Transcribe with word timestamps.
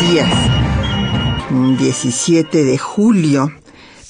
Días. 0.00 0.28
17 1.78 2.64
de 2.64 2.78
julio 2.78 3.52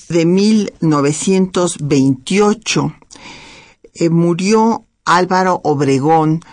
de 0.09 0.25
1928 0.27 2.95
eh, 3.95 4.11
murió 4.11 4.85
Álvaro 5.05 5.61
Obregón, 5.65 6.45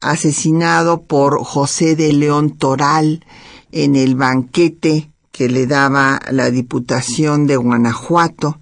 asesinado 0.00 1.02
por 1.02 1.44
José 1.44 1.96
de 1.96 2.12
León 2.12 2.56
Toral 2.56 3.24
en 3.72 3.96
el 3.96 4.14
banquete 4.14 5.10
que 5.32 5.48
le 5.48 5.66
daba 5.66 6.20
la 6.30 6.50
Diputación 6.50 7.46
de 7.46 7.56
Guanajuato 7.56 8.60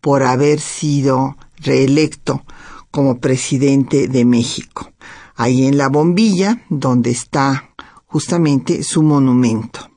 por 0.00 0.22
haber 0.22 0.60
sido 0.60 1.36
reelecto 1.58 2.44
como 2.90 3.18
presidente 3.18 4.08
de 4.08 4.24
México. 4.24 4.90
Ahí 5.34 5.66
en 5.66 5.76
la 5.76 5.88
bombilla, 5.88 6.62
donde 6.70 7.10
está 7.10 7.68
justamente 8.06 8.82
su 8.82 9.02
monumento. 9.02 9.90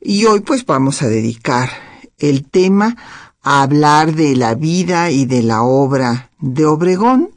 Y 0.00 0.24
hoy 0.24 0.40
pues 0.40 0.64
vamos 0.64 1.02
a 1.02 1.08
dedicar 1.08 1.70
el 2.18 2.48
tema 2.48 2.96
a 3.42 3.62
hablar 3.62 4.14
de 4.14 4.34
la 4.36 4.54
vida 4.54 5.10
y 5.10 5.26
de 5.26 5.42
la 5.42 5.62
obra 5.62 6.30
de 6.40 6.66
Obregón. 6.66 7.30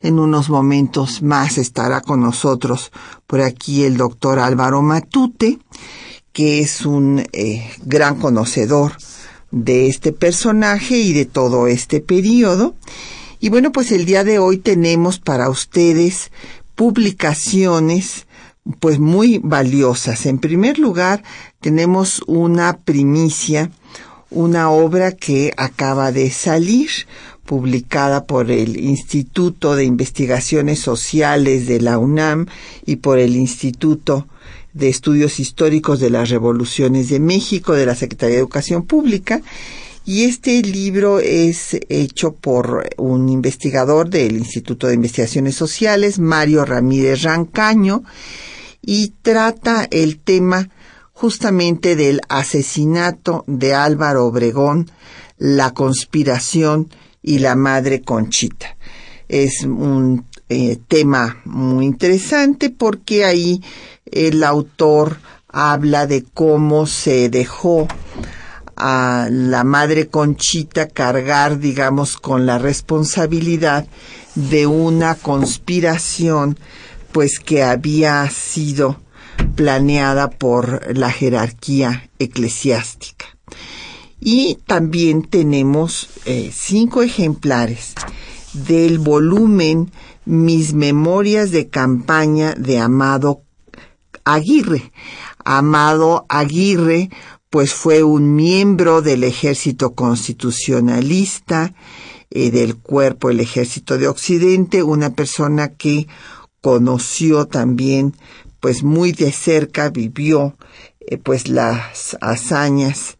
En 0.00 0.18
unos 0.18 0.50
momentos 0.50 1.22
más 1.22 1.58
estará 1.58 2.00
con 2.00 2.20
nosotros 2.20 2.92
por 3.26 3.40
aquí 3.40 3.84
el 3.84 3.96
doctor 3.96 4.38
Álvaro 4.38 4.82
Matute, 4.82 5.58
que 6.32 6.60
es 6.60 6.84
un 6.84 7.24
eh, 7.32 7.70
gran 7.84 8.16
conocedor 8.16 8.92
de 9.50 9.86
este 9.88 10.12
personaje 10.12 10.98
y 10.98 11.12
de 11.12 11.24
todo 11.24 11.68
este 11.68 12.00
periodo. 12.00 12.74
Y 13.40 13.48
bueno, 13.48 13.72
pues 13.72 13.92
el 13.92 14.04
día 14.04 14.24
de 14.24 14.38
hoy 14.38 14.58
tenemos 14.58 15.20
para 15.20 15.48
ustedes 15.48 16.32
publicaciones 16.74 18.26
pues 18.80 18.98
muy 18.98 19.40
valiosas. 19.42 20.26
En 20.26 20.38
primer 20.38 20.78
lugar, 20.78 21.22
tenemos 21.60 22.22
una 22.26 22.78
primicia, 22.78 23.70
una 24.30 24.70
obra 24.70 25.12
que 25.12 25.52
acaba 25.56 26.12
de 26.12 26.30
salir, 26.30 26.90
publicada 27.44 28.24
por 28.24 28.50
el 28.50 28.78
Instituto 28.80 29.76
de 29.76 29.84
Investigaciones 29.84 30.78
Sociales 30.78 31.66
de 31.66 31.80
la 31.80 31.98
UNAM 31.98 32.46
y 32.86 32.96
por 32.96 33.18
el 33.18 33.36
Instituto 33.36 34.26
de 34.72 34.88
Estudios 34.88 35.38
Históricos 35.38 36.00
de 36.00 36.10
las 36.10 36.30
Revoluciones 36.30 37.08
de 37.10 37.20
México 37.20 37.74
de 37.74 37.86
la 37.86 37.94
Secretaría 37.94 38.36
de 38.36 38.40
Educación 38.40 38.84
Pública. 38.84 39.42
Y 40.06 40.24
este 40.24 40.60
libro 40.62 41.18
es 41.18 41.78
hecho 41.88 42.32
por 42.32 42.88
un 42.98 43.28
investigador 43.28 44.10
del 44.10 44.36
Instituto 44.36 44.86
de 44.86 44.94
Investigaciones 44.94 45.54
Sociales, 45.54 46.18
Mario 46.18 46.64
Ramírez 46.64 47.22
Rancaño, 47.22 48.02
y 48.86 49.14
trata 49.22 49.86
el 49.90 50.18
tema 50.18 50.68
justamente 51.12 51.96
del 51.96 52.20
asesinato 52.28 53.44
de 53.46 53.74
Álvaro 53.74 54.26
Obregón, 54.26 54.90
la 55.38 55.72
conspiración 55.72 56.88
y 57.22 57.38
la 57.38 57.54
madre 57.54 58.02
Conchita. 58.02 58.76
Es 59.28 59.64
un 59.64 60.26
eh, 60.48 60.78
tema 60.86 61.40
muy 61.44 61.86
interesante 61.86 62.68
porque 62.68 63.24
ahí 63.24 63.62
el 64.04 64.44
autor 64.44 65.18
habla 65.48 66.06
de 66.06 66.24
cómo 66.34 66.86
se 66.86 67.30
dejó 67.30 67.88
a 68.76 69.28
la 69.30 69.64
madre 69.64 70.08
Conchita 70.08 70.88
cargar, 70.88 71.58
digamos, 71.58 72.16
con 72.16 72.44
la 72.44 72.58
responsabilidad 72.58 73.86
de 74.34 74.66
una 74.66 75.14
conspiración, 75.14 76.58
pues 77.14 77.38
que 77.38 77.62
había 77.62 78.28
sido 78.28 78.98
planeada 79.54 80.30
por 80.30 80.96
la 80.96 81.12
jerarquía 81.12 82.10
eclesiástica. 82.18 83.26
Y 84.18 84.58
también 84.66 85.22
tenemos 85.22 86.08
eh, 86.24 86.50
cinco 86.52 87.02
ejemplares 87.02 87.94
del 88.52 88.98
volumen 88.98 89.92
Mis 90.24 90.74
Memorias 90.74 91.52
de 91.52 91.68
Campaña 91.68 92.54
de 92.54 92.80
Amado 92.80 93.42
Aguirre. 94.24 94.90
Amado 95.44 96.26
Aguirre, 96.28 97.10
pues 97.48 97.74
fue 97.74 98.02
un 98.02 98.34
miembro 98.34 99.02
del 99.02 99.22
ejército 99.22 99.94
constitucionalista, 99.94 101.74
eh, 102.30 102.50
del 102.50 102.76
cuerpo 102.76 103.28
del 103.28 103.38
ejército 103.38 103.98
de 103.98 104.08
Occidente, 104.08 104.82
una 104.82 105.10
persona 105.10 105.68
que 105.68 106.08
conoció 106.64 107.44
también, 107.44 108.14
pues 108.60 108.82
muy 108.82 109.12
de 109.12 109.32
cerca, 109.32 109.90
vivió, 109.90 110.56
eh, 111.00 111.18
pues 111.18 111.46
las 111.46 112.16
hazañas 112.22 113.18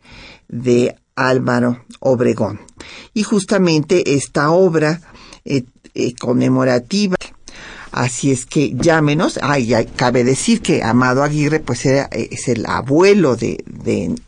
de 0.49 0.97
Álvaro 1.15 1.85
Obregón. 2.01 2.63
Y 3.13 3.23
justamente 3.23 4.15
esta 4.15 4.51
obra 4.51 5.03
eh, 5.45 5.65
conmemorativa 6.19 7.17
Así 7.93 8.33
es 8.33 8.47
que 8.47 8.73
llámenos. 8.75 9.39
Ay, 9.43 9.73
cabe 9.95 10.25
decir 10.25 10.63
que 10.63 10.83
Amado 10.83 11.23
Aguirre, 11.23 11.61
pues 11.61 11.85
era, 11.87 12.09
es 12.11 12.49
el 12.49 12.67
abuelo 12.67 13.37
de 13.37 13.63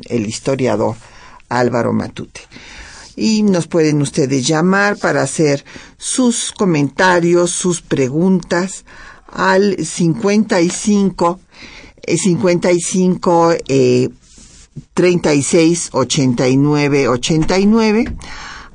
el 0.08 0.26
historiador 0.26 0.94
Álvaro 1.48 1.92
Matute. 1.92 2.42
Y 3.16 3.42
nos 3.42 3.66
pueden 3.66 4.02
ustedes 4.02 4.46
llamar 4.46 4.98
para 4.98 5.22
hacer 5.22 5.64
sus 5.96 6.52
comentarios, 6.52 7.50
sus 7.50 7.80
preguntas 7.80 8.84
al 9.32 9.84
55 9.84 11.40
55 12.06 13.54
eh, 13.68 14.10
36 14.94 15.90
89 15.92 17.08
89 17.08 18.04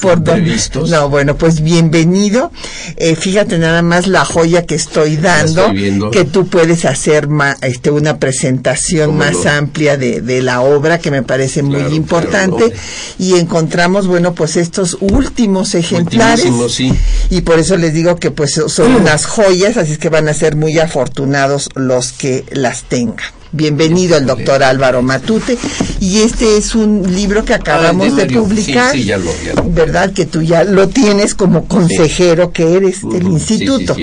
por 0.01 0.24
dónde. 0.24 0.57
No, 0.89 1.10
bueno, 1.10 1.36
pues 1.36 1.62
bienvenido. 1.62 2.51
Eh, 2.98 3.16
fíjate 3.16 3.57
nada 3.57 3.81
más 3.81 4.07
la 4.07 4.25
joya 4.25 4.66
que 4.66 4.75
estoy 4.75 5.18
dando, 5.18 5.72
que 6.12 6.25
tú 6.25 6.48
puedes 6.48 6.86
hacer 6.86 7.28
este, 7.62 7.92
una 7.92 8.18
presentación 8.18 9.18
más 9.18 9.45
amplia 9.45 9.98
de, 9.98 10.22
de, 10.22 10.42
la 10.42 10.62
obra, 10.62 11.00
que 11.00 11.12
me 11.12 11.24
parece 11.24 11.63
muy 11.63 11.95
importante. 11.95 12.74
Y 13.19 13.36
encontramos, 13.36 14.07
bueno, 14.07 14.33
pues 14.33 14.57
estos 14.57 14.98
últimos 15.00 15.75
ejemplares. 15.75 16.51
Sí. 16.69 16.94
Y 17.30 17.42
por 17.42 17.60
eso 17.60 17.78
les 17.78 17.94
digo 17.94 18.18
que 18.18 18.31
pues 18.31 18.60
son 18.68 18.95
unas 18.95 19.25
joyas, 19.25 19.78
así 19.78 19.94
es 19.94 19.98
que 19.98 20.10
van 20.10 20.28
a 20.28 20.33
ser 20.33 20.56
muy 20.56 20.70
afortunados 20.79 21.69
los 21.75 22.12
que 22.12 22.45
las 22.51 22.83
tengan. 22.83 23.41
Bienvenido 23.53 24.15
el 24.15 24.25
doctor 24.25 24.63
Álvaro 24.63 25.01
Matute. 25.01 25.57
Y 26.00 26.19
este 26.19 26.56
es 26.56 26.73
un 26.73 27.13
libro 27.13 27.44
que 27.44 27.53
acabamos 27.53 28.15
de, 28.15 28.25
publicar. 28.27 28.94
Sí, 28.94 29.03
ya 29.03 29.18
lo, 29.18 29.29
¿Verdad? 29.65 30.13
Que 30.13 30.25
tú 30.25 30.41
ya 30.41 30.63
lo 30.63 30.88
tienes 30.88 31.35
como 31.35 31.65
consejero 31.65 32.53
que 32.53 32.77
eres 32.77 33.01
del 33.01 33.23
instituto. 33.23 33.97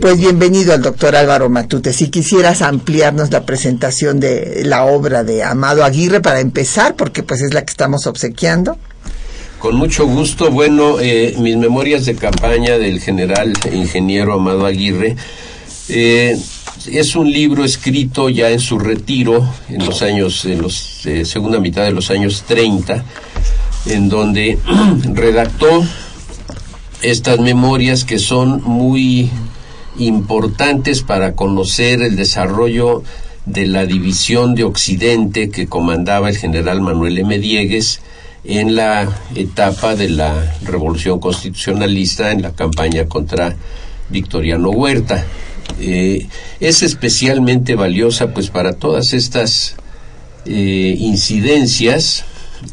pues 0.00 0.18
bienvenido 0.18 0.72
al 0.72 0.82
doctor 0.82 1.14
Álvaro 1.14 1.48
Matute. 1.48 1.92
Si 1.92 2.08
quisieras 2.08 2.62
ampliarnos 2.62 3.30
la 3.30 3.46
presentación 3.46 4.18
de 4.18 4.62
la 4.64 4.84
obra 4.84 5.22
de 5.22 5.44
Amado 5.44 5.84
Aguirre 5.84 6.20
para 6.20 6.40
empezar, 6.40 6.96
porque 6.96 7.22
pues 7.22 7.42
es 7.42 7.54
la 7.54 7.64
que 7.64 7.70
estamos 7.70 8.08
obsequiando. 8.08 8.76
Con 9.60 9.76
mucho 9.76 10.04
gusto. 10.06 10.50
Bueno, 10.50 10.98
eh, 10.98 11.36
mis 11.38 11.56
memorias 11.56 12.06
de 12.06 12.16
campaña 12.16 12.76
del 12.76 12.98
general 12.98 13.52
ingeniero 13.72 14.34
Amado 14.34 14.66
Aguirre. 14.66 15.16
Eh, 15.92 16.38
es 16.86 17.16
un 17.16 17.32
libro 17.32 17.64
escrito 17.64 18.28
ya 18.28 18.50
en 18.50 18.60
su 18.60 18.78
retiro, 18.78 19.44
en 19.68 19.84
los 19.84 20.02
años, 20.02 20.44
en 20.44 20.62
los 20.62 21.04
eh, 21.04 21.24
segunda 21.24 21.58
mitad 21.58 21.82
de 21.82 21.90
los 21.90 22.12
años 22.12 22.44
30, 22.46 23.04
en 23.86 24.08
donde 24.08 24.56
redactó 25.12 25.84
estas 27.02 27.40
memorias 27.40 28.04
que 28.04 28.20
son 28.20 28.62
muy 28.62 29.30
importantes 29.98 31.02
para 31.02 31.34
conocer 31.34 32.02
el 32.02 32.14
desarrollo 32.14 33.02
de 33.44 33.66
la 33.66 33.84
división 33.84 34.54
de 34.54 34.62
Occidente 34.62 35.50
que 35.50 35.66
comandaba 35.66 36.30
el 36.30 36.36
general 36.36 36.82
Manuel 36.82 37.18
M. 37.18 37.36
Diegues 37.40 38.00
en 38.44 38.76
la 38.76 39.08
etapa 39.34 39.96
de 39.96 40.08
la 40.08 40.54
revolución 40.62 41.18
constitucionalista 41.18 42.30
en 42.30 42.42
la 42.42 42.52
campaña 42.52 43.06
contra 43.06 43.56
Victoriano 44.08 44.70
Huerta. 44.70 45.26
Eh, 45.80 46.28
es 46.60 46.82
especialmente 46.82 47.74
valiosa 47.74 48.34
pues 48.34 48.50
para 48.50 48.74
todas 48.74 49.12
estas 49.12 49.76
eh, 50.46 50.94
incidencias 50.98 52.24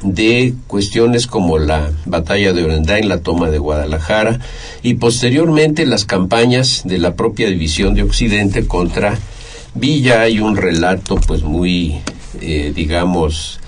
de 0.02 0.54
cuestiones 0.68 1.28
como 1.28 1.58
la 1.58 1.92
batalla 2.06 2.54
de 2.54 2.64
Orendain, 2.64 3.08
la 3.08 3.20
toma 3.20 3.50
de 3.50 3.58
Guadalajara 3.58 4.40
y 4.84 4.96
posteriormente 4.96 5.86
las 5.86 6.06
campañas 6.06 6.82
de 6.86 6.98
la 6.98 7.16
propia 7.16 7.48
división 7.48 7.94
de 7.94 8.04
Occidente 8.04 8.68
contra 8.68 9.18
Villa. 9.74 10.22
Hay 10.22 10.40
un 10.40 10.58
relato 10.58 11.16
pues 11.16 11.44
muy, 11.44 12.00
eh, 12.42 12.74
digamos, 12.76 13.60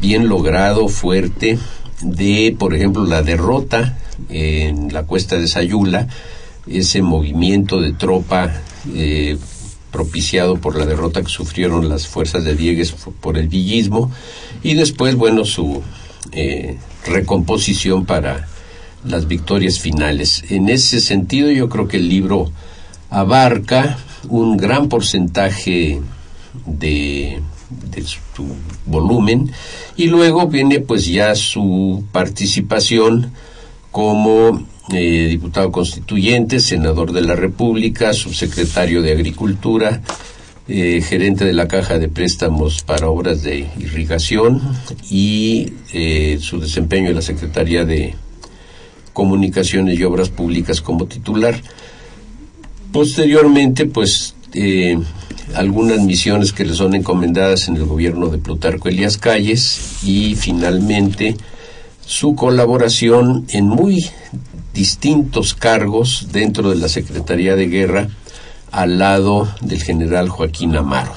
bien 0.00 0.28
logrado, 0.28 0.88
fuerte, 0.88 1.58
de, 2.00 2.54
por 2.56 2.74
ejemplo, 2.74 3.04
la 3.04 3.22
derrota 3.22 3.98
en 4.28 4.92
la 4.92 5.04
cuesta 5.04 5.38
de 5.38 5.48
Sayula, 5.48 6.08
ese 6.70 7.02
movimiento 7.02 7.80
de 7.80 7.92
tropa 7.92 8.52
eh, 8.94 9.38
propiciado 9.90 10.56
por 10.56 10.76
la 10.76 10.86
derrota 10.86 11.22
que 11.22 11.28
sufrieron 11.28 11.88
las 11.88 12.06
fuerzas 12.06 12.44
de 12.44 12.54
Diegues 12.54 12.92
por 13.20 13.38
el 13.38 13.48
villismo 13.48 14.10
y 14.62 14.74
después, 14.74 15.14
bueno, 15.14 15.44
su 15.44 15.82
eh, 16.32 16.78
recomposición 17.06 18.04
para 18.04 18.48
las 19.04 19.26
victorias 19.26 19.78
finales. 19.78 20.44
En 20.50 20.68
ese 20.68 21.00
sentido, 21.00 21.50
yo 21.50 21.68
creo 21.68 21.88
que 21.88 21.96
el 21.96 22.08
libro 22.08 22.50
abarca 23.10 23.98
un 24.28 24.56
gran 24.56 24.88
porcentaje 24.88 26.00
de, 26.66 27.40
de 27.70 28.02
su 28.04 28.20
volumen 28.84 29.50
y 29.96 30.08
luego 30.08 30.46
viene 30.48 30.80
pues 30.80 31.06
ya 31.06 31.34
su 31.34 32.04
participación 32.12 33.32
como 33.90 34.64
eh, 34.90 35.26
diputado 35.28 35.70
constituyente, 35.70 36.60
senador 36.60 37.12
de 37.12 37.20
la 37.20 37.36
República, 37.36 38.14
subsecretario 38.14 39.02
de 39.02 39.12
Agricultura, 39.12 40.00
eh, 40.66 41.02
gerente 41.02 41.44
de 41.44 41.52
la 41.52 41.68
Caja 41.68 41.98
de 41.98 42.08
Préstamos 42.08 42.82
para 42.84 43.10
Obras 43.10 43.42
de 43.42 43.68
Irrigación 43.78 44.62
y 45.10 45.74
eh, 45.92 46.38
su 46.40 46.58
desempeño 46.58 47.10
en 47.10 47.16
la 47.16 47.22
Secretaría 47.22 47.84
de 47.84 48.14
Comunicaciones 49.12 49.98
y 49.98 50.04
Obras 50.04 50.30
Públicas 50.30 50.80
como 50.80 51.04
titular. 51.04 51.60
Posteriormente, 52.90 53.84
pues, 53.84 54.34
algunas 55.54 56.00
misiones 56.00 56.54
que 56.54 56.64
le 56.64 56.72
son 56.72 56.94
encomendadas 56.94 57.68
en 57.68 57.76
el 57.76 57.84
gobierno 57.84 58.28
de 58.28 58.38
Plutarco 58.38 58.88
Elías 58.88 59.18
Calles 59.18 59.98
y 60.02 60.34
finalmente 60.34 61.36
su 62.06 62.34
colaboración 62.34 63.44
en 63.50 63.66
muy 63.66 64.02
distintos 64.78 65.54
cargos 65.54 66.28
dentro 66.30 66.70
de 66.70 66.76
la 66.76 66.88
Secretaría 66.88 67.56
de 67.56 67.66
Guerra 67.66 68.06
al 68.70 69.00
lado 69.00 69.52
del 69.60 69.82
general 69.82 70.28
Joaquín 70.28 70.76
Amaro. 70.76 71.14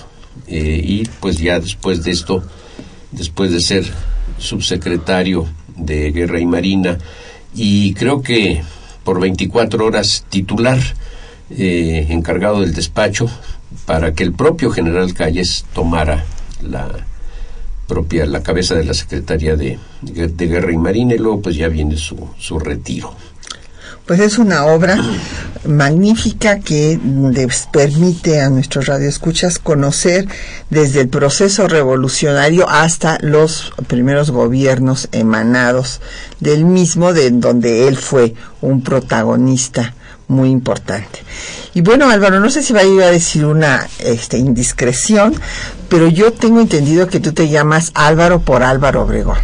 Eh, 0.48 0.82
y 0.84 1.04
pues 1.20 1.38
ya 1.38 1.60
después 1.60 2.04
de 2.04 2.10
esto, 2.10 2.44
después 3.12 3.52
de 3.52 3.62
ser 3.62 3.86
subsecretario 4.40 5.46
de 5.78 6.12
Guerra 6.12 6.40
y 6.40 6.48
Marina, 6.48 6.98
y 7.54 7.94
creo 7.94 8.24
que 8.24 8.64
por 9.04 9.20
24 9.20 9.86
horas 9.86 10.26
titular, 10.28 10.80
eh, 11.52 12.08
encargado 12.10 12.62
del 12.62 12.74
despacho, 12.74 13.30
para 13.86 14.14
que 14.14 14.24
el 14.24 14.34
propio 14.34 14.72
general 14.72 15.14
Calles 15.14 15.66
tomara 15.76 16.26
la 16.64 16.90
propia, 17.86 18.26
la 18.26 18.42
cabeza 18.42 18.74
de 18.74 18.86
la 18.86 18.96
Secretaría 18.96 19.56
de, 19.56 19.78
de 20.02 20.48
Guerra 20.48 20.72
y 20.72 20.78
Marina, 20.78 21.14
y 21.14 21.20
luego 21.20 21.44
pues 21.44 21.56
ya 21.58 21.68
viene 21.68 21.96
su, 21.98 22.28
su 22.40 22.58
retiro 22.58 23.14
pues 24.12 24.20
es 24.20 24.40
una 24.40 24.66
obra 24.66 25.02
magnífica 25.66 26.60
que 26.60 27.00
les 27.32 27.68
permite 27.72 28.42
a 28.42 28.50
nuestros 28.50 28.88
radioescuchas 28.88 29.58
conocer 29.58 30.28
desde 30.70 31.00
el 31.00 31.08
proceso 31.08 31.70
revolucionario 31.70 32.68
hasta 32.68 33.18
los 33.22 33.72
primeros 33.88 34.30
gobiernos 34.30 35.08
emanados 35.14 36.02
del 36.42 36.66
mismo, 36.66 37.14
de 37.14 37.32
donde 37.32 37.88
él 37.88 37.96
fue 37.96 38.34
un 38.60 38.84
protagonista 38.84 39.96
muy 40.28 40.50
importante. 40.50 41.20
Y 41.74 41.80
bueno, 41.80 42.10
Álvaro, 42.10 42.42
no 42.42 42.50
sé 42.50 42.64
si 42.64 42.74
va 42.74 42.82
a 42.82 42.84
ir 42.84 43.02
a 43.04 43.12
decir 43.12 43.46
una 43.46 43.88
este, 44.00 44.38
indiscreción, 44.38 45.36
pero 45.88 46.10
yo 46.10 46.34
tengo 46.34 46.60
entendido 46.60 47.08
que 47.08 47.22
tú 47.22 47.32
te 47.32 47.48
llamas 47.48 47.92
Álvaro 47.94 48.42
por 48.42 48.62
Álvaro 48.62 49.04
Obregón. 49.04 49.38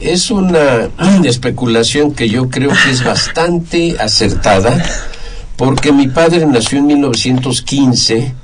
Es 0.00 0.30
una 0.30 0.90
especulación 1.24 2.12
que 2.12 2.28
yo 2.28 2.48
creo 2.48 2.70
que 2.70 2.90
es 2.90 3.04
bastante 3.04 3.96
acertada, 3.98 4.84
porque 5.56 5.92
mi 5.92 6.08
padre 6.08 6.44
nació 6.46 6.78
en 6.78 6.86
1915, 6.86 8.34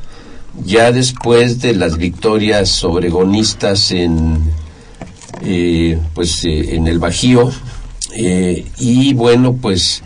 ya 0.64 0.92
después 0.92 1.60
de 1.60 1.74
las 1.74 1.96
victorias 1.96 2.84
obregonistas 2.84 3.90
en, 3.92 4.40
eh, 5.42 5.98
pues, 6.14 6.44
eh, 6.44 6.76
en 6.76 6.86
el 6.86 6.98
Bajío, 6.98 7.50
eh, 8.14 8.66
y 8.78 9.14
bueno, 9.14 9.54
pues 9.54 10.02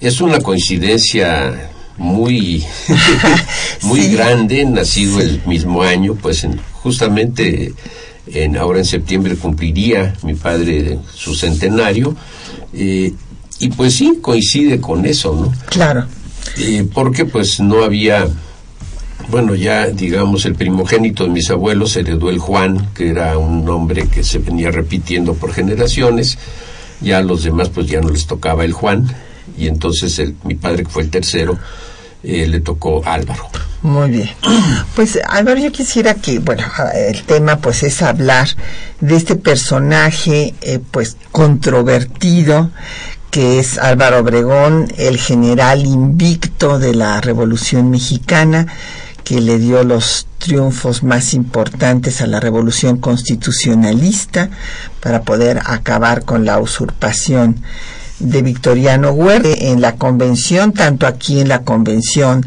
es 0.00 0.20
una 0.20 0.40
coincidencia 0.40 1.70
muy 1.96 2.64
muy 3.82 4.08
grande 4.08 4.64
nacido 4.64 5.20
el 5.20 5.40
mismo 5.46 5.82
año 5.82 6.16
pues 6.20 6.42
en, 6.42 6.60
justamente 6.72 7.72
en, 8.26 8.56
ahora 8.56 8.78
en 8.78 8.84
septiembre 8.84 9.36
cumpliría 9.36 10.14
mi 10.22 10.34
padre 10.34 10.98
su 11.14 11.34
centenario, 11.34 12.16
eh, 12.72 13.12
y 13.60 13.68
pues 13.68 13.94
sí, 13.94 14.18
coincide 14.20 14.80
con 14.80 15.06
eso, 15.06 15.34
¿no? 15.34 15.52
Claro. 15.70 16.06
Eh, 16.58 16.86
porque 16.92 17.24
pues 17.24 17.60
no 17.60 17.84
había, 17.84 18.26
bueno, 19.28 19.54
ya 19.54 19.86
digamos, 19.86 20.44
el 20.44 20.54
primogénito 20.54 21.24
de 21.24 21.30
mis 21.30 21.50
abuelos 21.50 21.96
heredó 21.96 22.30
el 22.30 22.38
Juan, 22.38 22.90
que 22.94 23.10
era 23.10 23.38
un 23.38 23.64
nombre 23.64 24.08
que 24.08 24.24
se 24.24 24.38
venía 24.38 24.70
repitiendo 24.70 25.34
por 25.34 25.52
generaciones, 25.52 26.38
ya 27.00 27.18
a 27.18 27.22
los 27.22 27.44
demás 27.44 27.68
pues 27.70 27.86
ya 27.86 28.00
no 28.00 28.10
les 28.10 28.26
tocaba 28.26 28.64
el 28.64 28.72
Juan, 28.72 29.14
y 29.58 29.68
entonces 29.68 30.18
el, 30.18 30.34
mi 30.44 30.54
padre, 30.54 30.84
que 30.84 30.90
fue 30.90 31.02
el 31.02 31.10
tercero, 31.10 31.58
eh, 32.22 32.46
le 32.46 32.60
tocó 32.60 33.02
Álvaro. 33.04 33.48
Muy 33.84 34.10
bien. 34.10 34.30
Pues 34.96 35.18
Álvaro, 35.28 35.60
yo 35.60 35.70
quisiera 35.70 36.14
que, 36.14 36.38
bueno, 36.38 36.64
el 36.94 37.22
tema 37.24 37.58
pues 37.58 37.82
es 37.82 38.00
hablar 38.00 38.48
de 39.00 39.14
este 39.14 39.36
personaje 39.36 40.54
eh, 40.62 40.80
pues 40.90 41.18
controvertido 41.32 42.70
que 43.30 43.58
es 43.58 43.76
Álvaro 43.76 44.20
Obregón, 44.20 44.90
el 44.96 45.18
general 45.18 45.84
invicto 45.84 46.78
de 46.78 46.94
la 46.94 47.20
Revolución 47.20 47.90
Mexicana, 47.90 48.68
que 49.22 49.42
le 49.42 49.58
dio 49.58 49.84
los 49.84 50.28
triunfos 50.38 51.02
más 51.02 51.34
importantes 51.34 52.22
a 52.22 52.26
la 52.26 52.40
revolución 52.40 52.96
constitucionalista 52.96 54.48
para 55.00 55.22
poder 55.22 55.60
acabar 55.66 56.24
con 56.24 56.46
la 56.46 56.58
usurpación 56.58 57.60
de 58.20 58.42
Victoriano 58.42 59.10
Huerta 59.10 59.48
en 59.52 59.80
la 59.80 59.96
convención, 59.96 60.72
tanto 60.72 61.06
aquí 61.06 61.40
en 61.40 61.48
la 61.48 61.62
convención 61.62 62.46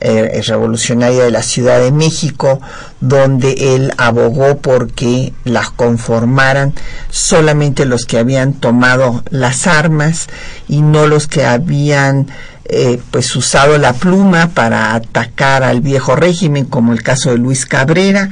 eh, 0.00 0.42
revolucionaria 0.46 1.24
de 1.24 1.30
la 1.30 1.42
Ciudad 1.42 1.80
de 1.80 1.92
México, 1.92 2.60
donde 3.00 3.74
él 3.74 3.92
abogó 3.96 4.58
porque 4.58 5.32
las 5.44 5.70
conformaran 5.70 6.74
solamente 7.10 7.84
los 7.84 8.04
que 8.06 8.18
habían 8.18 8.52
tomado 8.52 9.22
las 9.30 9.66
armas 9.66 10.28
y 10.68 10.82
no 10.82 11.06
los 11.06 11.26
que 11.26 11.44
habían 11.44 12.28
eh, 12.68 13.00
pues 13.10 13.34
usado 13.36 13.78
la 13.78 13.92
pluma 13.92 14.48
para 14.48 14.94
atacar 14.94 15.62
al 15.62 15.80
viejo 15.80 16.16
régimen, 16.16 16.64
como 16.64 16.92
el 16.92 17.02
caso 17.02 17.30
de 17.30 17.38
Luis 17.38 17.66
Cabrera, 17.66 18.30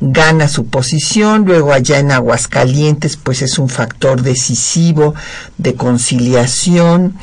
gana 0.00 0.48
su 0.48 0.66
posición, 0.66 1.44
luego 1.44 1.72
allá 1.72 1.98
en 1.98 2.12
Aguascalientes 2.12 3.16
pues 3.16 3.42
es 3.42 3.58
un 3.58 3.68
factor 3.68 4.22
decisivo 4.22 5.14
de 5.58 5.74
conciliación, 5.74 7.16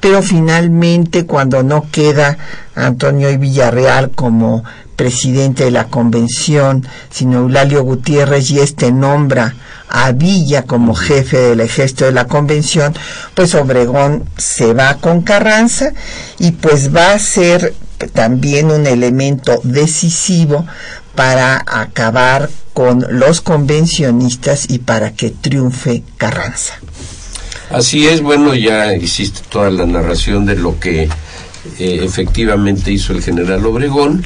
pero 0.00 0.22
finalmente 0.22 1.26
cuando 1.26 1.62
no 1.62 1.90
queda 1.90 2.38
Antonio 2.74 3.30
y 3.30 3.36
Villarreal 3.36 4.10
como 4.10 4.64
presidente 4.96 5.64
de 5.64 5.70
la 5.70 5.88
convención, 5.88 6.86
sino 7.10 7.38
Eulalio 7.38 7.82
Gutiérrez 7.82 8.50
y 8.50 8.60
este 8.60 8.90
nombra 8.90 9.54
a 9.88 10.12
Villa 10.12 10.62
como 10.62 10.94
jefe 10.94 11.36
del 11.38 11.60
ejército 11.60 12.06
de 12.06 12.12
la 12.12 12.26
convención, 12.26 12.94
pues 13.34 13.54
Obregón 13.54 14.24
se 14.36 14.72
va 14.72 14.96
con 14.96 15.22
Carranza 15.22 15.92
y 16.38 16.52
pues 16.52 16.94
va 16.94 17.12
a 17.12 17.18
ser 17.18 17.74
también 18.12 18.70
un 18.70 18.86
elemento 18.86 19.60
decisivo 19.62 20.66
para 21.14 21.62
acabar 21.66 22.50
con 22.74 23.06
los 23.08 23.40
convencionistas 23.40 24.66
y 24.68 24.78
para 24.78 25.12
que 25.12 25.30
triunfe 25.30 26.02
Carranza. 26.18 26.74
Así 27.70 28.06
es, 28.06 28.20
bueno, 28.20 28.54
ya 28.54 28.94
hiciste 28.94 29.40
toda 29.48 29.70
la 29.70 29.86
narración 29.86 30.46
de 30.46 30.56
lo 30.56 30.78
que 30.78 31.08
eh, 31.78 32.00
efectivamente 32.02 32.92
hizo 32.92 33.12
el 33.12 33.22
general 33.22 33.64
Obregón. 33.66 34.24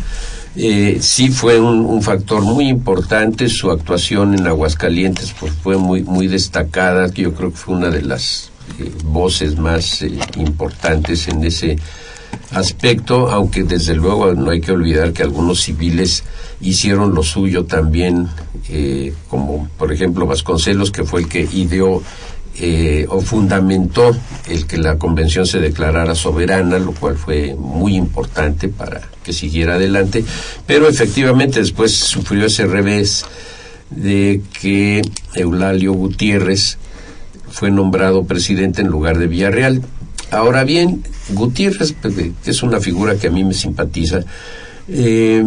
Eh, 0.57 0.99
sí 1.00 1.28
fue 1.28 1.61
un, 1.61 2.02
factor 2.02 2.42
muy 2.42 2.69
importante, 2.69 3.49
su 3.49 3.71
actuación 3.71 4.35
en 4.35 4.47
Aguascalientes 4.49 5.33
pues, 5.38 5.52
fue 5.52 5.76
muy, 5.76 6.02
muy 6.02 6.26
destacada, 6.26 7.09
yo 7.12 7.33
creo 7.35 7.50
que 7.50 7.57
fue 7.57 7.76
una 7.76 7.88
de 7.88 8.02
las 8.02 8.50
eh, 8.80 8.90
voces 9.04 9.57
más 9.59 10.02
eh, 10.02 10.19
importantes 10.37 11.28
en 11.28 11.45
ese 11.45 11.76
aspecto, 12.50 13.30
aunque 13.30 13.62
desde 13.62 13.95
luego 13.95 14.35
no 14.35 14.50
hay 14.50 14.61
que 14.61 14.73
olvidar 14.73 15.12
que 15.12 15.23
algunos 15.23 15.61
civiles 15.61 16.25
hicieron 16.61 17.14
lo 17.14 17.23
suyo 17.23 17.64
también, 17.64 18.28
como 19.28 19.69
por 19.78 19.92
ejemplo 19.92 20.26
Vasconcelos, 20.26 20.90
que 20.92 21.04
fue 21.04 21.23
el 21.23 21.28
que 21.28 21.49
ideó 21.52 22.02
eh, 22.62 23.06
o 23.08 23.22
fundamentó 23.22 24.14
el 24.46 24.66
que 24.66 24.76
la 24.76 24.98
convención 24.98 25.46
se 25.46 25.60
declarara 25.60 26.14
soberana, 26.14 26.78
lo 26.78 26.92
cual 26.92 27.16
fue 27.16 27.54
muy 27.54 27.96
importante 27.96 28.68
para 28.68 29.00
que 29.24 29.32
siguiera 29.32 29.76
adelante, 29.76 30.22
pero 30.66 30.86
efectivamente 30.86 31.60
después 31.60 31.92
sufrió 31.92 32.44
ese 32.44 32.66
revés 32.66 33.24
de 33.88 34.42
que 34.60 35.00
Eulalio 35.34 35.94
Gutiérrez 35.94 36.76
fue 37.50 37.70
nombrado 37.70 38.24
presidente 38.24 38.82
en 38.82 38.88
lugar 38.88 39.16
de 39.16 39.26
Villarreal. 39.26 39.80
Ahora 40.30 40.62
bien, 40.64 41.02
Gutiérrez, 41.30 41.94
pues, 41.98 42.14
que 42.14 42.50
es 42.50 42.62
una 42.62 42.78
figura 42.78 43.14
que 43.14 43.28
a 43.28 43.30
mí 43.30 43.42
me 43.42 43.54
simpatiza, 43.54 44.20
eh, 44.86 45.46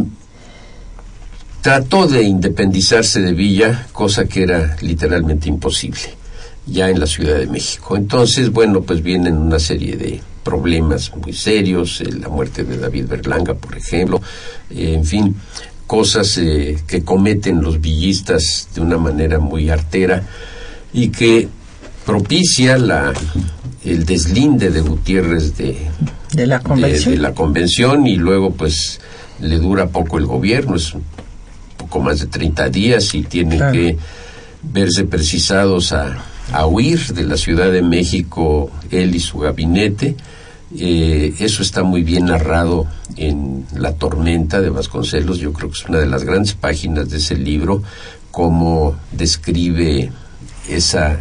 trató 1.62 2.08
de 2.08 2.24
independizarse 2.24 3.22
de 3.22 3.34
Villa, 3.34 3.86
cosa 3.92 4.26
que 4.26 4.42
era 4.42 4.78
literalmente 4.82 5.48
imposible 5.48 6.23
ya 6.66 6.90
en 6.90 7.00
la 7.00 7.08
Ciudad 7.08 7.38
de 7.38 7.48
México. 7.48 7.96
Entonces, 7.98 8.52
bueno, 8.52 8.82
pues 8.82 9.02
vienen 9.04 9.38
una 9.38 9.60
serie 9.60 9.96
de 9.96 10.22
problemas 10.44 11.12
muy 11.16 11.34
serios, 11.34 12.02
eh, 12.02 12.12
la 12.12 12.30
muerte 12.30 12.64
de 12.64 12.78
David 12.78 13.06
Berlanga, 13.08 13.54
por 13.54 13.76
ejemplo, 13.76 14.22
eh, 14.70 14.94
en 14.94 15.06
fin, 15.06 15.36
cosas 15.88 16.38
eh, 16.38 16.78
que 16.88 17.04
cometen 17.04 17.62
los 17.62 17.80
villistas 17.82 18.70
de 18.74 18.82
una 18.82 18.98
manera 18.98 19.40
muy 19.40 19.70
artera 19.70 20.24
y 20.94 21.10
que 21.10 21.48
propicia 22.06 22.78
la 22.78 23.14
el 23.86 24.06
deslinde 24.06 24.70
de 24.70 24.80
Gutiérrez 24.80 25.58
de, 25.58 25.78
de 26.32 26.48
la 26.48 26.60
convención 26.62 27.16
de, 27.16 27.22
la 27.22 27.34
convención 27.34 28.08
y 28.08 28.16
luego 28.16 28.52
pues 28.52 29.02
le 29.42 29.60
dura 29.60 29.88
poco 29.88 30.18
el 30.18 30.26
gobierno 30.26 30.78
es 30.78 30.94
un 30.94 31.04
poco 31.78 32.00
más 32.00 32.22
de 32.22 32.28
30 32.28 32.70
días 32.70 33.14
y 33.14 33.24
tienen 33.24 33.60
que 33.74 33.98
verse 34.62 35.04
precisados 35.04 35.92
a 35.92 36.24
a 36.52 36.66
huir 36.66 37.00
de 37.14 37.24
la 37.24 37.38
Ciudad 37.38 37.72
de 37.72 37.82
México 37.82 38.72
él 38.92 39.16
y 39.16 39.20
su 39.20 39.40
gabinete. 39.40 40.16
Eh, 40.76 41.36
eso 41.40 41.62
está 41.62 41.84
muy 41.84 42.02
bien 42.04 42.26
narrado 42.26 42.88
en 43.16 43.66
La 43.76 43.94
tormenta 43.94 44.60
de 44.60 44.70
Vasconcelos. 44.70 45.40
Yo 45.40 45.54
creo 45.54 45.70
que 45.70 45.78
es 45.78 45.86
una 45.86 46.00
de 46.00 46.08
las 46.08 46.24
grandes 46.24 46.54
páginas 46.54 47.10
de 47.10 47.18
ese 47.18 47.36
libro, 47.36 47.84
cómo 48.32 48.96
describe 49.12 50.12
esa 50.68 51.20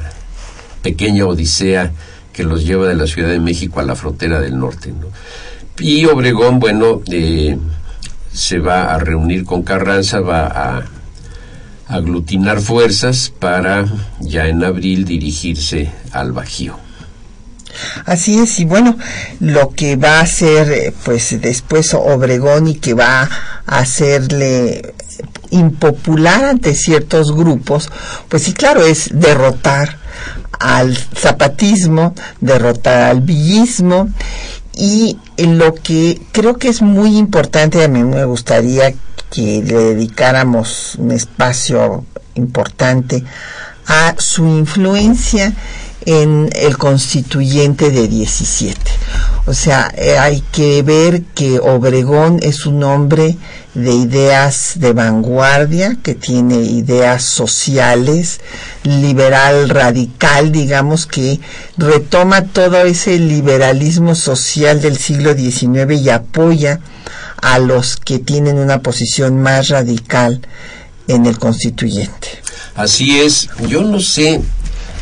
pequeña 0.82 1.26
odisea 1.26 1.92
que 2.32 2.44
los 2.44 2.64
lleva 2.64 2.88
de 2.88 2.94
la 2.94 3.06
Ciudad 3.06 3.28
de 3.28 3.40
México 3.40 3.80
a 3.80 3.84
la 3.84 3.94
frontera 3.94 4.40
del 4.40 4.58
norte. 4.58 4.92
Y 5.78 6.04
Obregón, 6.06 6.58
bueno, 6.58 7.02
eh, 7.10 7.58
se 8.32 8.58
va 8.58 8.94
a 8.94 8.98
reunir 8.98 9.44
con 9.44 9.62
Carranza, 9.62 10.20
va 10.20 10.46
a 10.46 10.84
aglutinar 11.92 12.60
fuerzas 12.60 13.32
para 13.38 13.86
ya 14.20 14.46
en 14.46 14.64
abril 14.64 15.04
dirigirse 15.04 15.90
al 16.12 16.32
Bajío. 16.32 16.78
Así 18.04 18.38
es, 18.38 18.60
y 18.60 18.64
bueno, 18.64 18.98
lo 19.40 19.70
que 19.70 19.96
va 19.96 20.18
a 20.18 20.22
hacer 20.22 20.70
eh, 20.70 20.94
pues 21.04 21.40
después 21.40 21.94
Obregón 21.94 22.68
y 22.68 22.74
que 22.74 22.94
va 22.94 23.22
a 23.66 23.78
hacerle 23.78 24.94
impopular 25.50 26.44
ante 26.44 26.74
ciertos 26.74 27.34
grupos, 27.34 27.90
pues 28.28 28.42
sí, 28.42 28.52
claro, 28.52 28.84
es 28.84 29.10
derrotar 29.12 29.98
al 30.58 30.96
zapatismo, 30.96 32.14
derrotar 32.40 33.10
al 33.10 33.20
villismo 33.20 34.10
y 34.74 35.18
lo 35.36 35.74
que 35.74 36.20
creo 36.32 36.56
que 36.56 36.68
es 36.68 36.82
muy 36.82 37.18
importante, 37.18 37.84
a 37.84 37.88
mí 37.88 38.02
me 38.02 38.24
gustaría 38.24 38.94
que 39.32 39.62
le 39.62 39.94
dedicáramos 39.94 40.96
un 40.96 41.10
espacio 41.10 42.04
importante 42.34 43.24
a 43.86 44.14
su 44.18 44.46
influencia 44.46 45.52
en 46.04 46.50
el 46.52 46.76
constituyente 46.78 47.90
de 47.90 48.08
17. 48.08 48.78
O 49.46 49.54
sea, 49.54 49.92
eh, 49.96 50.18
hay 50.18 50.42
que 50.52 50.82
ver 50.82 51.22
que 51.34 51.58
Obregón 51.58 52.38
es 52.42 52.66
un 52.66 52.82
hombre 52.84 53.36
de 53.74 53.92
ideas 53.92 54.74
de 54.76 54.92
vanguardia, 54.92 55.96
que 56.02 56.14
tiene 56.14 56.56
ideas 56.56 57.22
sociales, 57.22 58.40
liberal 58.84 59.68
radical, 59.68 60.52
digamos, 60.52 61.06
que 61.06 61.40
retoma 61.76 62.44
todo 62.44 62.82
ese 62.82 63.18
liberalismo 63.18 64.14
social 64.14 64.80
del 64.80 64.98
siglo 64.98 65.34
XIX 65.34 66.00
y 66.00 66.10
apoya 66.10 66.80
a 67.42 67.58
los 67.58 67.96
que 67.96 68.18
tienen 68.18 68.56
una 68.56 68.80
posición 68.80 69.42
más 69.42 69.68
radical 69.68 70.40
en 71.08 71.26
el 71.26 71.38
constituyente. 71.38 72.28
Así 72.74 73.20
es, 73.20 73.50
yo 73.68 73.82
no 73.82 74.00
sé 74.00 74.40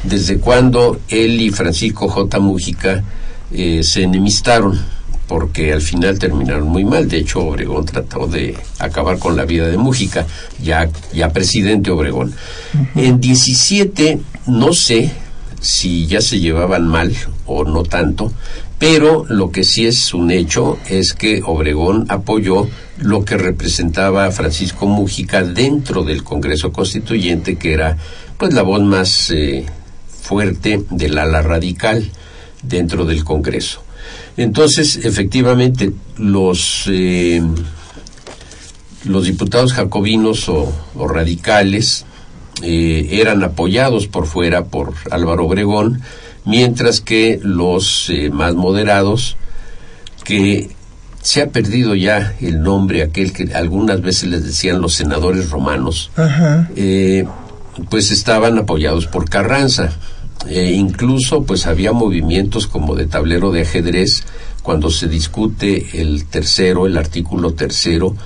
desde 0.03 0.39
cuándo 0.39 0.99
él 1.09 1.41
y 1.41 1.51
Francisco 1.51 2.09
J. 2.09 2.41
Mújica 2.41 3.05
eh, 3.53 3.83
se 3.85 4.03
enemistaron, 4.03 4.81
porque 5.29 5.73
al 5.73 5.83
final 5.83 6.19
terminaron 6.19 6.67
muy 6.67 6.85
mal. 6.85 7.09
De 7.09 7.19
hecho, 7.19 7.41
Obregón 7.41 7.85
trató 7.85 8.27
de 8.27 8.57
acabar 8.79 9.19
con 9.19 9.37
la 9.37 9.45
vida 9.45 9.69
de 9.69 9.77
Mújica, 9.77 10.27
ya, 10.61 10.89
ya 11.13 11.33
presidente 11.33 11.91
Obregón. 11.91 12.35
En 12.97 13.21
17, 13.21 14.19
no 14.47 14.73
sé 14.73 15.13
si 15.61 16.07
ya 16.07 16.23
se 16.23 16.41
llevaban 16.41 16.89
mal 16.89 17.15
o 17.47 17.65
no 17.65 17.83
tanto, 17.83 18.33
pero 18.81 19.27
lo 19.29 19.51
que 19.51 19.63
sí 19.63 19.87
es 19.87 20.15
un 20.15 20.31
hecho 20.31 20.79
es 20.89 21.13
que 21.13 21.43
Obregón 21.45 22.07
apoyó 22.09 22.67
lo 22.97 23.27
que 23.27 23.37
representaba 23.37 24.31
Francisco 24.31 24.87
Mújica 24.87 25.43
dentro 25.43 26.03
del 26.03 26.25
Congreso 26.25 26.73
Constituyente, 26.73 27.57
que 27.57 27.75
era 27.75 27.99
pues 28.39 28.55
la 28.55 28.63
voz 28.63 28.81
más 28.81 29.31
eh, 29.33 29.67
fuerte 30.09 30.83
del 30.89 31.19
ala 31.19 31.43
radical 31.43 32.11
dentro 32.63 33.05
del 33.05 33.23
Congreso. 33.23 33.83
Entonces, 34.39 34.97
efectivamente, 35.05 35.93
los 36.17 36.85
eh, 36.89 37.43
los 39.05 39.25
diputados 39.27 39.75
jacobinos 39.75 40.49
o, 40.49 40.73
radicales 41.07 42.07
eh, 42.63 43.09
eran 43.13 43.45
apoyados 43.45 44.07
por 44.07 44.27
fuera 44.27 44.65
por 44.65 44.95
Álvaro 45.11 45.45
Obregón, 45.45 46.01
mientras 46.45 47.01
que 47.01 47.41
los 47.43 48.09
eh, 48.11 48.31
más 48.31 48.55
moderados, 48.55 49.37
que 50.25 50.71
se 51.23 51.43
ha 51.43 51.51
perdido 51.51 51.95
ya 51.95 52.35
el 52.41 52.63
nombre, 52.63 53.03
aquel 53.03 53.33
que 53.33 53.53
algunas 53.55 54.01
veces 54.01 54.31
les 54.31 54.45
decían 54.45 54.81
los 54.81 54.95
senadores 54.95 55.51
romanos, 55.51 56.11
eh, 56.77 57.27
pues 57.89 58.11
estaban 58.11 58.59
apoyados 58.59 59.07
por 59.07 59.29
Carranza. 59.29 59.93
E 60.49 60.73
incluso 60.73 61.43
pues 61.43 61.67
había 61.67 61.93
movimientos 61.93 62.67
como 62.67 62.95
de 62.95 63.07
tablero 63.07 63.53
de 63.53 63.61
ajedrez 63.61 64.25
cuando 64.63 64.91
se 64.91 65.07
discute 65.07 66.01
el 66.01 66.25
tercero, 66.25 66.87
el 66.87 66.97
artículo 66.97 67.53
tercero, 67.53 68.17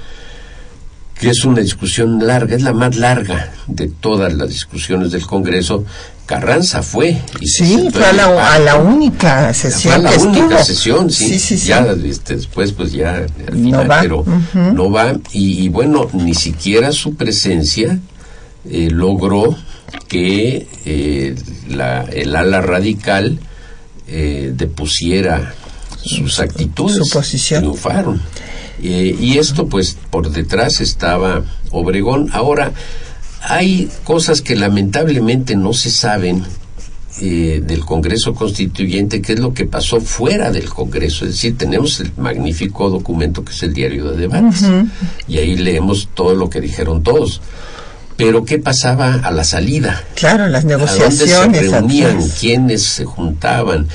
que 1.25 1.31
es 1.31 1.45
una 1.45 1.61
discusión 1.61 2.27
larga, 2.27 2.55
es 2.55 2.63
la 2.63 2.75
más 2.75 2.97
larga 2.97 3.51
de 3.67 3.89
todas 3.89 4.35
las 4.35 4.51
discusiones 4.51 5.11
del 5.11 5.27
Congreso, 5.27 5.85
Carranza 6.27 6.83
fue. 6.83 7.19
Y 7.41 7.47
sí, 7.47 7.89
fue 7.91 8.05
a 8.05 8.59
la, 8.59 8.77
única 8.77 9.53
sesión. 9.55 10.03
Fue 10.03 10.09
a 10.09 10.11
la 10.11 10.23
única 10.23 10.63
sesión, 10.63 11.11
sí. 11.11 11.39
Sí, 11.39 11.57
sí, 11.57 11.67
Ya 11.67 11.87
este, 12.05 12.37
después, 12.37 12.73
pues 12.73 12.93
ya 12.93 13.17
al 13.17 13.55
final, 13.55 13.89
pero 14.03 14.25
no 14.75 14.91
va. 14.91 15.15
Y, 15.33 15.69
bueno, 15.71 16.09
ni 16.13 16.35
siquiera 16.35 16.93
su 16.93 17.15
presencia 17.15 17.99
eh, 18.69 18.89
logró 18.91 19.57
que 20.09 20.67
eh, 20.85 21.35
la, 21.69 22.03
el 22.03 22.37
ala 22.37 22.61
radical 22.61 23.39
eh, 24.09 24.53
depusiera 24.55 25.55
sus 26.03 26.39
actitudes. 26.41 26.97
Su 26.97 27.09
posición. 27.11 27.63
Triunfaron. 27.63 28.21
Y 28.83 29.39
esto, 29.39 29.67
pues, 29.67 29.97
por 30.11 30.31
detrás 30.31 30.81
estaba 30.81 31.45
Obregón. 31.71 32.31
Ahora, 32.33 32.73
hay 33.43 33.91
cosas 34.05 34.41
que 34.43 34.57
lamentablemente 34.57 35.57
no 35.57 35.73
se 35.73 35.91
saben 35.91 36.45
eh, 37.21 37.63
del 37.65 37.85
Congreso 37.85 38.35
Constituyente, 38.35 39.23
qué 39.23 39.35
es 39.35 39.39
lo 39.39 39.55
que 39.55 39.67
pasó 39.67 40.01
fuera 40.01 40.51
del 40.51 40.69
Congreso. 40.69 41.25
Es 41.25 41.33
decir, 41.33 41.57
tenemos 41.57 42.01
el 42.01 42.11
magnífico 42.17 42.91
documento 42.91 43.45
que 43.45 43.53
es 43.53 43.63
el 43.63 43.73
diario 43.73 44.11
de 44.11 44.17
debates 44.17 44.65
y 45.29 45.39
ahí 45.39 45.57
leemos 45.57 46.09
todo 46.13 46.35
lo 46.35 46.51
que 46.51 46.61
dijeron 46.61 47.05
todos. 47.05 47.41
Pero 48.17 48.45
¿qué 48.45 48.59
pasaba 48.59 49.15
a 49.15 49.31
la 49.33 49.43
salida? 49.45 50.05
Claro, 50.15 50.47
las 50.47 50.65
negociaciones. 50.65 51.35
¿A 51.35 51.43
dónde 51.43 51.61
se 51.61 51.71
reunían? 51.71 52.29
¿Quiénes 52.39 52.83
se 52.83 53.05
juntaban? 53.05 53.89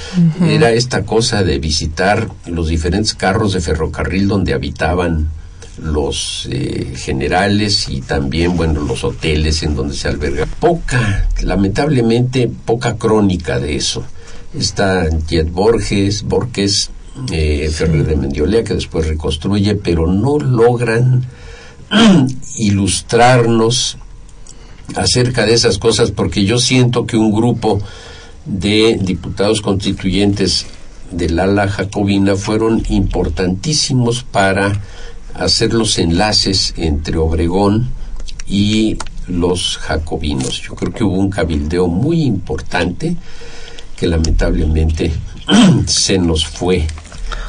Era 0.46 0.72
esta 0.72 1.04
cosa 1.04 1.44
de 1.44 1.60
visitar 1.60 2.28
los 2.46 2.68
diferentes 2.68 3.14
carros 3.14 3.54
de 3.54 3.62
ferrocarril 3.62 4.28
donde 4.28 4.54
habitaban 4.54 5.30
los 5.82 6.48
eh, 6.52 6.94
generales 6.96 7.88
y 7.90 8.02
también, 8.02 8.58
bueno, 8.58 8.82
los 8.82 9.04
hoteles 9.04 9.64
en 9.64 9.76
donde 9.76 9.96
se 9.96 10.08
alberga. 10.08 10.46
Poca, 10.60 11.28
lamentablemente, 11.42 12.52
poca 12.66 12.98
crónica 12.98 13.60
de 13.60 13.78
eso. 13.78 14.04
Está 14.54 15.08
Jet 15.28 15.50
Borges, 15.52 16.24
Borges, 16.24 16.92
eh, 17.32 17.70
Ferrer 17.74 18.06
de 18.06 18.16
Mendiolea, 18.16 18.64
que 18.64 18.74
después 18.74 19.08
reconstruye, 19.08 19.76
pero 19.76 20.08
no 20.08 20.38
logran 20.40 21.26
ilustrarnos 22.58 23.98
acerca 24.96 25.46
de 25.46 25.54
esas 25.54 25.78
cosas, 25.78 26.12
porque 26.12 26.46
yo 26.46 26.60
siento 26.60 27.06
que 27.06 27.18
un 27.18 27.32
grupo 27.32 27.82
de 28.46 28.98
diputados 29.02 29.62
constituyentes 29.62 30.66
del 31.12 31.40
ala 31.40 31.68
jacobina 31.68 32.36
fueron 32.36 32.84
importantísimos 32.90 34.24
para 34.24 34.82
hacer 35.34 35.74
los 35.74 35.98
enlaces 35.98 36.74
entre 36.78 37.18
Obregón 37.18 37.90
y 38.48 38.98
los 39.28 39.78
jacobinos. 39.78 40.62
Yo 40.62 40.76
creo 40.76 40.94
que 40.94 41.04
hubo 41.04 41.16
un 41.16 41.30
cabildeo 41.30 41.88
muy 41.88 42.24
importante 42.24 43.16
que 43.96 44.08
lamentablemente 44.08 45.12
se 45.86 46.18
nos 46.18 46.46
fue 46.46 46.88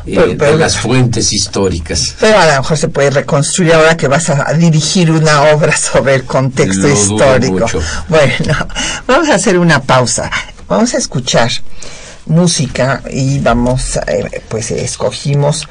eh, 0.06 0.36
de 0.36 0.56
las 0.56 0.78
fuentes 0.78 1.32
históricas. 1.32 2.14
Pero 2.20 2.38
a 2.38 2.46
lo 2.46 2.62
mejor 2.62 2.76
se 2.76 2.88
puede 2.88 3.10
reconstruir 3.10 3.74
ahora 3.74 3.96
que 3.96 4.08
vas 4.08 4.30
a 4.30 4.52
dirigir 4.54 5.10
una 5.10 5.52
obra 5.52 5.76
sobre 5.76 6.14
el 6.14 6.24
contexto 6.24 6.88
histórico. 6.88 7.66
Bueno, 8.08 8.54
vamos 9.06 9.28
a 9.28 9.34
hacer 9.34 9.58
una 9.58 9.82
pausa. 9.82 10.30
Vamos 10.68 10.94
a 10.94 10.98
escuchar 10.98 11.50
música 12.26 13.02
y 13.10 13.40
vamos, 13.40 13.96
eh, 14.06 14.42
pues 14.48 14.70
escogimos 14.70 15.66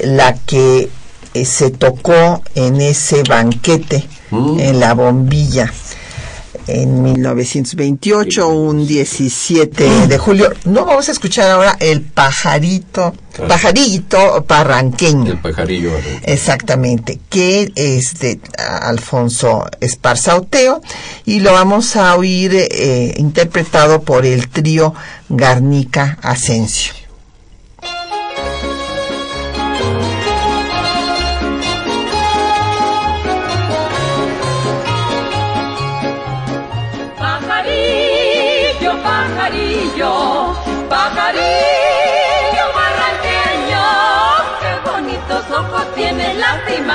la 0.00 0.34
que 0.34 0.90
eh, 1.34 1.44
se 1.44 1.70
tocó 1.70 2.42
en 2.54 2.80
ese 2.80 3.22
banquete 3.22 4.06
mm. 4.30 4.60
en 4.60 4.80
la 4.80 4.94
bombilla 4.94 5.72
en 6.66 7.02
1928, 7.02 8.48
un 8.48 8.86
17 8.86 10.06
de 10.06 10.18
julio. 10.18 10.52
No 10.64 10.84
vamos 10.84 11.08
a 11.08 11.12
escuchar 11.12 11.50
ahora 11.50 11.76
el 11.80 12.02
pajarito, 12.02 13.14
pajarito 13.48 14.44
parranqueño. 14.44 15.32
El 15.32 15.38
pajarillo. 15.38 15.90
Exactamente, 16.22 17.18
que 17.28 17.72
es 17.74 18.18
de 18.18 18.40
Alfonso 18.82 19.66
Esparza 19.80 20.36
Oteo 20.36 20.80
y 21.24 21.40
lo 21.40 21.52
vamos 21.52 21.96
a 21.96 22.14
oír 22.16 22.52
eh, 22.54 23.14
interpretado 23.16 24.02
por 24.02 24.26
el 24.26 24.48
trío 24.48 24.94
Garnica 25.28 26.18
Asensio. 26.22 27.01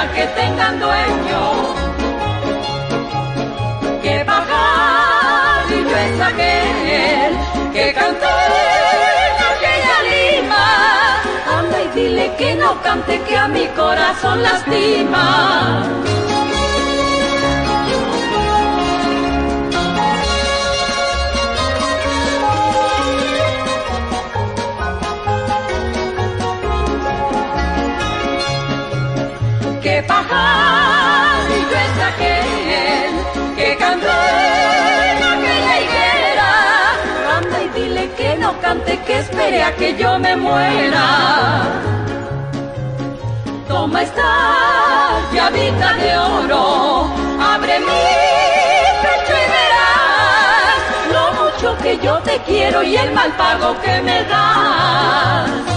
Que 0.06 0.26
tengan 0.28 0.80
dueño. 0.80 1.42
Que 4.04 4.24
pajarillo 4.26 5.98
es 6.06 6.22
aquel 6.22 7.32
que 7.74 7.94
cantó 7.94 8.28
en 8.28 9.36
aquella 9.52 9.98
lima. 10.12 10.66
Anda 11.58 11.82
y 11.82 11.88
dile 12.00 12.36
que 12.38 12.56
no 12.56 12.82
cante 12.82 13.22
que 13.22 13.38
a 13.38 13.48
mi 13.48 13.66
corazón 13.68 14.44
lastima. 14.44 15.84
Que 39.06 39.20
espere 39.20 39.64
a 39.64 39.76
que 39.76 39.96
yo 39.98 40.18
me 40.20 40.36
muera. 40.36 41.06
Toma 43.68 44.02
esta 44.02 44.30
llavita 45.34 45.94
de 45.96 46.18
oro, 46.18 47.10
abre 47.40 47.80
mi 47.80 48.04
pecho 49.04 49.34
y 49.44 49.48
verás 49.56 50.82
lo 51.14 51.44
mucho 51.44 51.78
que 51.84 51.98
yo 52.00 52.18
te 52.20 52.40
quiero 52.40 52.84
y 52.84 52.96
el 52.96 53.12
mal 53.12 53.32
pago 53.34 53.76
que 53.82 54.02
me 54.02 54.24
das. 54.24 55.77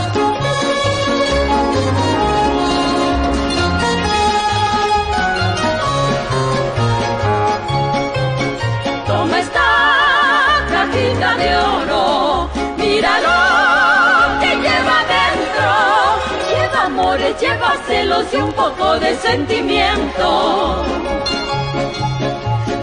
Lleva 17.41 17.75
celos 17.87 18.27
y 18.33 18.37
un 18.37 18.53
poco 18.53 18.99
de 18.99 19.17
sentimiento. 19.17 20.85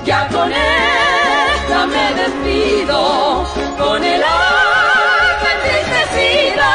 Ya 0.03 0.27
con 0.29 0.51
esta 0.51 1.85
me 1.85 2.13
despido, 2.21 3.45
con 3.77 4.03
el 4.03 4.23
alma 4.23 5.37
entristecida. 5.55 6.71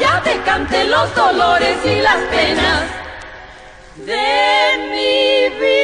Ya 0.00 0.22
te 0.22 0.40
canté 0.42 0.84
los 0.84 1.14
dolores 1.14 1.76
y 1.84 2.00
las 2.00 2.18
penas 2.30 2.82
de 3.96 4.26
mi 4.92 5.48
vida. 5.60 5.76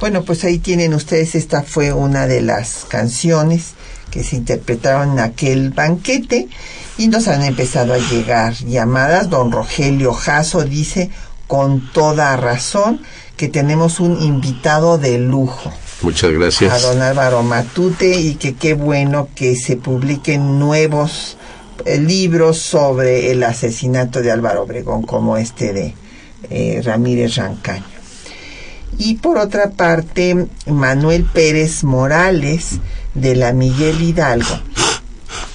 Bueno, 0.00 0.22
pues 0.22 0.44
ahí 0.44 0.58
tienen 0.58 0.94
ustedes, 0.94 1.34
esta 1.34 1.62
fue 1.62 1.92
una 1.92 2.26
de 2.26 2.40
las 2.40 2.86
canciones 2.88 3.74
que 4.10 4.24
se 4.24 4.36
interpretaron 4.36 5.12
en 5.12 5.20
aquel 5.20 5.70
banquete 5.70 6.48
y 6.96 7.08
nos 7.08 7.28
han 7.28 7.44
empezado 7.44 7.94
a 7.94 7.98
llegar 7.98 8.54
llamadas. 8.54 9.30
Don 9.30 9.52
Rogelio 9.52 10.12
Jasso 10.12 10.64
dice 10.64 11.10
con 11.46 11.92
toda 11.92 12.36
razón 12.36 13.00
que 13.36 13.48
tenemos 13.48 14.00
un 14.00 14.20
invitado 14.22 14.98
de 14.98 15.18
lujo. 15.18 15.72
Muchas 16.02 16.30
gracias. 16.32 16.72
A 16.72 16.78
don 16.78 17.02
Álvaro 17.02 17.42
Matute 17.42 18.18
y 18.20 18.34
que 18.34 18.54
qué 18.54 18.74
bueno 18.74 19.28
que 19.34 19.56
se 19.56 19.76
publiquen 19.76 20.58
nuevos 20.58 21.36
eh, 21.84 21.98
libros 21.98 22.58
sobre 22.58 23.30
el 23.32 23.42
asesinato 23.42 24.20
de 24.20 24.30
Álvaro 24.30 24.62
Obregón 24.62 25.02
como 25.02 25.36
este 25.36 25.72
de 25.72 25.94
eh, 26.50 26.80
Ramírez 26.84 27.36
Rancaño. 27.36 27.84
Y 28.98 29.14
por 29.16 29.38
otra 29.38 29.70
parte, 29.70 30.48
Manuel 30.66 31.24
Pérez 31.24 31.84
Morales, 31.84 32.80
de 33.20 33.36
la 33.36 33.52
Miguel 33.52 34.00
Hidalgo, 34.00 34.60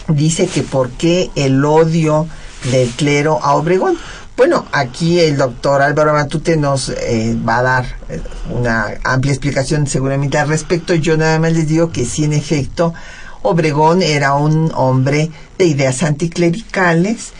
dice 0.07 0.47
que 0.47 0.63
por 0.63 0.89
qué 0.91 1.29
el 1.35 1.63
odio 1.63 2.27
del 2.71 2.89
clero 2.89 3.39
a 3.41 3.55
Obregón. 3.55 3.97
Bueno, 4.35 4.65
aquí 4.71 5.19
el 5.19 5.37
doctor 5.37 5.81
Álvaro 5.81 6.13
Matute 6.13 6.57
nos 6.57 6.89
eh, 6.89 7.37
va 7.47 7.59
a 7.59 7.63
dar 7.63 7.85
eh, 8.09 8.19
una 8.49 8.87
amplia 9.03 9.31
explicación 9.31 9.85
seguramente 9.85 10.39
al 10.39 10.47
respecto. 10.47 10.95
Yo 10.95 11.17
nada 11.17 11.37
más 11.37 11.53
les 11.53 11.67
digo 11.67 11.91
que 11.91 12.05
sí, 12.05 12.23
en 12.23 12.33
efecto, 12.33 12.93
Obregón 13.43 14.01
era 14.01 14.33
un 14.33 14.71
hombre 14.73 15.29
de 15.57 15.65
ideas 15.65 16.01
anticlericales 16.01 17.33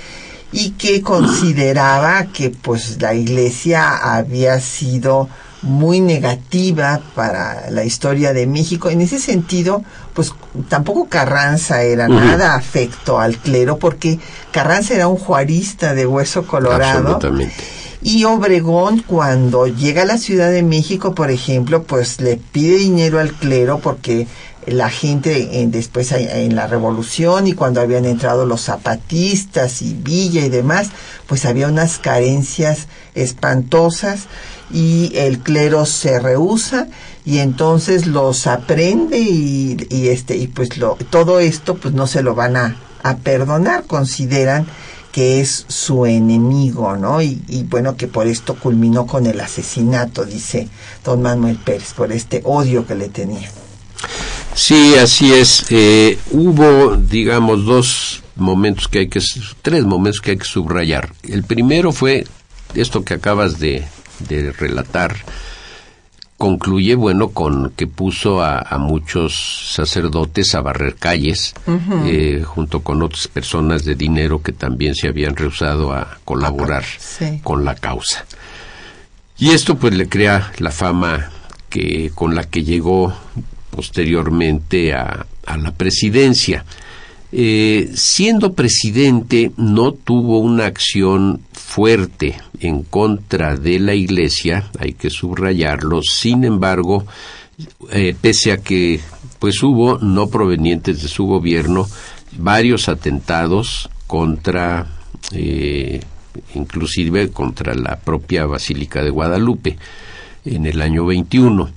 y 0.51 0.71
que 0.71 1.01
consideraba 1.01 2.25
que 2.25 2.51
pues 2.51 3.01
la 3.01 3.15
iglesia 3.15 4.15
había 4.15 4.59
sido 4.59 5.29
muy 5.63 6.01
negativa 6.01 7.01
para 7.15 7.69
la 7.71 7.83
historia 7.83 8.33
de 8.33 8.45
México. 8.45 8.89
En 8.89 9.01
ese 9.01 9.19
sentido, 9.19 9.83
pues 10.13 10.33
tampoco 10.69 11.07
Carranza 11.07 11.83
era 11.83 12.07
nada 12.07 12.55
afecto 12.55 13.19
al 13.19 13.37
clero, 13.37 13.79
porque 13.79 14.19
Carranza 14.51 14.93
era 14.93 15.07
un 15.07 15.17
juarista 15.17 15.93
de 15.93 16.05
hueso 16.05 16.45
colorado. 16.45 17.19
Y 18.01 18.25
Obregón, 18.25 19.01
cuando 19.07 19.65
llega 19.65 20.01
a 20.01 20.05
la 20.05 20.17
Ciudad 20.17 20.51
de 20.51 20.61
México, 20.61 21.15
por 21.15 21.31
ejemplo, 21.31 21.83
pues 21.83 22.19
le 22.19 22.35
pide 22.35 22.75
dinero 22.75 23.17
al 23.17 23.31
clero 23.31 23.79
porque 23.79 24.27
la 24.65 24.89
gente 24.89 25.61
en, 25.61 25.71
después 25.71 26.11
en 26.11 26.55
la 26.55 26.67
revolución 26.67 27.47
y 27.47 27.53
cuando 27.53 27.81
habían 27.81 28.05
entrado 28.05 28.45
los 28.45 28.61
zapatistas 28.61 29.81
y 29.81 29.93
Villa 29.93 30.45
y 30.45 30.49
demás, 30.49 30.89
pues 31.27 31.45
había 31.45 31.67
unas 31.67 31.97
carencias 31.97 32.87
espantosas 33.15 34.27
y 34.73 35.11
el 35.15 35.39
clero 35.39 35.85
se 35.85 36.19
rehúsa 36.19 36.87
y 37.25 37.37
entonces 37.37 38.07
los 38.07 38.47
aprende 38.47 39.19
y, 39.19 39.77
este 40.09 40.35
y 40.35 40.47
pues 40.47 40.77
lo, 40.77 40.97
todo 41.09 41.39
esto 41.39 41.75
pues 41.75 41.93
no 41.93 42.07
se 42.07 42.23
lo 42.23 42.35
van 42.35 42.57
a, 42.57 42.75
a 43.03 43.17
perdonar 43.17 43.85
consideran 43.85 44.65
que 45.13 45.39
es 45.39 45.65
su 45.67 46.07
enemigo, 46.07 46.97
¿no? 46.97 47.21
Y, 47.21 47.37
bueno, 47.69 47.95
que 47.95 48.07
por 48.07 48.25
esto 48.25 48.55
culminó 48.55 49.05
con 49.05 49.27
el 49.27 49.39
asesinato, 49.39 50.25
dice 50.25 50.67
don 51.05 51.21
Manuel 51.21 51.57
Pérez, 51.57 51.93
por 51.93 52.11
este 52.11 52.41
odio 52.43 52.87
que 52.87 52.95
le 52.95 53.09
tenía. 53.09 53.47
Sí, 54.55 54.95
así 54.95 55.31
es. 55.31 55.67
Eh, 55.69 56.17
hubo, 56.31 56.97
digamos, 56.97 57.63
dos 57.63 58.23
momentos 58.35 58.87
que 58.87 58.99
hay 58.99 59.07
que, 59.07 59.21
tres 59.61 59.83
momentos 59.83 60.19
que 60.19 60.31
hay 60.31 60.37
que 60.37 60.45
subrayar. 60.45 61.13
El 61.21 61.43
primero 61.43 61.91
fue 61.91 62.25
esto 62.73 63.03
que 63.03 63.13
acabas 63.13 63.59
de, 63.59 63.85
relatar. 64.57 65.15
Concluye, 66.37 66.95
bueno, 66.95 67.29
con 67.29 67.71
que 67.71 67.87
puso 67.87 68.43
a, 68.43 68.77
muchos 68.77 69.71
sacerdotes 69.73 70.55
a 70.55 70.61
barrer 70.61 70.95
calles, 70.95 71.53
eh, 72.05 72.43
junto 72.45 72.81
con 72.81 73.01
otras 73.01 73.27
personas 73.27 73.85
de 73.85 73.95
dinero 73.95 74.41
que 74.41 74.51
también 74.51 74.95
se 74.95 75.07
habían 75.07 75.35
rehusado 75.35 75.93
a 75.93 76.17
colaborar 76.25 76.83
con 77.43 77.63
la 77.63 77.75
causa. 77.75 78.25
Y 79.37 79.51
esto 79.51 79.77
pues 79.77 79.93
le 79.93 80.09
crea 80.09 80.51
la 80.59 80.71
fama 80.71 81.29
que 81.69 82.11
con 82.13 82.35
la 82.35 82.43
que 82.43 82.63
llegó 82.63 83.13
posteriormente 83.71 84.93
a, 84.93 85.25
la 85.57 85.71
presidencia. 85.71 86.65
Eh, 87.31 87.91
siendo 87.95 88.53
presidente 88.53 89.51
no 89.57 89.91
tuvo 89.91 90.39
una 90.39 90.67
acción 90.67 91.41
fuerte 91.65 92.35
en 92.59 92.83
contra 92.83 93.55
de 93.55 93.79
la 93.79 93.95
Iglesia, 93.95 94.69
hay 94.77 94.93
que 94.93 95.09
subrayarlo, 95.09 96.01
sin 96.03 96.43
embargo, 96.43 97.05
eh, 97.91 98.15
pese 98.19 98.51
a 98.51 98.57
que 98.57 98.99
pues 99.39 99.63
hubo, 99.63 99.97
no 99.97 100.27
provenientes 100.27 101.01
de 101.01 101.07
su 101.07 101.25
gobierno, 101.25 101.87
varios 102.37 102.89
atentados 102.89 103.89
contra, 104.07 104.87
eh, 105.31 106.01
inclusive 106.53 107.31
contra 107.31 107.73
la 107.73 107.97
propia 107.97 108.45
Basílica 108.45 109.03
de 109.03 109.09
Guadalupe 109.09 109.77
en 110.45 110.65
el 110.65 110.81
año 110.81 111.05
21. 111.05 111.71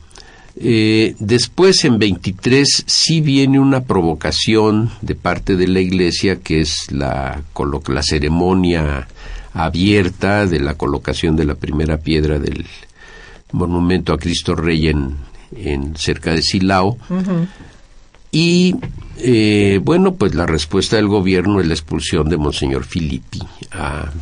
Eh, 0.59 1.15
después, 1.19 1.85
en 1.85 1.99
23, 1.99 2.85
sí 2.87 3.21
viene 3.21 3.59
una 3.59 3.85
provocación 3.85 4.91
de 5.01 5.15
parte 5.15 5.57
de 5.57 5.69
la 5.69 5.81
Iglesia, 5.81 6.37
que 6.37 6.61
es 6.61 6.91
la, 6.91 7.43
la 7.89 8.03
ceremonia 8.03 9.07
abierta 9.57 10.47
de 10.47 10.61
la 10.61 10.75
colocación 10.75 11.35
de 11.35 11.47
la 11.47 11.55
primera 11.55 11.97
piedra 11.97 12.39
del 12.39 12.67
monumento 13.53 14.13
a 14.13 14.19
Cristo 14.19 14.55
Rey 14.55 14.89
en, 14.89 15.17
en 15.57 15.97
cerca 15.97 16.33
de 16.33 16.43
Silao. 16.43 16.99
Y 18.31 18.75
eh, 19.17 19.81
bueno, 19.83 20.15
pues 20.15 20.35
la 20.35 20.45
respuesta 20.45 20.97
del 20.97 21.09
gobierno 21.09 21.61
es 21.61 21.67
la 21.67 21.73
expulsión 21.73 22.29
de 22.29 22.37
Monseñor 22.37 22.85
Filippi, 22.85 23.41
a, 23.73 24.13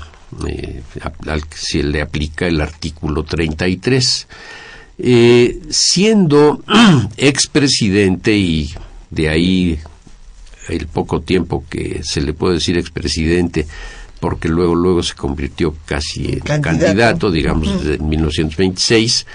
eh, 0.46 0.82
al 1.26 1.46
que 1.48 1.56
se 1.56 1.82
le 1.82 2.00
aplica 2.00 2.46
el 2.46 2.60
artículo 2.60 3.24
33. 3.24 4.28
Eh, 4.96 5.58
siendo 5.68 6.62
expresidente 7.16 8.36
y 8.36 8.72
de 9.10 9.28
ahí 9.28 9.80
el 10.68 10.86
poco 10.86 11.20
tiempo 11.22 11.64
que 11.68 12.02
se 12.04 12.22
le 12.22 12.34
puede 12.34 12.54
decir 12.54 12.78
expresidente, 12.78 13.66
porque 14.24 14.48
luego 14.48 14.74
luego 14.74 15.02
se 15.02 15.12
convirtió 15.12 15.74
casi 15.84 16.40
en 16.42 16.62
candidato, 16.62 17.30
digamos, 17.30 17.84
desde 17.84 18.02
1926, 18.02 19.26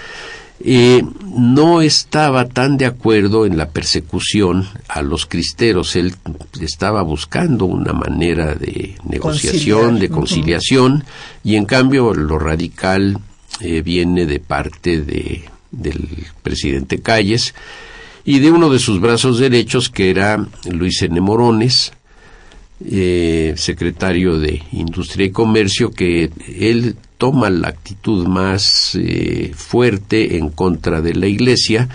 eh, 0.64 1.04
no 1.32 1.80
estaba 1.80 2.48
tan 2.48 2.76
de 2.76 2.86
acuerdo 2.86 3.46
en 3.46 3.56
la 3.56 3.68
persecución 3.68 4.66
a 4.88 5.02
los 5.02 5.26
cristeros. 5.26 5.94
Él 5.94 6.16
estaba 6.60 7.02
buscando 7.02 7.66
una 7.66 7.92
manera 7.92 8.56
de 8.56 8.96
negociación, 9.04 10.00
de 10.00 10.08
conciliación, 10.08 11.04
y 11.44 11.54
en 11.54 11.66
cambio 11.66 12.12
lo 12.12 12.40
radical 12.40 13.16
eh, 13.60 13.82
viene 13.82 14.26
de 14.26 14.40
parte 14.40 15.02
de, 15.02 15.44
del 15.70 16.26
presidente 16.42 17.00
Calles 17.00 17.54
y 18.24 18.40
de 18.40 18.50
uno 18.50 18.70
de 18.70 18.80
sus 18.80 19.00
brazos 19.00 19.38
derechos 19.38 19.88
que 19.88 20.10
era 20.10 20.44
Luis 20.68 21.00
N. 21.02 21.20
Morones, 21.20 21.92
eh, 22.84 23.54
secretario 23.56 24.38
de 24.38 24.62
Industria 24.72 25.26
y 25.26 25.30
Comercio, 25.30 25.90
que 25.90 26.30
él 26.58 26.96
toma 27.18 27.50
la 27.50 27.68
actitud 27.68 28.26
más 28.26 28.94
eh, 28.94 29.52
fuerte 29.54 30.36
en 30.36 30.50
contra 30.50 31.00
de 31.00 31.14
la 31.14 31.26
Iglesia, 31.26 31.88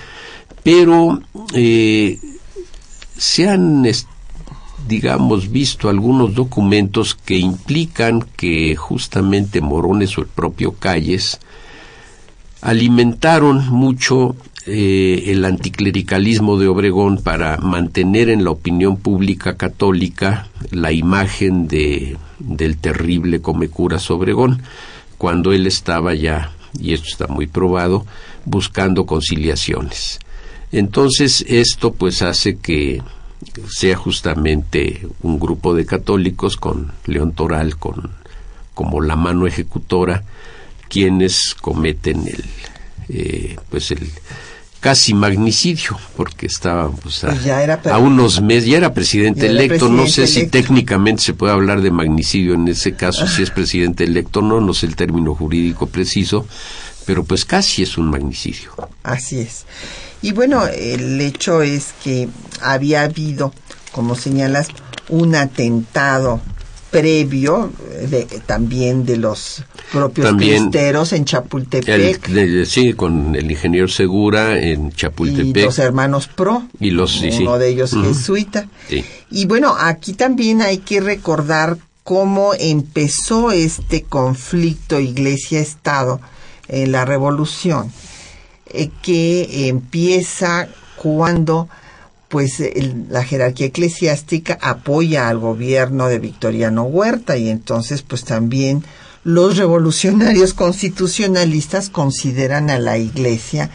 pero 0.64 1.22
se 3.18 3.50
han 3.50 3.86
digamos, 4.88 5.52
visto 5.52 5.90
algunos 5.90 6.36
documentos 6.36 7.16
que 7.16 7.38
implican 7.38 8.22
que 8.36 8.76
justamente 8.76 9.62
Morones 9.62 10.18
o 10.18 10.22
el 10.22 10.28
propio 10.28 10.74
Calles 10.74 11.40
alimentaron 12.62 13.68
mucho 13.70 14.36
eh, 14.68 15.26
el 15.28 15.46
anticlericalismo 15.46 16.58
de 16.58 16.68
Obregón 16.68 17.22
para 17.22 17.58
mantener 17.58 18.30
en 18.30 18.44
la 18.44 18.50
opinión 18.50 18.98
pública 18.98 19.58
católica 19.58 20.48
la 20.72 20.92
imagen 20.92 21.68
de, 21.68 22.18
del 22.40 22.78
terrible 22.78 23.42
Comecuras 23.42 24.10
Obregón, 24.10 24.64
cuando 25.18 25.54
él 25.54 25.68
estaba 25.68 26.16
ya, 26.16 26.52
y 26.80 26.94
esto 26.94 27.08
está 27.08 27.28
muy 27.28 27.48
probado, 27.48 28.06
buscando 28.46 29.06
conciliaciones. 29.06 30.20
Entonces 30.72 31.46
esto 31.48 31.94
pues 31.94 32.22
hace 32.22 32.58
que 32.58 33.02
sea 33.68 33.96
justamente 33.96 35.08
un 35.22 35.40
grupo 35.40 35.76
de 35.76 35.86
católicos 35.86 36.58
con 36.58 36.92
León 37.06 37.34
Toral 37.34 37.78
con, 37.78 38.12
como 38.74 39.02
la 39.02 39.16
mano 39.16 39.46
ejecutora 39.46 40.24
quienes 40.90 41.56
cometen 41.56 42.28
el, 42.28 42.44
eh, 43.10 43.56
pues 43.70 43.92
el 43.92 44.10
casi 44.86 45.16
magnicidio, 45.16 45.98
porque 46.16 46.46
estaba 46.46 46.92
pues, 46.92 47.24
a, 47.24 47.30
pues 47.82 47.96
unos 48.00 48.40
meses, 48.40 48.70
ya 48.70 48.78
era 48.78 48.94
presidente 48.94 49.48
electo, 49.48 49.90
no 49.90 50.06
sé 50.06 50.28
si 50.28 50.46
técnicamente 50.46 51.24
se 51.24 51.34
puede 51.34 51.54
hablar 51.54 51.82
de 51.82 51.90
magnicidio 51.90 52.54
en 52.54 52.68
ese 52.68 52.94
caso, 52.94 53.26
si 53.36 53.42
es 53.42 53.50
presidente 53.50 54.04
electo 54.04 54.44
no, 54.44 54.62
no 54.62 54.76
sé 54.76 54.86
el 54.86 54.96
término 54.96 55.34
jurídico 55.34 55.88
preciso, 55.88 56.46
pero 57.04 57.24
pues 57.24 57.46
casi 57.46 57.82
es 57.82 57.98
un 57.98 58.12
magnicidio. 58.12 58.74
Así 59.02 59.40
es. 59.40 59.66
Y 60.22 60.34
bueno, 60.34 60.68
el 60.68 61.20
hecho 61.20 61.64
es 61.64 61.96
que 62.04 62.30
había 62.62 63.02
habido, 63.02 63.56
como 63.92 64.14
señalas, 64.14 64.68
un 65.10 65.34
atentado 65.34 66.42
previo 66.96 67.74
de, 68.10 68.24
también 68.46 69.06
de 69.06 69.18
los 69.18 69.62
propios 69.92 70.34
cristeros 70.36 71.12
en 71.12 71.26
Chapultepec. 71.26 72.66
sí, 72.66 72.94
con 72.94 73.36
el 73.36 73.52
ingeniero 73.52 73.90
Segura 73.90 74.58
en 74.58 74.94
Chapultepec. 74.94 75.58
Y 75.58 75.62
los 75.66 75.80
hermanos 75.80 76.28
Pro, 76.28 76.64
y 76.80 76.92
los, 76.92 77.22
uno 77.22 77.60
de 77.60 77.68
ellos 77.68 77.92
jesuita. 77.92 78.70
Y 79.30 79.46
bueno, 79.46 79.76
aquí 79.78 80.14
también 80.14 80.62
hay 80.62 80.78
que 80.78 81.02
recordar 81.02 81.78
cómo 82.06 82.54
empezó 82.58 83.52
este 83.52 84.04
conflicto 84.04 84.98
iglesia-estado 84.98 86.22
en 86.70 86.94
la 86.94 87.04
revolución, 87.04 87.92
eh, 88.68 88.90
que 89.02 89.68
empieza 89.68 90.70
cuando 90.96 91.68
pues 92.36 92.62
la 93.10 93.24
jerarquía 93.24 93.68
eclesiástica 93.68 94.60
apoya 94.62 95.30
al 95.30 95.40
gobierno 95.40 96.10
de 96.10 96.20
Victoriano 96.20 96.84
Huerta 96.84 97.38
y 97.38 97.48
entonces 97.48 98.02
pues 98.02 98.26
también 98.26 98.84
los 99.24 99.56
revolucionarios 99.56 100.54
constitucionalistas 100.54 101.90
consideran 101.90 102.70
a 102.70 102.78
la 102.78 102.98
Iglesia 102.98 103.70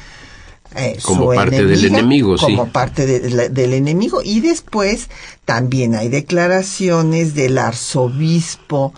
eh, 0.77 0.99
Como 1.03 1.33
parte 1.33 1.64
del 1.64 1.87
enemigo, 1.87 2.37
sí. 2.37 2.44
como 2.44 2.68
parte 2.68 3.07
de 3.07 3.49
del 3.49 3.73
enemigo. 3.73 4.20
Y 4.23 4.40
después 4.40 5.09
también 5.46 5.94
hay 5.94 6.11
declaraciones 6.11 7.35
del 7.35 7.57
arzobispo 7.57 8.92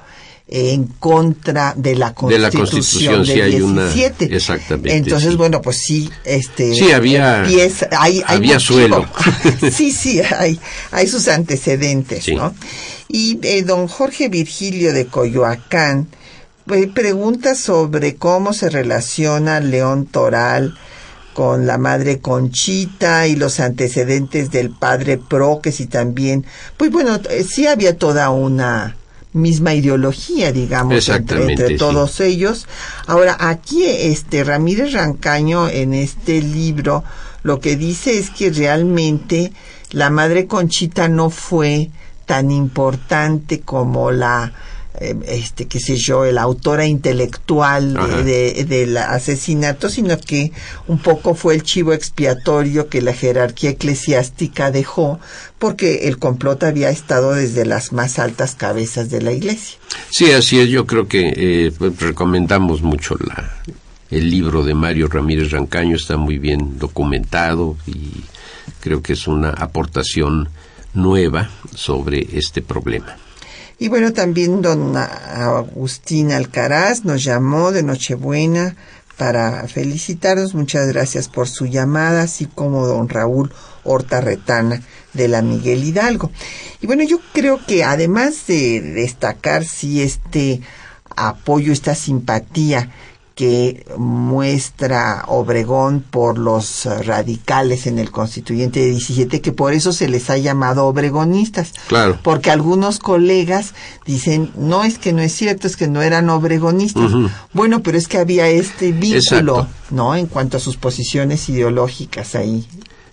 en 0.48 0.84
contra 0.86 1.72
de 1.76 1.94
la 1.94 2.14
De 2.28 2.38
la 2.38 2.50
constitución, 2.50 3.14
Constitución, 3.16 3.26
sí 3.26 3.40
hay 3.40 3.60
una- 3.62 3.84
17. 3.92 4.36
exactamente, 4.36 4.96
Entonces, 4.96 5.30
sí. 5.30 5.36
bueno, 5.36 5.62
pues 5.62 5.78
sí, 5.78 6.10
este 6.24 6.74
Sí, 6.74 6.90
había- 6.92 7.42
hay, 7.42 7.58
hay 7.98 8.22
había 8.26 8.58
suelo. 8.58 9.06
sí, 9.72 9.92
sí, 9.92 10.20
hay, 10.20 10.60
hay 10.90 11.06
sus 11.06 11.28
antecedentes, 11.28 12.24
Sí. 12.24 12.34
¿no? 12.34 12.54
Y 13.08 13.38
eh, 13.42 13.62
don 13.62 13.88
Jorge 13.88 14.28
Virgilio 14.28 14.92
de 14.92 15.06
Coyoacán 15.06 16.08
eh, 16.72 16.88
pregunta 16.94 17.54
sobre 17.54 18.14
cómo 18.16 18.52
se 18.52 18.68
relaciona 18.70 19.60
León 19.60 20.06
Toral 20.06 20.74
con 21.34 21.66
la 21.66 21.78
madre 21.78 22.20
Conchita 22.20 23.26
y 23.26 23.36
los 23.36 23.58
antecedentes 23.58 24.50
del 24.50 24.70
padre 24.70 25.16
Pro, 25.18 25.60
que 25.62 25.72
si 25.72 25.86
también, 25.86 26.44
pues 26.76 26.90
bueno, 26.90 27.18
eh, 27.30 27.44
sí 27.48 27.66
había 27.66 27.96
toda 27.96 28.28
una 28.30 28.96
misma 29.32 29.74
ideología, 29.74 30.52
digamos, 30.52 31.08
entre, 31.08 31.68
sí. 31.68 31.76
todos 31.76 32.20
ellos. 32.20 32.66
Ahora, 33.06 33.36
aquí 33.38 33.84
este 33.84 34.44
Ramírez 34.44 34.92
Rancaño 34.92 35.68
en 35.68 35.94
este 35.94 36.42
libro 36.42 37.04
lo 37.42 37.60
que 37.60 37.76
dice 37.76 38.18
es 38.18 38.30
que 38.30 38.50
realmente 38.50 39.52
la 39.90 40.10
madre 40.10 40.46
Conchita 40.46 41.08
no 41.08 41.30
fue 41.30 41.90
tan 42.26 42.50
importante 42.50 43.60
como 43.60 44.10
la 44.10 44.52
este 45.00 45.66
qué 45.66 45.80
sé 45.80 45.96
yo 45.96 46.24
la 46.26 46.42
autora 46.42 46.86
intelectual 46.86 47.96
Ajá. 47.96 48.22
de, 48.22 48.52
de- 48.52 48.64
del 48.64 48.96
asesinato 48.96 49.88
sino 49.88 50.18
que 50.18 50.52
un 50.86 50.98
poco 50.98 51.34
fue 51.34 51.54
el 51.54 51.62
chivo 51.62 51.92
expiatorio 51.92 52.88
que 52.88 53.00
la 53.02 53.12
jerarquía 53.14 53.70
eclesiástica 53.70 54.70
dejó 54.70 55.18
porque 55.58 56.08
el 56.08 56.18
complot 56.18 56.62
había 56.64 56.90
estado 56.90 57.32
desde 57.34 57.64
las 57.64 57.92
más 57.92 58.18
altas 58.18 58.54
cabezas 58.54 59.08
de 59.10 59.22
la 59.22 59.32
iglesia 59.32 59.78
Sí, 60.10 60.30
así 60.32 60.58
es. 60.60 60.68
Yo 60.68 60.86
creo 60.86 61.06
que 61.08 61.32
eh, 61.36 61.72
pues, 61.78 61.98
recomendamos 62.00 62.82
mucho 62.82 63.14
la, 63.26 63.62
el 64.10 64.30
libro 64.30 64.64
de 64.64 64.74
Mario 64.74 65.08
Ramírez 65.08 65.50
Rancaño. 65.50 65.96
Está 65.96 66.16
muy 66.16 66.38
bien 66.38 66.78
documentado 66.78 67.76
y 67.86 68.22
creo 68.80 69.02
que 69.02 69.12
es 69.14 69.26
una 69.26 69.50
aportación 69.50 70.48
nueva 70.94 71.50
sobre 71.74 72.26
este 72.32 72.62
problema. 72.62 73.16
Y 73.82 73.88
bueno, 73.88 74.12
también 74.12 74.62
don 74.62 74.96
Agustín 74.96 76.30
Alcaraz 76.30 77.04
nos 77.04 77.24
llamó 77.24 77.72
de 77.72 77.82
Nochebuena 77.82 78.76
para 79.16 79.66
felicitarnos. 79.66 80.54
Muchas 80.54 80.86
gracias 80.86 81.28
por 81.28 81.48
su 81.48 81.66
llamada, 81.66 82.22
así 82.22 82.46
como 82.46 82.86
don 82.86 83.08
Raúl 83.08 83.52
Horta 83.82 84.20
Retana 84.20 84.80
de 85.14 85.26
la 85.26 85.42
Miguel 85.42 85.82
Hidalgo. 85.82 86.30
Y 86.80 86.86
bueno, 86.86 87.02
yo 87.02 87.18
creo 87.32 87.58
que 87.66 87.82
además 87.82 88.46
de 88.46 88.80
destacar 88.80 89.64
si 89.64 90.00
este 90.00 90.60
apoyo, 91.16 91.72
esta 91.72 91.96
simpatía 91.96 92.92
que 93.34 93.86
muestra 93.96 95.24
Obregón 95.28 96.04
por 96.08 96.38
los 96.38 96.84
radicales 97.06 97.86
en 97.86 97.98
el 97.98 98.10
constituyente 98.10 98.80
de 98.80 98.90
17, 98.90 99.40
que 99.40 99.52
por 99.52 99.72
eso 99.72 99.92
se 99.92 100.08
les 100.08 100.28
ha 100.30 100.36
llamado 100.36 100.86
obregonistas. 100.86 101.72
Claro. 101.88 102.18
Porque 102.22 102.50
algunos 102.50 102.98
colegas 102.98 103.74
dicen, 104.04 104.50
no 104.56 104.84
es 104.84 104.98
que 104.98 105.12
no 105.12 105.22
es 105.22 105.32
cierto, 105.32 105.66
es 105.66 105.76
que 105.76 105.88
no 105.88 106.02
eran 106.02 106.28
obregonistas. 106.30 107.12
Bueno, 107.52 107.82
pero 107.82 107.98
es 107.98 108.08
que 108.08 108.18
había 108.18 108.48
este 108.48 108.92
vínculo, 108.92 109.60
Exacto. 109.60 109.68
¿no? 109.90 110.14
En 110.14 110.26
cuanto 110.26 110.56
a 110.56 110.60
sus 110.60 110.76
posiciones 110.76 111.48
ideológicas 111.48 112.34
ahí. 112.34 112.66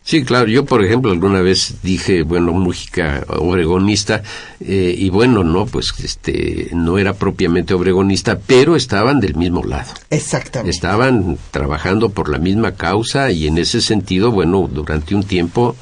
Sí, 0.10 0.24
claro. 0.24 0.48
Yo, 0.48 0.66
por 0.66 0.84
ejemplo, 0.84 1.12
alguna 1.12 1.40
vez 1.42 1.76
dije, 1.84 2.24
bueno, 2.24 2.52
Mújica 2.52 3.24
obregonista, 3.28 4.24
eh, 4.60 4.96
y 4.98 5.12
bueno, 5.12 5.44
no, 5.44 5.68
pues 5.68 5.94
este, 6.04 6.70
no 6.74 6.98
era 6.98 7.14
propiamente 7.14 7.76
obregonista, 7.76 8.40
pero 8.40 8.76
estaban 8.76 9.20
del 9.20 9.36
mismo 9.36 9.64
lado. 9.64 9.94
Exactamente. 10.10 10.72
Estaban 10.72 11.38
trabajando 11.52 12.10
por 12.10 12.28
la 12.28 12.40
misma 12.40 12.72
causa 12.72 13.30
y 13.30 13.46
en 13.46 13.60
ese 13.60 13.82
sentido, 13.82 14.32
bueno, 14.32 14.68
durante 14.74 15.14
un 15.14 15.22
tiempo 15.22 15.76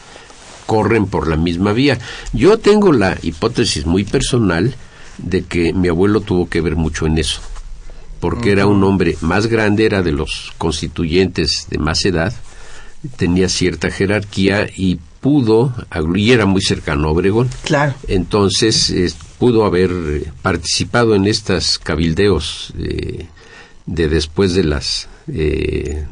corren 0.65 1.05
por 1.05 1.29
la 1.29 1.37
misma 1.37 1.71
vía. 1.71 1.97
Yo 2.33 2.59
tengo 2.59 2.91
la 2.91 3.17
hipótesis 3.21 3.85
muy 3.85 4.03
personal 4.03 4.75
de 5.19 5.43
que 5.43 5.71
mi 5.71 5.87
abuelo 5.87 6.19
tuvo 6.19 6.49
que 6.49 6.59
ver 6.59 6.75
mucho 6.75 7.05
en 7.05 7.17
eso, 7.17 7.39
porque 8.19 8.51
era 8.51 8.67
un 8.67 8.83
hombre 8.83 9.15
más 9.21 9.47
grande, 9.47 9.85
era 9.85 10.01
de 10.01 10.11
los 10.11 10.51
constituyentes 10.57 11.67
de 11.69 11.77
más 11.77 12.03
edad, 12.03 12.33
tenía 13.15 13.49
cierta 13.49 13.89
jerarquía 13.91 14.67
y 14.75 14.99
pudo, 15.21 15.73
y 16.15 16.31
era 16.31 16.45
muy 16.45 16.61
cercano 16.61 17.07
a 17.07 17.11
Obregón, 17.11 17.49
Claro. 17.63 17.93
entonces 18.07 18.89
eh, 18.91 19.11
pudo 19.39 19.65
haber 19.65 19.91
participado 20.41 21.15
en 21.15 21.25
estas 21.25 21.79
cabildeos 21.79 22.73
eh, 22.77 23.27
de 23.85 24.09
después 24.09 24.53
de 24.53 24.63
las 24.63 25.07
eh, 25.27 26.05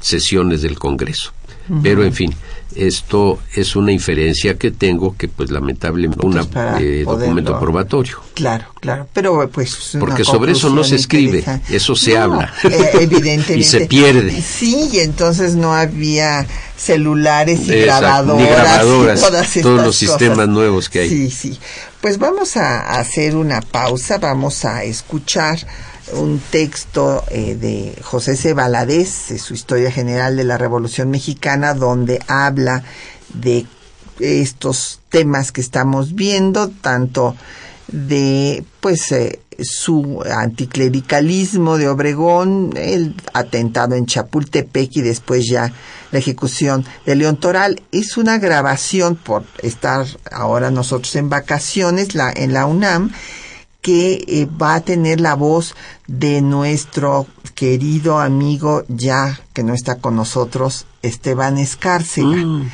sesiones 0.00 0.62
del 0.62 0.78
Congreso. 0.78 1.32
Pero 1.82 2.04
en 2.04 2.12
fin, 2.12 2.34
esto 2.74 3.38
es 3.54 3.74
una 3.74 3.90
inferencia 3.92 4.58
que 4.58 4.70
tengo 4.70 5.16
que 5.16 5.28
pues 5.28 5.50
lamentablemente 5.50 6.26
un 6.26 6.46
para 6.46 6.78
documento 7.04 7.58
probatorio. 7.58 8.18
Claro, 8.34 8.66
claro, 8.80 9.08
pero 9.12 9.48
pues 9.50 9.96
Porque 9.98 10.24
sobre 10.24 10.52
eso 10.52 10.70
no 10.70 10.84
se 10.84 10.96
escribe, 10.96 11.44
eso 11.70 11.94
se 11.96 12.18
habla. 12.18 12.52
eh, 12.64 12.90
evidentemente. 13.00 13.56
Y 13.56 13.64
se 13.64 13.86
pierde. 13.86 14.42
Sí, 14.42 14.90
y 14.92 14.98
entonces 14.98 15.54
no 15.54 15.74
había 15.74 16.46
celulares 16.76 17.60
y 17.68 17.72
Exacto, 17.72 18.00
grabadoras, 18.00 18.42
ni 18.42 18.46
grabadoras, 18.48 19.18
y 19.18 19.22
todas 19.22 19.52
todos 19.62 19.82
los 19.86 19.96
sistemas 19.96 20.36
cosas. 20.36 20.48
nuevos 20.50 20.88
que 20.90 20.98
hay. 21.00 21.08
Sí, 21.08 21.30
sí. 21.30 21.58
Pues 22.00 22.18
vamos 22.18 22.56
a 22.58 22.98
hacer 22.98 23.36
una 23.36 23.62
pausa, 23.62 24.18
vamos 24.18 24.64
a 24.66 24.84
escuchar 24.84 25.58
un 26.12 26.38
texto 26.50 27.24
eh, 27.30 27.56
de 27.56 28.00
José 28.02 28.36
C. 28.36 28.52
Valadez, 28.54 29.28
de 29.28 29.38
su 29.38 29.54
Historia 29.54 29.90
General 29.90 30.36
de 30.36 30.44
la 30.44 30.58
Revolución 30.58 31.10
Mexicana, 31.10 31.74
donde 31.74 32.20
habla 32.28 32.84
de 33.32 33.66
estos 34.20 35.00
temas 35.08 35.52
que 35.52 35.60
estamos 35.60 36.14
viendo, 36.14 36.68
tanto 36.68 37.34
de 37.88 38.64
pues 38.80 39.12
eh, 39.12 39.40
su 39.60 40.22
anticlericalismo 40.22 41.78
de 41.78 41.88
Obregón, 41.88 42.72
el 42.76 43.14
atentado 43.32 43.94
en 43.94 44.06
Chapultepec 44.06 44.96
y 44.96 45.02
después 45.02 45.46
ya 45.48 45.72
la 46.10 46.18
ejecución 46.18 46.84
de 47.06 47.16
León 47.16 47.36
Toral. 47.36 47.82
Es 47.92 48.16
una 48.16 48.38
grabación 48.38 49.16
por 49.16 49.44
estar 49.62 50.06
ahora 50.30 50.70
nosotros 50.70 51.14
en 51.16 51.28
vacaciones 51.28 52.14
la, 52.14 52.32
en 52.32 52.52
la 52.52 52.66
UNAM 52.66 53.12
que 53.84 54.24
eh, 54.26 54.46
va 54.46 54.76
a 54.76 54.80
tener 54.80 55.20
la 55.20 55.34
voz 55.34 55.74
de 56.06 56.40
nuestro 56.40 57.26
querido 57.54 58.18
amigo 58.18 58.82
ya 58.88 59.38
que 59.52 59.62
no 59.62 59.74
está 59.74 59.96
con 59.96 60.16
nosotros, 60.16 60.86
Esteban 61.02 61.58
Escárcega. 61.58 62.64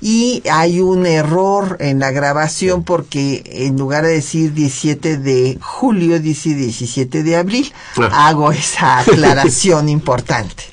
Y 0.00 0.42
hay 0.50 0.80
un 0.80 1.06
error 1.06 1.76
en 1.78 2.00
la 2.00 2.10
grabación 2.10 2.82
porque 2.82 3.44
en 3.46 3.78
lugar 3.78 4.04
de 4.04 4.14
decir 4.14 4.52
17 4.52 5.16
de 5.18 5.58
julio, 5.60 6.18
dice 6.18 6.56
17 6.56 7.22
de 7.22 7.36
abril. 7.36 7.72
Ah. 7.96 8.26
Hago 8.26 8.50
esa 8.50 8.98
aclaración 8.98 9.88
importante. 10.00 10.64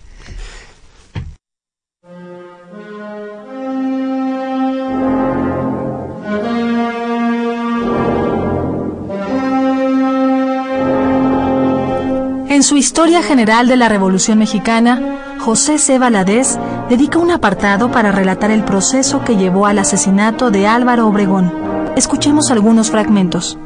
En 12.49 12.63
su 12.63 12.77
Historia 12.77 13.21
General 13.21 13.67
de 13.67 13.77
la 13.77 13.89
Revolución 13.89 14.39
Mexicana, 14.39 15.37
José 15.37 15.77
C. 15.77 15.99
Valadez 15.99 16.57
dedica 16.89 17.19
un 17.19 17.29
apartado 17.29 17.91
para 17.91 18.11
relatar 18.11 18.49
el 18.49 18.63
proceso 18.63 19.23
que 19.23 19.37
llevó 19.37 19.67
al 19.67 19.77
asesinato 19.77 20.49
de 20.49 20.65
Álvaro 20.65 21.05
Obregón. 21.05 21.53
Escuchemos 21.95 22.49
algunos 22.49 22.89
fragmentos. 22.89 23.59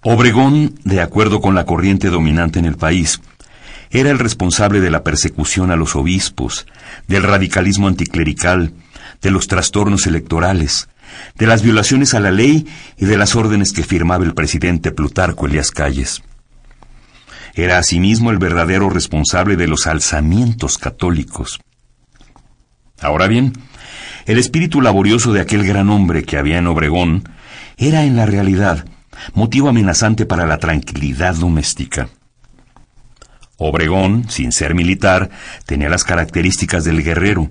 Obregón, 0.00 0.78
de 0.84 1.00
acuerdo 1.00 1.40
con 1.40 1.56
la 1.56 1.66
corriente 1.66 2.08
dominante 2.08 2.60
en 2.60 2.66
el 2.66 2.76
país, 2.76 3.20
era 3.90 4.10
el 4.10 4.20
responsable 4.20 4.78
de 4.78 4.90
la 4.92 5.02
persecución 5.02 5.72
a 5.72 5.76
los 5.76 5.96
obispos, 5.96 6.68
del 7.08 7.24
radicalismo 7.24 7.88
anticlerical, 7.88 8.74
de 9.20 9.30
los 9.32 9.48
trastornos 9.48 10.06
electorales, 10.06 10.88
de 11.34 11.48
las 11.48 11.62
violaciones 11.62 12.14
a 12.14 12.20
la 12.20 12.30
ley 12.30 12.64
y 12.96 13.06
de 13.06 13.18
las 13.18 13.34
órdenes 13.34 13.72
que 13.72 13.82
firmaba 13.82 14.24
el 14.24 14.34
presidente 14.34 14.92
Plutarco 14.92 15.46
Elías 15.46 15.72
Calles. 15.72 16.22
Era 17.54 17.78
asimismo 17.78 18.30
el 18.30 18.38
verdadero 18.38 18.88
responsable 18.88 19.56
de 19.56 19.66
los 19.66 19.86
alzamientos 19.86 20.78
católicos. 20.78 21.60
Ahora 23.00 23.26
bien, 23.26 23.52
el 24.26 24.38
espíritu 24.38 24.80
laborioso 24.80 25.32
de 25.32 25.40
aquel 25.40 25.64
gran 25.64 25.90
hombre 25.90 26.24
que 26.24 26.38
había 26.38 26.58
en 26.58 26.66
Obregón 26.66 27.28
era 27.76 28.04
en 28.04 28.16
la 28.16 28.26
realidad 28.26 28.86
motivo 29.34 29.68
amenazante 29.68 30.26
para 30.26 30.46
la 30.46 30.58
tranquilidad 30.58 31.34
doméstica. 31.34 32.08
Obregón, 33.58 34.28
sin 34.28 34.52
ser 34.52 34.74
militar, 34.74 35.30
tenía 35.66 35.88
las 35.88 36.04
características 36.04 36.84
del 36.84 37.02
guerrero, 37.02 37.50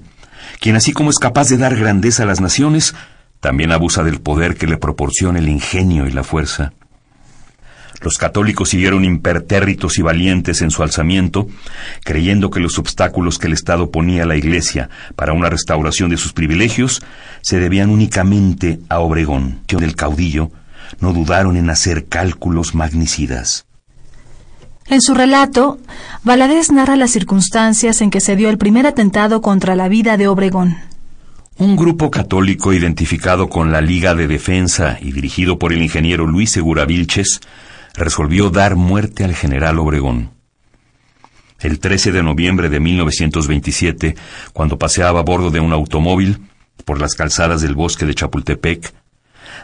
quien 0.59 0.75
así 0.75 0.91
como 0.91 1.09
es 1.09 1.19
capaz 1.19 1.47
de 1.49 1.57
dar 1.57 1.75
grandeza 1.75 2.23
a 2.23 2.25
las 2.25 2.41
naciones, 2.41 2.95
también 3.39 3.71
abusa 3.71 4.03
del 4.03 4.19
poder 4.19 4.55
que 4.55 4.67
le 4.67 4.77
proporciona 4.77 5.39
el 5.39 5.47
ingenio 5.47 6.07
y 6.07 6.11
la 6.11 6.23
fuerza. 6.23 6.73
Los 8.01 8.17
católicos 8.17 8.69
siguieron 8.69 9.05
impertérritos 9.05 9.99
y 9.99 10.01
valientes 10.01 10.61
en 10.61 10.71
su 10.71 10.81
alzamiento, 10.81 11.47
creyendo 12.03 12.49
que 12.49 12.59
los 12.59 12.79
obstáculos 12.79 13.37
que 13.37 13.47
el 13.47 13.53
Estado 13.53 13.91
ponía 13.91 14.23
a 14.23 14.25
la 14.25 14.35
Iglesia 14.35 14.89
para 15.15 15.33
una 15.33 15.49
restauración 15.49 16.09
de 16.09 16.17
sus 16.17 16.33
privilegios 16.33 17.01
se 17.41 17.59
debían 17.59 17.91
únicamente 17.91 18.79
a 18.89 18.99
Obregón. 18.99 19.61
Del 19.67 19.95
caudillo 19.95 20.51
no 20.99 21.13
dudaron 21.13 21.57
en 21.57 21.69
hacer 21.69 22.07
cálculos 22.07 22.73
magnicidas. 22.73 23.65
En 24.87 25.01
su 25.01 25.13
relato, 25.13 25.79
Valadez 26.23 26.71
narra 26.71 26.95
las 26.95 27.11
circunstancias 27.11 28.01
en 28.01 28.09
que 28.09 28.19
se 28.19 28.35
dio 28.35 28.49
el 28.49 28.57
primer 28.57 28.87
atentado 28.87 29.41
contra 29.41 29.75
la 29.75 29.87
vida 29.87 30.17
de 30.17 30.27
Obregón. 30.27 30.77
Un 31.57 31.75
grupo 31.75 32.09
católico 32.09 32.73
identificado 32.73 33.47
con 33.47 33.71
la 33.71 33.81
Liga 33.81 34.15
de 34.15 34.27
Defensa 34.27 34.97
y 34.99 35.11
dirigido 35.11 35.59
por 35.59 35.71
el 35.71 35.81
ingeniero 35.81 36.25
Luis 36.25 36.49
Segura 36.49 36.85
Vilches 36.85 37.39
resolvió 37.93 38.49
dar 38.49 38.75
muerte 38.75 39.23
al 39.23 39.35
general 39.35 39.79
Obregón. 39.79 40.31
El 41.59 41.79
13 41.79 42.11
de 42.11 42.23
noviembre 42.23 42.69
de 42.69 42.79
1927, 42.79 44.15
cuando 44.53 44.79
paseaba 44.79 45.19
a 45.19 45.23
bordo 45.23 45.51
de 45.51 45.59
un 45.59 45.73
automóvil 45.73 46.39
por 46.85 46.99
las 46.99 47.13
calzadas 47.13 47.61
del 47.61 47.75
bosque 47.75 48.05
de 48.05 48.15
Chapultepec, 48.15 48.93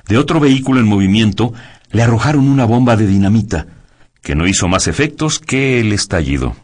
de 0.07 0.17
otro 0.17 0.39
vehículo 0.39 0.79
en 0.79 0.87
movimiento 0.87 1.53
le 1.91 2.03
arrojaron 2.03 2.47
una 2.47 2.65
bomba 2.65 2.95
de 2.95 3.07
dinamita, 3.07 3.67
que 4.21 4.35
no 4.35 4.47
hizo 4.47 4.67
más 4.67 4.87
efectos 4.87 5.39
que 5.39 5.79
el 5.79 5.93
estallido. 5.93 6.55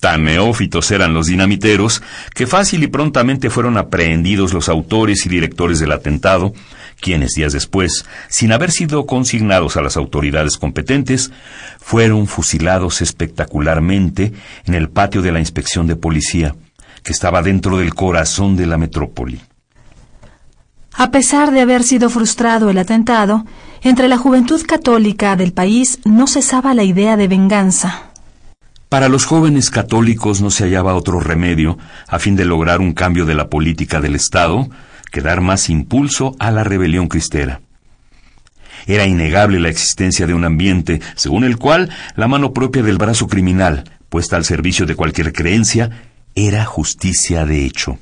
Tan 0.00 0.22
neófitos 0.22 0.90
eran 0.92 1.12
los 1.12 1.26
dinamiteros 1.26 2.02
que 2.32 2.46
fácil 2.46 2.84
y 2.84 2.86
prontamente 2.86 3.50
fueron 3.50 3.76
aprehendidos 3.76 4.52
los 4.52 4.68
autores 4.68 5.26
y 5.26 5.28
directores 5.28 5.80
del 5.80 5.90
atentado, 5.90 6.52
quienes 7.00 7.32
días 7.34 7.52
después, 7.52 8.04
sin 8.28 8.52
haber 8.52 8.70
sido 8.70 9.06
consignados 9.06 9.76
a 9.76 9.82
las 9.82 9.96
autoridades 9.96 10.56
competentes, 10.56 11.32
fueron 11.80 12.28
fusilados 12.28 13.02
espectacularmente 13.02 14.32
en 14.66 14.74
el 14.74 14.88
patio 14.88 15.20
de 15.20 15.32
la 15.32 15.40
inspección 15.40 15.88
de 15.88 15.96
policía, 15.96 16.54
que 17.02 17.12
estaba 17.12 17.42
dentro 17.42 17.78
del 17.78 17.94
corazón 17.94 18.56
de 18.56 18.66
la 18.66 18.78
metrópoli. 18.78 19.40
A 20.92 21.10
pesar 21.10 21.50
de 21.52 21.60
haber 21.60 21.82
sido 21.82 22.08
frustrado 22.08 22.70
el 22.70 22.78
atentado, 22.78 23.44
entre 23.82 24.08
la 24.08 24.16
juventud 24.16 24.60
católica 24.64 25.34
del 25.36 25.52
país 25.52 25.98
no 26.04 26.26
cesaba 26.26 26.74
la 26.74 26.82
idea 26.82 27.16
de 27.16 27.28
venganza. 27.28 28.07
Para 28.88 29.10
los 29.10 29.26
jóvenes 29.26 29.70
católicos 29.70 30.40
no 30.40 30.50
se 30.50 30.64
hallaba 30.64 30.94
otro 30.94 31.20
remedio, 31.20 31.76
a 32.06 32.18
fin 32.18 32.36
de 32.36 32.46
lograr 32.46 32.80
un 32.80 32.94
cambio 32.94 33.26
de 33.26 33.34
la 33.34 33.48
política 33.48 34.00
del 34.00 34.14
Estado, 34.14 34.70
que 35.12 35.20
dar 35.20 35.42
más 35.42 35.68
impulso 35.68 36.34
a 36.38 36.50
la 36.50 36.64
rebelión 36.64 37.08
cristera. 37.08 37.60
Era 38.86 39.04
innegable 39.04 39.60
la 39.60 39.68
existencia 39.68 40.26
de 40.26 40.32
un 40.32 40.44
ambiente 40.44 41.02
según 41.16 41.44
el 41.44 41.58
cual 41.58 41.90
la 42.16 42.28
mano 42.28 42.54
propia 42.54 42.82
del 42.82 42.96
brazo 42.96 43.26
criminal, 43.26 43.84
puesta 44.08 44.36
al 44.36 44.46
servicio 44.46 44.86
de 44.86 44.94
cualquier 44.94 45.34
creencia, 45.34 45.90
era 46.34 46.64
justicia 46.64 47.44
de 47.44 47.66
hecho. 47.66 47.98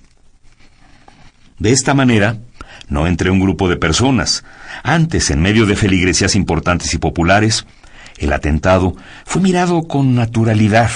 De 1.59 1.73
esta 1.73 1.95
manera, 1.95 2.37
no 2.89 3.09
entre 3.09 3.31
un 3.31 3.41
grupo 3.41 3.69
de 3.69 3.77
personas, 3.77 4.45
antes 4.85 5.31
en 5.31 5.41
medio 5.41 5.67
de 5.67 5.75
feligresías 5.75 6.37
importantes 6.37 6.95
y 6.95 6.99
populares, 6.99 7.67
el 8.19 8.33
atentado 8.33 8.95
fue 9.25 9.43
mirado 9.43 9.83
con 9.87 10.15
naturalidad, 10.15 10.91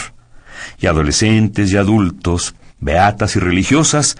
y 0.79 0.87
adolescentes 0.87 1.73
y 1.73 1.77
adultos, 1.77 2.55
beatas 2.81 3.37
y 3.37 3.41
religiosas, 3.41 4.17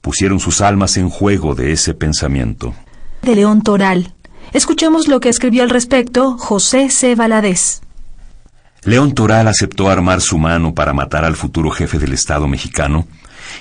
pusieron 0.00 0.40
sus 0.40 0.60
almas 0.60 0.96
en 0.96 1.08
juego 1.08 1.54
de 1.54 1.72
ese 1.72 1.94
pensamiento. 1.94 2.74
De 3.22 3.34
León 3.34 3.62
Toral. 3.62 4.14
Escuchemos 4.52 5.08
lo 5.08 5.20
que 5.20 5.28
escribió 5.28 5.62
al 5.62 5.70
respecto 5.70 6.36
José 6.36 6.90
C. 6.90 7.14
Valadez. 7.14 7.80
León 8.84 9.12
Toral 9.12 9.46
aceptó 9.48 9.88
armar 9.88 10.20
su 10.20 10.38
mano 10.38 10.74
para 10.74 10.92
matar 10.92 11.24
al 11.24 11.36
futuro 11.36 11.70
jefe 11.70 11.98
del 11.98 12.12
Estado 12.12 12.48
mexicano, 12.48 13.06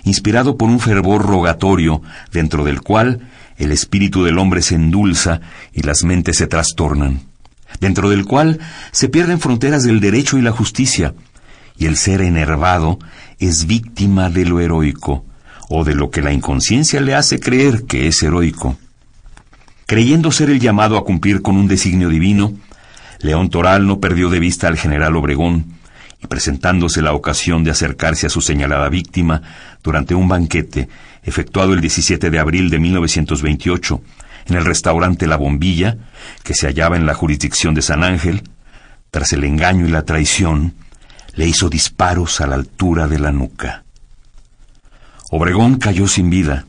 inspirado 0.03 0.57
por 0.57 0.69
un 0.69 0.79
fervor 0.79 1.25
rogatorio 1.25 2.01
dentro 2.31 2.63
del 2.63 2.81
cual 2.81 3.29
el 3.57 3.71
espíritu 3.71 4.23
del 4.23 4.39
hombre 4.39 4.63
se 4.63 4.75
endulza 4.75 5.41
y 5.73 5.83
las 5.83 6.03
mentes 6.03 6.37
se 6.37 6.47
trastornan 6.47 7.30
dentro 7.79 8.09
del 8.09 8.25
cual 8.25 8.59
se 8.91 9.09
pierden 9.09 9.39
fronteras 9.39 9.83
del 9.83 9.99
derecho 9.99 10.37
y 10.37 10.41
la 10.41 10.51
justicia, 10.51 11.13
y 11.77 11.85
el 11.85 11.97
ser 11.97 12.21
enervado 12.21 12.99
es 13.39 13.65
víctima 13.65 14.29
de 14.29 14.45
lo 14.45 14.59
heroico, 14.59 15.25
o 15.69 15.83
de 15.83 15.95
lo 15.95 16.11
que 16.11 16.21
la 16.21 16.33
inconsciencia 16.33 16.99
le 17.01 17.15
hace 17.15 17.39
creer 17.39 17.83
que 17.83 18.07
es 18.07 18.21
heroico. 18.21 18.77
Creyendo 19.87 20.31
ser 20.31 20.49
el 20.49 20.59
llamado 20.59 20.97
a 20.97 21.03
cumplir 21.03 21.41
con 21.41 21.57
un 21.57 21.67
designio 21.67 22.09
divino, 22.09 22.53
León 23.19 23.49
Toral 23.49 23.87
no 23.87 23.99
perdió 23.99 24.29
de 24.29 24.39
vista 24.39 24.67
al 24.67 24.77
general 24.77 25.15
Obregón, 25.15 25.79
y 26.23 26.27
presentándose 26.27 27.01
la 27.01 27.13
ocasión 27.13 27.63
de 27.63 27.71
acercarse 27.71 28.27
a 28.27 28.29
su 28.29 28.41
señalada 28.41 28.89
víctima 28.89 29.41
durante 29.83 30.13
un 30.13 30.27
banquete 30.27 30.87
efectuado 31.23 31.73
el 31.73 31.81
17 31.81 32.29
de 32.29 32.39
abril 32.39 32.69
de 32.69 32.79
1928, 32.79 34.01
en 34.51 34.57
el 34.57 34.65
restaurante 34.65 35.27
La 35.27 35.37
Bombilla, 35.37 35.97
que 36.43 36.53
se 36.53 36.67
hallaba 36.67 36.97
en 36.97 37.05
la 37.05 37.13
jurisdicción 37.13 37.73
de 37.73 37.81
San 37.81 38.03
Ángel, 38.03 38.43
tras 39.09 39.33
el 39.33 39.43
engaño 39.43 39.87
y 39.87 39.91
la 39.91 40.03
traición, 40.03 40.75
le 41.33 41.47
hizo 41.47 41.69
disparos 41.69 42.41
a 42.41 42.47
la 42.47 42.55
altura 42.55 43.07
de 43.07 43.19
la 43.19 43.31
nuca. 43.31 43.83
Obregón 45.31 45.77
cayó 45.77 46.07
sin 46.07 46.29
vida. 46.29 46.65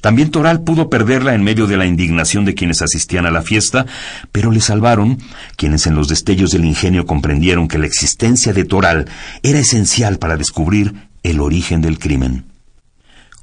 También 0.00 0.30
Toral 0.30 0.62
pudo 0.62 0.88
perderla 0.88 1.34
en 1.34 1.42
medio 1.42 1.66
de 1.66 1.76
la 1.76 1.86
indignación 1.86 2.44
de 2.44 2.54
quienes 2.54 2.80
asistían 2.80 3.26
a 3.26 3.32
la 3.32 3.42
fiesta, 3.42 3.86
pero 4.30 4.52
le 4.52 4.60
salvaron 4.60 5.18
quienes 5.56 5.86
en 5.88 5.96
los 5.96 6.06
destellos 6.06 6.52
del 6.52 6.64
ingenio 6.64 7.06
comprendieron 7.06 7.66
que 7.66 7.78
la 7.78 7.86
existencia 7.86 8.52
de 8.52 8.64
Toral 8.64 9.06
era 9.42 9.58
esencial 9.58 10.18
para 10.18 10.36
descubrir 10.36 11.08
el 11.24 11.40
origen 11.40 11.80
del 11.80 11.98
crimen 11.98 12.45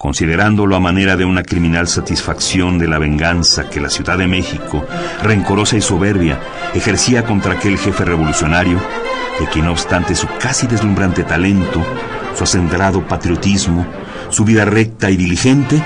considerándolo 0.03 0.75
a 0.75 0.81
manera 0.81 1.15
de 1.15 1.23
una 1.23 1.43
criminal 1.43 1.87
satisfacción 1.87 2.77
de 2.77 2.89
la 2.89 2.99
venganza 2.99 3.69
que 3.69 3.79
la 3.79 3.89
Ciudad 3.89 4.17
de 4.17 4.27
México, 4.27 4.85
rencorosa 5.21 5.77
y 5.77 5.81
soberbia, 5.81 6.41
ejercía 6.73 7.23
contra 7.23 7.53
aquel 7.53 7.77
jefe 7.77 8.03
revolucionario, 8.03 8.81
de 9.39 9.47
quien 9.47 9.63
no 9.63 9.71
obstante 9.71 10.13
su 10.15 10.27
casi 10.41 10.67
deslumbrante 10.67 11.23
talento, 11.23 11.81
su 12.35 12.43
acendrado 12.43 13.07
patriotismo, 13.07 13.87
su 14.27 14.43
vida 14.43 14.65
recta 14.65 15.09
y 15.09 15.15
diligente, 15.15 15.81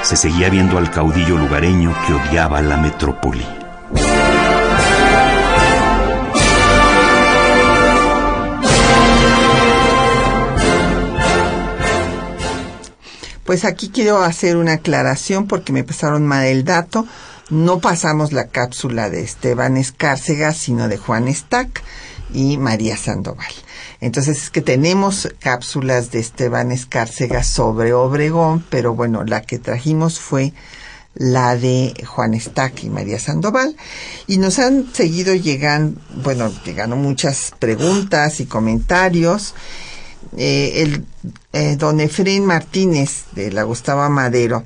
se 0.00 0.16
seguía 0.16 0.48
viendo 0.48 0.78
al 0.78 0.90
caudillo 0.90 1.36
lugareño 1.36 1.94
que 2.06 2.14
odiaba 2.14 2.62
la 2.62 2.78
metrópoli. 2.78 3.44
Pues 13.54 13.64
aquí 13.64 13.90
quiero 13.90 14.20
hacer 14.20 14.56
una 14.56 14.72
aclaración 14.72 15.46
porque 15.46 15.72
me 15.72 15.84
pasaron 15.84 16.26
mal 16.26 16.44
el 16.44 16.64
dato. 16.64 17.06
No 17.50 17.78
pasamos 17.78 18.32
la 18.32 18.48
cápsula 18.48 19.10
de 19.10 19.22
Esteban 19.22 19.76
Escárcega, 19.76 20.52
sino 20.52 20.88
de 20.88 20.96
Juan 20.96 21.32
Stack 21.32 21.84
y 22.32 22.56
María 22.56 22.96
Sandoval. 22.96 23.52
Entonces 24.00 24.42
es 24.42 24.50
que 24.50 24.60
tenemos 24.60 25.28
cápsulas 25.38 26.10
de 26.10 26.18
Esteban 26.18 26.72
Escárcega 26.72 27.44
sobre 27.44 27.92
Obregón, 27.92 28.64
pero 28.70 28.96
bueno, 28.96 29.22
la 29.22 29.42
que 29.42 29.60
trajimos 29.60 30.18
fue 30.18 30.52
la 31.14 31.54
de 31.54 31.94
Juan 32.04 32.34
Stack 32.34 32.82
y 32.82 32.90
María 32.90 33.20
Sandoval. 33.20 33.76
Y 34.26 34.38
nos 34.38 34.58
han 34.58 34.92
seguido 34.92 35.32
llegando, 35.36 36.00
bueno, 36.24 36.52
llegando 36.64 36.96
muchas 36.96 37.52
preguntas 37.60 38.40
y 38.40 38.46
comentarios. 38.46 39.54
Eh, 40.36 40.82
el 40.82 41.04
eh, 41.52 41.76
don 41.76 42.00
Efraín 42.00 42.44
Martínez 42.44 43.26
de 43.32 43.52
la 43.52 43.62
Gustavo 43.62 44.08
Madero 44.10 44.64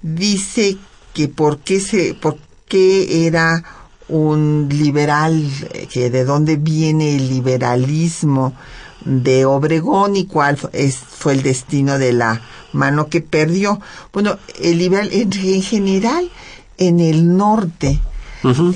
dice 0.00 0.78
que 1.12 1.28
por 1.28 1.58
qué 1.58 1.80
se, 1.80 2.14
por 2.14 2.38
qué 2.66 3.26
era 3.26 3.62
un 4.08 4.68
liberal, 4.70 5.46
eh, 5.74 5.86
que 5.90 6.10
de 6.10 6.24
dónde 6.24 6.56
viene 6.56 7.16
el 7.16 7.28
liberalismo 7.28 8.54
de 9.04 9.44
Obregón 9.44 10.16
y 10.16 10.26
cuál 10.26 10.58
es, 10.72 10.96
fue 10.96 11.34
el 11.34 11.42
destino 11.42 11.98
de 11.98 12.12
la 12.12 12.40
mano 12.72 13.08
que 13.08 13.20
perdió. 13.20 13.80
Bueno, 14.12 14.38
el 14.60 14.78
liberal, 14.78 15.10
en 15.12 15.62
general, 15.62 16.30
en 16.78 17.00
el 17.00 17.36
norte 17.36 18.00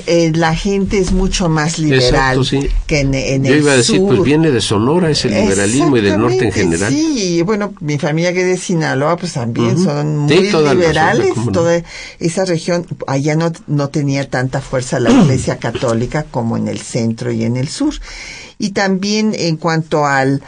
eh, 0.07 0.33
la 0.35 0.55
gente 0.55 0.99
es 0.99 1.12
mucho 1.12 1.49
más 1.49 1.79
liberal 1.79 2.39
Exacto, 2.39 2.45
sí. 2.45 2.69
que 2.87 3.01
en, 3.01 3.14
en 3.14 3.45
Yo 3.45 3.53
el 3.55 3.61
iba 3.61 3.73
a 3.73 3.77
decir, 3.77 3.97
sur. 3.99 4.09
pues 4.09 4.23
viene 4.23 4.51
de 4.51 4.61
Sonora 4.61 5.11
ese 5.11 5.29
liberalismo 5.29 5.97
y 5.97 6.01
del 6.03 6.19
norte 6.21 6.45
en 6.47 6.53
general. 6.53 6.93
Sí, 6.93 7.43
bueno, 7.43 7.75
mi 7.81 7.99
familia 7.99 8.33
que 8.33 8.43
es 8.43 8.47
de 8.47 8.57
Sinaloa, 8.57 9.17
pues 9.17 9.33
también 9.33 9.75
Ujú. 9.75 9.85
son 9.85 10.29
Sí, 10.29 10.37
muy 10.37 10.51
zona, 10.51 10.75
liberales. 10.75 11.37
no. 11.37 11.53
Toda 11.53 11.83
esa 12.19 12.45
región, 12.45 12.87
allá 13.07 13.35
no, 13.37 13.53
no 13.67 13.89
tenía 13.89 14.29
tanta 14.31 14.61
fuerza 14.61 15.01
la 15.01 15.11
Iglesia 15.23 15.59
Católica 15.59 16.25
como 16.31 16.57
en 16.57 16.69
el 16.69 16.79
centro 16.81 17.33
y 17.33 17.45
en 17.45 17.57
el 17.57 17.69
sur. 17.69 17.95
Y 18.59 18.71
también 18.71 19.33
en 19.37 19.57
cuanto 19.57 20.07
al 20.07 20.43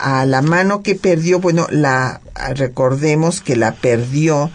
a 0.00 0.24
la 0.26 0.42
mano 0.42 0.82
que 0.84 0.94
perdió, 0.94 1.40
bueno, 1.40 1.66
la 1.72 2.20
recordemos 2.54 3.40
que 3.40 3.56
la 3.56 3.74
perdió 3.74 4.48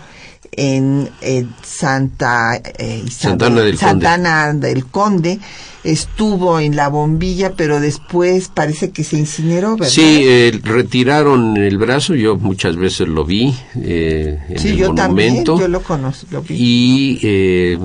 en, 0.58 1.10
eh, 1.22 1.46
Santa 1.64 2.56
eh, 2.56 3.02
Isabel- 3.06 3.12
Santana 3.12 3.62
del 3.62 3.78
Conde. 3.78 3.78
Santana 3.78 4.54
del 4.54 4.86
Conde 4.86 5.40
estuvo 5.84 6.60
en 6.62 6.76
la 6.78 6.88
bombilla, 6.88 7.54
pero 7.58 7.80
después 7.82 8.48
parece 8.48 8.92
que 8.92 9.04
se 9.04 9.18
incineró, 9.18 9.72
¿verdad? 9.76 9.90
Sí, 9.92 10.22
eh, 10.24 10.58
retiraron 10.64 11.58
el 11.58 11.78
brazo, 11.78 12.16
yo 12.16 12.38
muchas 12.38 12.78
veces 12.78 13.08
lo 13.10 13.26
vi 13.26 13.54
eh, 13.76 14.40
en 14.48 14.60
Sí, 14.60 14.70
el 14.70 14.78
yo 14.78 14.94
también, 14.94 15.30
monumento. 15.30 15.60
yo 15.60 15.68
lo 15.68 15.82
conozco, 15.84 16.26
lo 16.32 16.42
vi. 16.42 16.56
y 16.58 17.20
eh, 17.24 17.78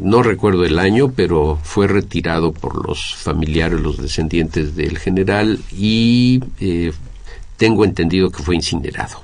no 0.00 0.22
recuerdo 0.22 0.64
el 0.64 0.78
año, 0.78 1.12
pero 1.14 1.58
fue 1.62 1.88
retirado 1.88 2.52
por 2.52 2.86
los 2.86 3.16
familiares, 3.16 3.80
los 3.80 3.98
descendientes 4.00 4.74
del 4.74 4.96
general 4.98 5.58
y 5.76 6.42
eh, 6.58 6.92
tengo 7.58 7.84
entendido 7.84 8.30
que 8.30 8.42
fue 8.42 8.54
incinerado. 8.56 9.20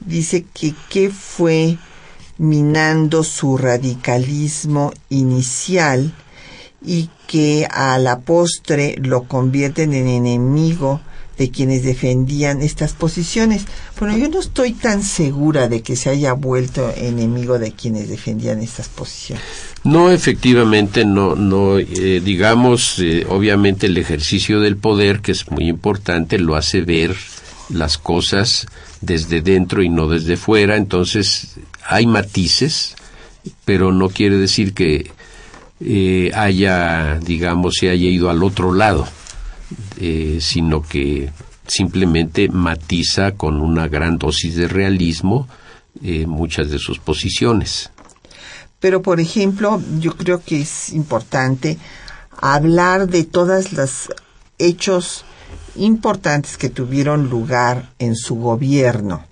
Dice 0.00 0.44
que 0.54 0.74
qué 0.88 1.10
fue 1.10 1.78
minando 2.38 3.24
su 3.24 3.58
radicalismo 3.58 4.92
inicial 5.08 6.12
y 6.84 7.10
que 7.26 7.66
a 7.70 7.98
la 7.98 8.20
postre 8.20 8.96
lo 9.02 9.24
convierten 9.24 9.92
en 9.92 10.06
enemigo 10.06 11.00
de 11.36 11.50
quienes 11.50 11.84
defendían 11.84 12.62
estas 12.62 12.92
posiciones. 12.92 13.64
Bueno, 13.98 14.16
yo 14.18 14.28
no 14.28 14.40
estoy 14.40 14.72
tan 14.72 15.02
segura 15.02 15.68
de 15.68 15.82
que 15.82 15.94
se 15.94 16.10
haya 16.10 16.32
vuelto 16.32 16.92
enemigo 16.96 17.58
de 17.60 17.72
quienes 17.72 18.08
defendían 18.08 18.60
estas 18.60 18.88
posiciones. 18.88 19.44
No, 19.84 20.10
efectivamente, 20.10 21.04
no, 21.04 21.36
no, 21.36 21.78
eh, 21.78 22.20
digamos, 22.24 22.98
eh, 22.98 23.24
obviamente 23.28 23.86
el 23.86 23.96
ejercicio 23.98 24.60
del 24.60 24.76
poder, 24.76 25.20
que 25.20 25.32
es 25.32 25.48
muy 25.50 25.68
importante, 25.68 26.38
lo 26.40 26.56
hace 26.56 26.82
ver 26.82 27.16
las 27.68 27.98
cosas 27.98 28.66
desde 29.00 29.40
dentro 29.40 29.82
y 29.82 29.88
no 29.88 30.08
desde 30.08 30.36
fuera, 30.36 30.76
entonces 30.76 31.56
hay 31.86 32.06
matices, 32.06 32.96
pero 33.64 33.92
no 33.92 34.08
quiere 34.08 34.36
decir 34.36 34.74
que 34.74 35.10
eh, 35.80 36.30
haya, 36.34 37.18
digamos, 37.20 37.76
se 37.78 37.90
haya 37.90 38.08
ido 38.08 38.30
al 38.30 38.42
otro 38.42 38.72
lado, 38.72 39.06
eh, 40.00 40.38
sino 40.40 40.82
que 40.82 41.30
simplemente 41.66 42.48
matiza 42.48 43.32
con 43.32 43.60
una 43.60 43.86
gran 43.88 44.18
dosis 44.18 44.56
de 44.56 44.68
realismo 44.68 45.46
eh, 46.02 46.26
muchas 46.26 46.70
de 46.70 46.78
sus 46.78 46.98
posiciones. 46.98 47.90
Pero, 48.80 49.02
por 49.02 49.20
ejemplo, 49.20 49.80
yo 49.98 50.16
creo 50.16 50.42
que 50.42 50.60
es 50.60 50.92
importante 50.92 51.78
hablar 52.40 53.08
de 53.08 53.24
todos 53.24 53.72
los 53.72 54.12
hechos 54.58 55.24
importantes 55.78 56.56
que 56.56 56.68
tuvieron 56.68 57.28
lugar 57.28 57.90
en 57.98 58.14
su 58.16 58.36
gobierno 58.36 59.22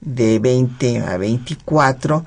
de 0.00 0.38
20 0.38 1.00
a 1.00 1.16
24, 1.16 2.24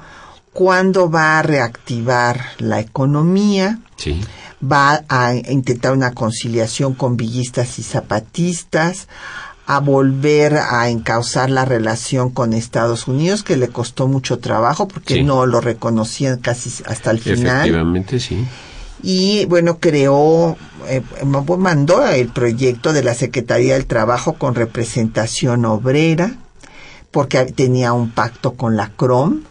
cuando 0.53 1.09
va 1.09 1.39
a 1.39 1.41
reactivar 1.41 2.39
la 2.59 2.79
economía, 2.79 3.79
Sí. 3.97 4.21
va 4.63 5.03
a 5.09 5.33
intentar 5.35 5.93
una 5.93 6.13
conciliación 6.13 6.93
con 6.93 7.17
villistas 7.17 7.77
y 7.79 7.83
zapatistas, 7.83 9.07
a 9.67 9.79
volver 9.79 10.57
a 10.57 10.89
encauzar 10.89 11.49
la 11.49 11.65
relación 11.65 12.29
con 12.29 12.53
Estados 12.53 13.07
Unidos, 13.07 13.41
que 13.43 13.57
le 13.57 13.69
costó 13.69 14.07
mucho 14.07 14.37
trabajo 14.37 14.87
porque 14.87 15.15
Sí. 15.15 15.23
no 15.23 15.45
lo 15.47 15.59
reconocían 15.59 16.37
casi 16.37 16.71
hasta 16.85 17.09
el 17.11 17.19
final. 17.19 17.57
Efectivamente, 17.61 18.19
sí. 18.19 18.45
Y 19.07 19.45
bueno, 19.45 19.77
creó, 19.77 20.57
eh, 20.87 21.03
mandó 21.23 22.07
el 22.07 22.29
proyecto 22.29 22.91
de 22.91 23.03
la 23.03 23.13
Secretaría 23.13 23.75
del 23.75 23.85
Trabajo 23.85 24.33
con 24.33 24.55
representación 24.55 25.63
obrera, 25.65 26.37
porque 27.11 27.45
tenía 27.45 27.93
un 27.93 28.09
pacto 28.09 28.53
con 28.53 28.75
la 28.75 28.89
CROM, 28.89 29.41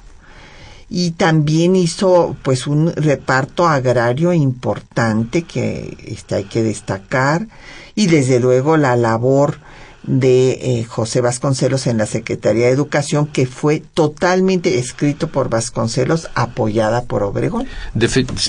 y 0.91 1.13
también 1.13 1.77
hizo 1.77 2.35
pues 2.43 2.67
un 2.67 2.93
reparto 2.97 3.69
agrario 3.69 4.33
importante 4.33 5.43
que 5.43 5.99
este, 6.05 6.35
hay 6.35 6.45
que 6.45 6.65
destacar, 6.65 7.47
y 7.95 8.09
desde 8.09 8.41
luego 8.41 8.77
la 8.77 8.97
labor 8.97 9.59
de 10.07 10.81
eh, 10.81 10.85
José 10.85 11.21
Vasconcelos 11.21 11.87
en 11.87 11.99
la 11.99 12.07
Secretaría 12.07 12.67
de 12.67 12.73
Educación, 12.73 13.27
que 13.27 13.47
fue 13.47 13.83
totalmente 13.95 14.79
escrito 14.79 15.29
por 15.29 15.49
Vasconcelos, 15.49 16.29
apoyada 16.35 17.05
por 17.05 17.23
Obregón. 17.23 17.67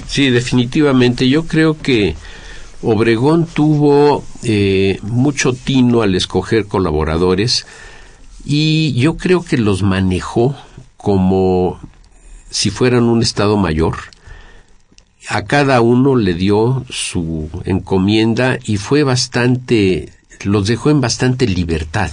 Sí, 0.08 0.30
definitivamente. 0.30 1.30
Yo 1.30 1.46
creo 1.46 1.78
que 1.78 2.16
Obregón 2.82 3.46
tuvo 3.46 4.24
eh, 4.44 5.00
mucho 5.02 5.54
tino 5.54 6.02
al 6.02 6.14
escoger 6.16 6.66
colaboradores 6.66 7.66
y 8.46 8.94
yo 8.94 9.18
creo 9.18 9.44
que 9.44 9.58
los 9.58 9.82
manejó 9.82 10.56
como 10.98 11.80
si 12.50 12.70
fueran 12.70 13.04
un 13.04 13.22
Estado 13.22 13.58
mayor. 13.58 13.96
A 15.28 15.46
cada 15.46 15.82
uno 15.82 16.16
le 16.16 16.36
dio 16.36 16.86
su 16.90 17.50
encomienda 17.66 18.60
y 18.64 18.78
fue 18.78 19.04
bastante, 19.04 20.14
los 20.44 20.68
dejó 20.68 20.90
en 20.90 21.02
bastante 21.02 21.48
libertad 21.48 22.12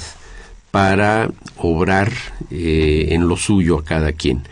para 0.70 1.30
obrar 1.58 2.12
eh, 2.50 3.08
en 3.10 3.28
lo 3.28 3.36
suyo 3.36 3.78
a 3.78 3.84
cada 3.84 4.12
quien. 4.12 4.42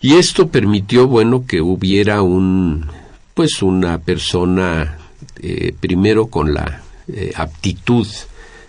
Y 0.00 0.14
esto 0.14 0.48
permitió, 0.48 1.06
bueno, 1.06 1.46
que 1.46 1.60
hubiera 1.60 2.22
un, 2.22 2.86
pues 3.34 3.62
una 3.62 3.98
persona, 3.98 4.98
eh, 5.42 5.74
primero 5.78 6.26
con 6.26 6.54
la 6.54 6.82
eh, 7.08 7.32
aptitud 7.36 8.06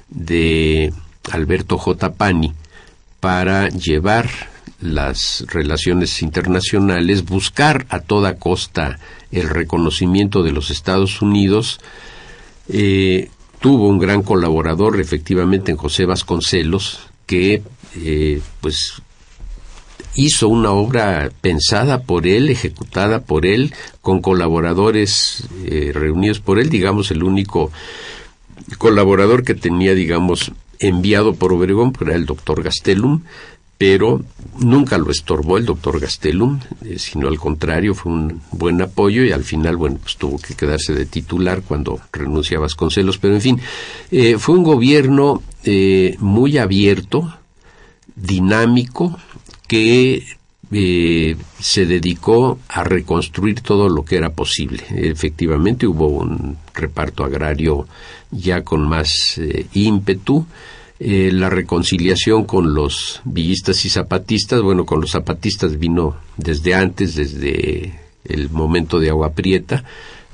de 0.09 0.93
Alberto 1.31 1.77
J. 1.77 2.13
Pani 2.13 2.53
para 3.19 3.69
llevar 3.69 4.29
las 4.81 5.45
relaciones 5.47 6.21
internacionales, 6.21 7.25
buscar 7.25 7.85
a 7.89 7.99
toda 7.99 8.37
costa 8.37 8.99
el 9.31 9.49
reconocimiento 9.49 10.43
de 10.43 10.51
los 10.51 10.69
Estados 10.69 11.21
Unidos, 11.21 11.79
tuvo 13.59 13.87
un 13.87 13.99
gran 13.99 14.23
colaborador 14.23 14.99
efectivamente 14.99 15.71
en 15.71 15.77
José 15.77 16.05
Vasconcelos, 16.05 17.09
que 17.25 17.61
eh, 17.95 18.41
pues 18.61 19.01
hizo 20.15 20.47
una 20.47 20.71
obra 20.71 21.29
pensada 21.41 22.01
por 22.01 22.27
él, 22.27 22.49
ejecutada 22.49 23.21
por 23.21 23.45
él, 23.45 23.73
con 24.01 24.21
colaboradores 24.21 25.47
eh, 25.65 25.91
reunidos 25.93 26.39
por 26.39 26.59
él, 26.59 26.69
digamos 26.69 27.11
el 27.11 27.23
único 27.23 27.71
colaborador 28.77 29.43
que 29.43 29.53
tenía, 29.53 29.93
digamos, 29.93 30.51
enviado 30.79 31.35
por 31.35 31.53
Obregón, 31.53 31.93
pues, 31.93 32.09
era 32.09 32.17
el 32.17 32.25
doctor 32.25 32.63
Gastelum, 32.63 33.21
pero 33.77 34.21
nunca 34.59 34.97
lo 34.97 35.11
estorbó 35.11 35.57
el 35.57 35.65
doctor 35.65 35.99
Gastelum, 35.99 36.59
eh, 36.83 36.97
sino 36.97 37.27
al 37.27 37.37
contrario, 37.37 37.93
fue 37.93 38.11
un 38.11 38.41
buen 38.51 38.81
apoyo 38.81 39.23
y 39.23 39.31
al 39.31 39.43
final, 39.43 39.77
bueno, 39.77 39.99
pues 40.01 40.17
tuvo 40.17 40.39
que 40.39 40.55
quedarse 40.55 40.93
de 40.93 41.05
titular 41.05 41.61
cuando 41.61 41.99
renuncia 42.11 42.57
a 42.57 42.61
Vasconcelos, 42.61 43.19
pero 43.19 43.35
en 43.35 43.41
fin, 43.41 43.61
eh, 44.11 44.37
fue 44.39 44.55
un 44.55 44.63
gobierno 44.63 45.43
eh, 45.63 46.15
muy 46.19 46.57
abierto, 46.57 47.31
dinámico, 48.15 49.17
que 49.67 50.23
se 50.69 51.85
dedicó 51.85 52.59
a 52.67 52.83
reconstruir 52.83 53.61
todo 53.61 53.87
lo 53.87 54.03
que 54.03 54.17
era 54.17 54.31
posible. 54.31 54.83
Efectivamente 54.89 55.87
hubo 55.87 56.07
un 56.07 56.57
reparto 56.73 57.23
agrario 57.23 57.87
ya 58.31 58.63
con 58.65 58.85
más 58.85 59.39
ímpetu. 59.73 60.45
Eh, 60.99 61.31
la 61.31 61.49
reconciliación 61.49 62.45
con 62.45 62.73
los 62.73 63.21
villistas 63.23 63.85
y 63.85 63.89
zapatistas, 63.89 64.61
bueno, 64.61 64.85
con 64.85 64.99
los 64.99 65.11
zapatistas 65.11 65.77
vino 65.77 66.17
desde 66.37 66.73
antes, 66.73 67.15
desde 67.15 67.99
el 68.25 68.49
momento 68.49 68.99
de 68.99 69.09
Agua 69.09 69.33
Prieta, 69.33 69.83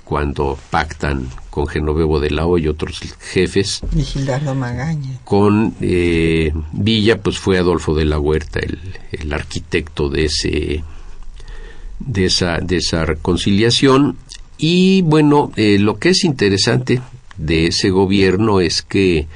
cuando 0.05 0.57
pactan 0.69 1.27
con 1.49 1.67
Genovevo 1.67 2.19
de 2.19 2.31
la 2.31 2.45
O 2.45 2.57
y 2.57 2.67
otros 2.67 2.99
jefes. 3.19 3.81
Y 3.95 4.03
Gildardo 4.03 4.55
Magaña. 4.55 5.19
Con 5.25 5.75
eh, 5.81 6.53
Villa, 6.71 7.21
pues 7.21 7.37
fue 7.37 7.57
Adolfo 7.57 7.93
de 7.93 8.05
la 8.05 8.19
Huerta, 8.19 8.59
el, 8.59 8.79
el 9.11 9.33
arquitecto 9.33 10.09
de 10.09 10.25
ese 10.25 10.83
de 11.99 12.25
esa 12.25 12.59
de 12.59 12.77
esa 12.77 13.05
reconciliación 13.05 14.17
y 14.57 15.01
bueno 15.03 15.51
eh, 15.55 15.77
lo 15.79 15.99
que 15.99 16.09
es 16.09 16.23
interesante 16.23 17.01
de 17.37 17.67
ese 17.67 17.89
gobierno 17.89 18.59
es 18.59 18.81
que 18.81 19.27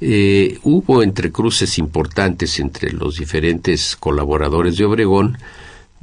eh, 0.00 0.58
hubo 0.62 1.02
entrecruces 1.02 1.78
importantes 1.78 2.60
entre 2.60 2.92
los 2.92 3.16
diferentes 3.16 3.96
colaboradores 3.96 4.76
de 4.76 4.84
Obregón. 4.84 5.38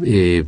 Eh, 0.03 0.43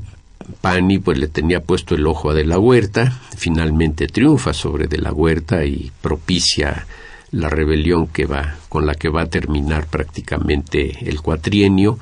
Pani 0.62 1.00
pues 1.00 1.18
le 1.18 1.28
tenía 1.28 1.62
puesto 1.62 1.96
el 1.96 2.06
ojo 2.08 2.30
a 2.30 2.34
De 2.34 2.46
la 2.46 2.60
Huerta, 2.60 3.22
finalmente 3.36 4.08
triunfa 4.08 4.54
sobre 4.54 4.88
De 4.88 4.98
la 4.98 5.12
Huerta 5.12 5.66
y 5.66 5.92
propicia 6.02 6.86
la 7.32 7.50
rebelión 7.50 8.08
que 8.08 8.26
va 8.26 8.56
con 8.70 8.86
la 8.86 8.96
que 8.96 9.10
va 9.10 9.24
a 9.24 9.30
terminar 9.30 9.88
prácticamente 9.88 11.10
el 11.10 11.22
cuatrienio, 11.22 12.00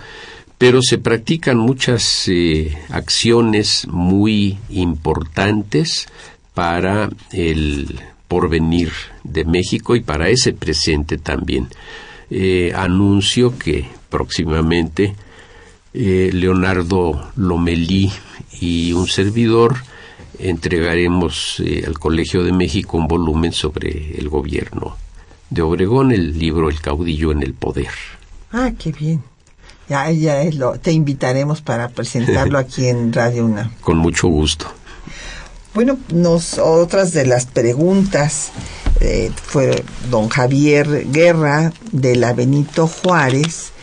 pero 0.58 0.82
se 0.82 0.98
practican 0.98 1.58
muchas 1.58 2.28
eh, 2.28 2.78
acciones 2.89 3.88
muy 3.88 4.58
importantes 4.70 6.08
para 6.54 7.10
el 7.32 8.00
porvenir 8.36 8.91
de 9.23 9.45
México 9.45 9.95
y 9.95 10.01
para 10.01 10.27
ese 10.27 10.51
presente 10.51 11.17
también. 11.17 11.69
Eh, 12.29 12.73
anuncio 12.75 13.57
que 13.57 13.86
próximamente 14.09 15.15
eh, 15.93 16.31
Leonardo 16.33 17.31
Lomelí 17.38 18.11
y 18.59 18.91
un 18.91 19.07
servidor 19.07 19.77
entregaremos 20.38 21.63
al 21.88 21.97
Colegio 21.97 22.43
de 22.43 22.51
México 22.51 22.97
un 22.97 23.07
volumen 23.07 23.53
sobre 23.53 24.19
el 24.19 24.27
gobierno 24.27 24.97
de 25.49 25.61
Obregón, 25.61 26.11
el 26.11 26.38
libro 26.38 26.69
El 26.69 26.81
caudillo 26.81 27.31
en 27.31 27.41
el 27.41 27.53
poder. 27.53 27.93
Ah, 28.51 28.71
qué 28.77 28.91
bien. 28.91 29.23
Ya, 29.88 30.11
ya 30.11 30.43
lo, 30.51 30.77
te 30.77 30.91
invitaremos 30.91 31.61
para 31.61 31.88
presentarlo 31.88 32.57
aquí 32.63 32.88
en 32.88 33.13
Radio 33.13 33.45
Una. 33.45 33.71
Con 33.79 33.97
mucho 33.97 34.27
gusto. 34.27 34.65
Bueno, 35.76 35.99
nos, 36.07 36.57
otras 36.57 37.11
de 37.11 37.26
las 37.26 37.47
preguntas 37.47 38.53
eh, 39.01 39.30
fue 39.36 39.84
don 40.09 40.30
Javier 40.30 41.11
Guerra 41.11 41.73
de 41.91 42.15
la 42.15 42.32
Benito 42.32 42.88
Juárez. 42.88 43.73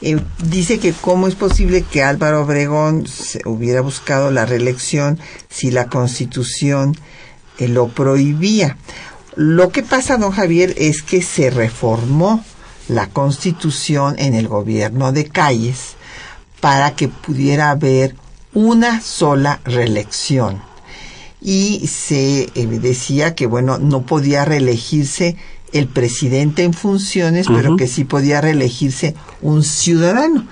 Eh, 0.00 0.18
dice 0.44 0.80
que 0.80 0.92
cómo 0.92 1.28
es 1.28 1.36
posible 1.36 1.82
que 1.82 2.02
Álvaro 2.02 2.42
Obregón 2.42 3.06
se 3.06 3.40
hubiera 3.44 3.82
buscado 3.82 4.32
la 4.32 4.46
reelección 4.46 5.20
si 5.48 5.70
la 5.70 5.86
constitución 5.86 6.96
eh, 7.58 7.68
lo 7.68 7.86
prohibía. 7.86 8.76
Lo 9.36 9.70
que 9.70 9.84
pasa, 9.84 10.16
don 10.16 10.32
Javier, 10.32 10.74
es 10.76 11.02
que 11.02 11.22
se 11.22 11.50
reformó 11.50 12.44
la 12.88 13.06
constitución 13.06 14.16
en 14.18 14.34
el 14.34 14.48
gobierno 14.48 15.12
de 15.12 15.26
Calles 15.28 15.94
para 16.60 16.96
que 16.96 17.06
pudiera 17.06 17.70
haber 17.70 18.16
una 18.54 19.00
sola 19.00 19.60
reelección. 19.64 20.71
Y 21.42 21.86
se 21.88 22.50
eh, 22.54 22.66
decía 22.66 23.34
que, 23.34 23.46
bueno, 23.46 23.78
no 23.78 24.02
podía 24.02 24.44
reelegirse 24.44 25.36
el 25.72 25.88
presidente 25.88 26.64
en 26.64 26.74
funciones, 26.74 27.46
pero 27.48 27.76
que 27.76 27.86
sí 27.86 28.04
podía 28.04 28.40
reelegirse 28.40 29.14
un 29.40 29.62
ciudadano 29.62 30.46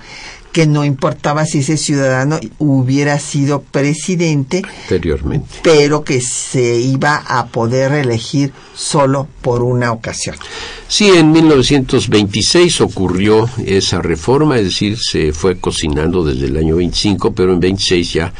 que 0.51 0.67
no 0.67 0.83
importaba 0.83 1.45
si 1.45 1.59
ese 1.59 1.77
ciudadano 1.77 2.39
hubiera 2.59 3.17
sido 3.19 3.61
presidente 3.61 4.61
anteriormente, 4.83 5.47
pero 5.63 6.03
que 6.03 6.19
se 6.21 6.77
iba 6.77 7.15
a 7.15 7.47
poder 7.47 7.93
elegir 7.93 8.51
solo 8.73 9.27
por 9.41 9.63
una 9.63 9.91
ocasión. 9.91 10.35
Sí, 10.87 11.09
en 11.09 11.31
1926 11.31 12.81
ocurrió 12.81 13.49
esa 13.65 14.01
reforma, 14.01 14.57
es 14.57 14.65
decir, 14.65 14.97
se 14.99 15.31
fue 15.31 15.57
cocinando 15.57 16.23
desde 16.23 16.47
el 16.47 16.57
año 16.57 16.75
25, 16.75 17.33
pero 17.33 17.53
en 17.53 17.59
26 17.61 18.13
ya 18.13 18.33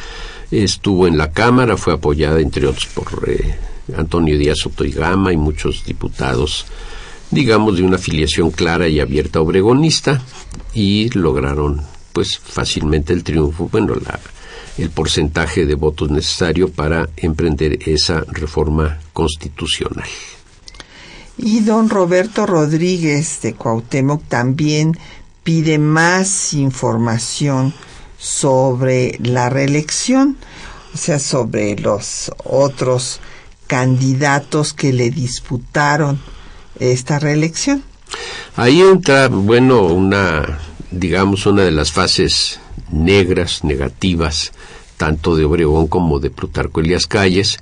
estuvo 0.52 1.08
en 1.08 1.18
la 1.18 1.32
Cámara, 1.32 1.78
fue 1.78 1.93
apoyada 1.93 2.39
entre 2.39 2.68
otros 2.68 2.88
por 2.88 3.28
eh, 3.28 3.56
Antonio 3.95 4.38
Díaz 4.38 4.66
Otoigama 4.66 5.34
y 5.34 5.38
muchos 5.38 5.84
diputados 5.86 6.66
digamos, 7.32 7.78
de 7.78 7.84
una 7.84 7.95
afiliación 7.95 8.52
clara 8.52 8.88
y 8.88 8.99
abierta 8.99 9.41
obregonista 9.41 10.22
y 10.74 11.10
lograron 11.18 11.82
pues 12.14 12.38
fácilmente 12.38 13.14
el 13.14 13.24
triunfo, 13.24 13.70
bueno, 13.72 13.95
la, 13.95 14.20
el 14.78 14.89
porcentaje 14.89 15.66
de 15.66 15.76
votos 15.76 16.12
necesario 16.12 16.70
para 16.70 17.10
emprender 17.16 17.80
esa 17.88 18.22
reforma 18.28 18.99
constitucional. 19.14 20.08
Y 21.38 21.62
don 21.62 21.89
Roberto 21.89 22.45
Rodríguez 22.45 23.41
de 23.41 23.54
Cuauhtémoc 23.54 24.24
también 24.28 24.97
pide 25.43 25.80
más 25.80 26.54
información 26.54 27.74
sobre 28.22 29.17
la 29.22 29.49
reelección, 29.49 30.38
o 30.93 30.97
sea, 30.97 31.19
sobre 31.19 31.76
los 31.78 32.32
otros 32.43 33.19
candidatos 33.67 34.74
que 34.74 34.93
le 34.93 35.09
disputaron 35.09 36.22
esta 36.80 37.19
reelección. 37.19 37.84
Ahí 38.55 38.82
entra, 38.82 39.30
bueno, 39.30 39.84
una 39.84 40.59
digamos, 40.91 41.45
una 41.45 41.63
de 41.63 41.72
las 41.72 41.91
fases 41.91 42.59
negras, 42.91 43.63
negativas, 43.63 44.51
tanto 44.97 45.36
de 45.36 45.45
Obregón 45.45 45.88
como 45.88 46.19
de 46.19 46.30
Plutarco 46.30 46.82
Elías 46.82 47.07
Calles, 47.07 47.59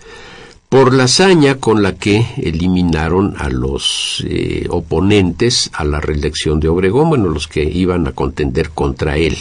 por 0.67 0.93
la 0.93 1.05
hazaña 1.05 1.55
con 1.55 1.81
la 1.81 1.95
que 1.95 2.25
eliminaron 2.37 3.35
a 3.37 3.49
los 3.49 4.23
eh, 4.27 4.67
oponentes 4.69 5.69
a 5.73 5.83
la 5.83 5.99
reelección 5.99 6.59
de 6.59 6.67
Obregón, 6.67 7.09
bueno, 7.09 7.29
los 7.29 7.47
que 7.47 7.63
iban 7.63 8.07
a 8.07 8.11
contender 8.11 8.71
contra 8.71 9.17
él, 9.17 9.37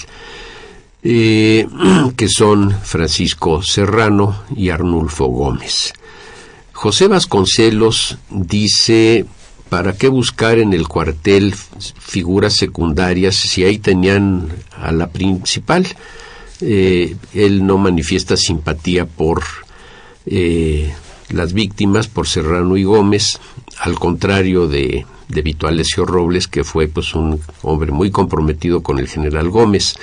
eh, 1.11 1.67
que 2.17 2.29
son 2.29 2.71
Francisco 2.83 3.63
Serrano 3.63 4.43
y 4.55 4.69
Arnulfo 4.69 5.25
Gómez. 5.25 5.95
José 6.75 7.09
Vasconcelos 7.09 8.19
dice 8.29 9.25
¿para 9.71 9.95
qué 9.95 10.09
buscar 10.09 10.59
en 10.59 10.75
el 10.75 10.87
cuartel 10.87 11.55
figuras 11.55 12.53
secundarias 12.53 13.37
si 13.37 13.65
ahí 13.65 13.79
tenían 13.79 14.49
a 14.77 14.93
la 14.93 15.09
principal? 15.09 15.87
Eh, 16.61 17.17
él 17.33 17.67
no 17.67 17.79
manifiesta 17.79 18.37
simpatía 18.37 19.07
por 19.07 19.43
eh, 20.27 20.93
las 21.31 21.55
víctimas, 21.55 22.07
por 22.07 22.27
Serrano 22.27 22.77
y 22.77 22.85
Gómez, 22.85 23.41
al 23.81 23.99
contrario 23.99 24.69
de, 24.69 25.07
de 25.29 25.43
Vito 25.43 25.69
Alessio 25.69 26.05
Robles, 26.05 26.49
que 26.49 26.65
fue 26.65 26.87
pues 26.87 27.15
un 27.15 27.41
hombre 27.63 27.93
muy 27.93 28.11
comprometido 28.11 28.83
con 28.83 28.99
el 28.99 29.09
general 29.09 29.49
Gómez. 29.49 29.97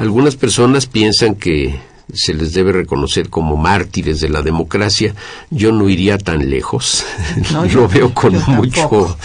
Algunas 0.00 0.36
personas 0.36 0.86
piensan 0.86 1.34
que 1.34 1.78
se 2.14 2.34
les 2.34 2.52
debe 2.52 2.72
reconocer 2.72 3.28
como 3.28 3.56
mártires 3.56 4.20
de 4.20 4.28
la 4.28 4.42
democracia. 4.42 5.14
Yo 5.50 5.72
no 5.72 5.88
iría 5.88 6.18
tan 6.18 6.48
lejos. 6.48 7.04
No, 7.52 7.66
yo, 7.66 7.86
veo 7.86 8.12
con 8.14 8.34
mucho. 8.46 9.16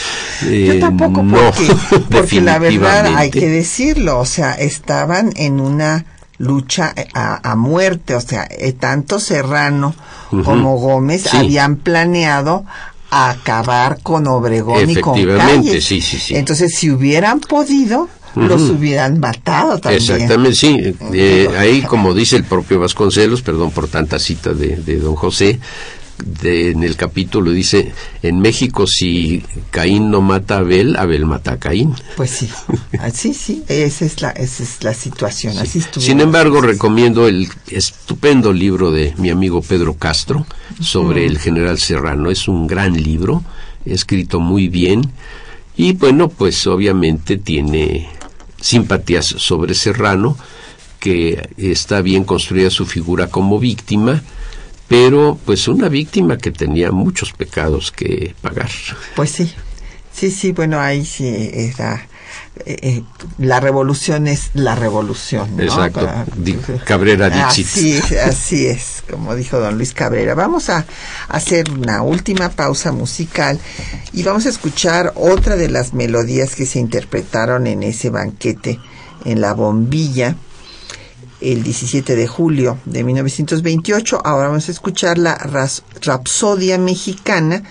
Eh, 0.44 0.66
yo 0.74 0.80
tampoco, 0.80 1.24
porque, 1.24 1.76
porque 2.12 2.42
la 2.42 2.60
verdad 2.60 3.16
hay 3.16 3.32
que 3.32 3.48
decirlo, 3.48 4.20
o 4.20 4.26
sea, 4.26 4.52
estaban 4.52 5.32
en 5.36 5.60
una 5.60 6.06
lucha 6.38 6.94
a, 7.14 7.56
muerte, 7.56 8.14
o 8.14 8.20
sea, 8.20 8.46
eh, 8.52 8.74
tanto 8.74 9.20
Serrano 9.20 9.96
como 10.44 10.78
Gómez 10.78 11.34
habían 11.34 11.78
planeado 11.78 12.66
acabar 13.10 14.00
con 14.04 14.28
Obregón 14.28 14.90
y 14.90 14.96
con 14.98 15.16
Calles. 15.38 15.86
Sí, 15.86 16.02
sí, 16.02 16.20
sí. 16.20 16.36
Entonces, 16.36 16.76
si 16.76 16.92
hubieran 16.92 17.40
podido, 17.40 18.10
los 18.36 18.62
hubieran 18.70 19.20
matado 19.20 19.80
también. 19.80 20.02
Exactamente, 20.02 20.56
sí. 20.56 20.96
Eh, 21.14 21.50
ahí, 21.58 21.82
como 21.82 22.14
dice 22.14 22.36
el 22.36 22.44
propio 22.44 22.80
Vasconcelos, 22.80 23.42
perdón 23.42 23.72
por 23.72 23.88
tanta 23.88 24.20
cita 24.20 24.54
de, 24.54 24.76
de 24.78 24.98
don 24.98 25.16
José, 25.16 25.60
de, 26.24 26.72
en 26.72 26.84
el 26.84 26.96
capítulo 26.96 27.52
dice, 27.52 27.92
en 28.22 28.40
México 28.40 28.88
si 28.88 29.44
Caín 29.70 30.10
no 30.12 30.22
mata 30.22 30.56
a 30.56 30.60
Abel, 30.60 30.96
Abel 30.96 31.26
mata 31.26 31.54
a 31.54 31.60
Caín. 31.60 31.94
Pues 32.16 32.30
sí, 32.30 32.50
así 33.00 33.34
sí, 33.34 33.64
esa 33.68 34.06
es 34.06 34.22
la, 34.22 34.30
esa 34.32 34.64
es 34.64 34.84
la 34.84 34.94
situación. 34.94 35.58
Así 35.58 35.82
Sin 35.98 36.22
embargo, 36.22 36.62
recomiendo 36.62 37.28
el 37.28 37.50
estupendo 37.68 38.54
libro 38.54 38.92
de 38.92 39.14
mi 39.18 39.30
amigo 39.30 39.62
Pedro 39.62 39.96
Castro 39.96 40.46
sobre 40.80 41.26
el 41.26 41.38
general 41.38 41.80
Serrano. 41.80 42.32
Es 42.32 42.48
un 42.48 42.68
gran 42.68 43.02
libro, 43.02 43.44
escrito 43.86 44.40
muy 44.40 44.68
bien 44.68 45.12
y 45.78 45.94
bueno, 45.94 46.30
pues 46.30 46.66
obviamente 46.68 47.38
tiene 47.38 48.08
simpatías 48.66 49.26
sobre 49.26 49.76
Serrano, 49.76 50.38
que 51.00 51.50
está 51.58 52.02
bien 52.02 52.24
construida 52.24 52.72
su 52.72 52.88
figura 52.88 53.28
como 53.28 53.60
víctima, 53.60 54.24
pero 54.88 55.38
pues 55.46 55.68
una 55.68 55.88
víctima 55.88 56.38
que 56.38 56.52
tenía 56.52 56.92
muchos 56.92 57.32
pecados 57.32 57.92
que 57.92 58.34
pagar. 58.42 58.72
Pues 59.16 59.30
sí, 59.30 59.54
sí, 60.12 60.32
sí, 60.32 60.52
bueno, 60.52 60.80
ahí 60.80 61.06
sí 61.06 61.28
era 61.54 62.08
eh, 62.66 62.78
eh, 62.82 63.04
la 63.38 63.60
revolución 63.60 64.28
es 64.28 64.52
la 64.54 64.76
revolución. 64.76 65.60
Exacto. 65.60 66.08
Cabrera 66.86 67.48
Así, 67.48 68.00
así 68.26 68.68
es, 68.68 69.04
como 69.10 69.36
dijo 69.36 69.60
don 69.60 69.78
Luis 69.78 69.94
Cabrera. 69.94 70.36
Vamos 70.36 70.70
a 70.70 70.86
hacer 71.28 71.70
una 71.70 72.02
última 72.02 72.50
pausa 72.50 72.92
musical 72.92 73.60
y 74.14 74.24
vamos 74.24 74.46
a 74.46 74.50
escuchar 74.50 75.12
otra 75.16 75.58
de 75.58 75.70
las 75.70 75.94
melodías 75.94 76.56
que 76.56 76.66
se 76.66 76.80
interpretaron 76.80 77.68
en 77.68 77.84
ese 77.84 78.10
banquete 78.10 78.80
en 79.26 79.42
la 79.42 79.54
bombilla 79.54 80.36
el 81.42 81.62
17 81.62 82.16
de 82.16 82.28
julio 82.28 82.80
de 82.86 83.04
1928. 83.04 84.22
Ahora 84.24 84.48
vamos 84.48 84.70
a 84.70 84.72
escuchar 84.72 85.18
la 85.18 85.36
Rapsodia 86.02 86.78
Mexicana 86.78 87.64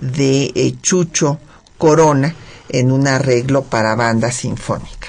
de 0.00 0.52
eh, 0.54 0.74
Chucho 0.80 1.38
Corona 1.76 2.34
en 2.72 2.90
un 2.90 3.06
arreglo 3.06 3.62
para 3.62 3.94
banda 3.94 4.32
sinfónica. 4.32 5.08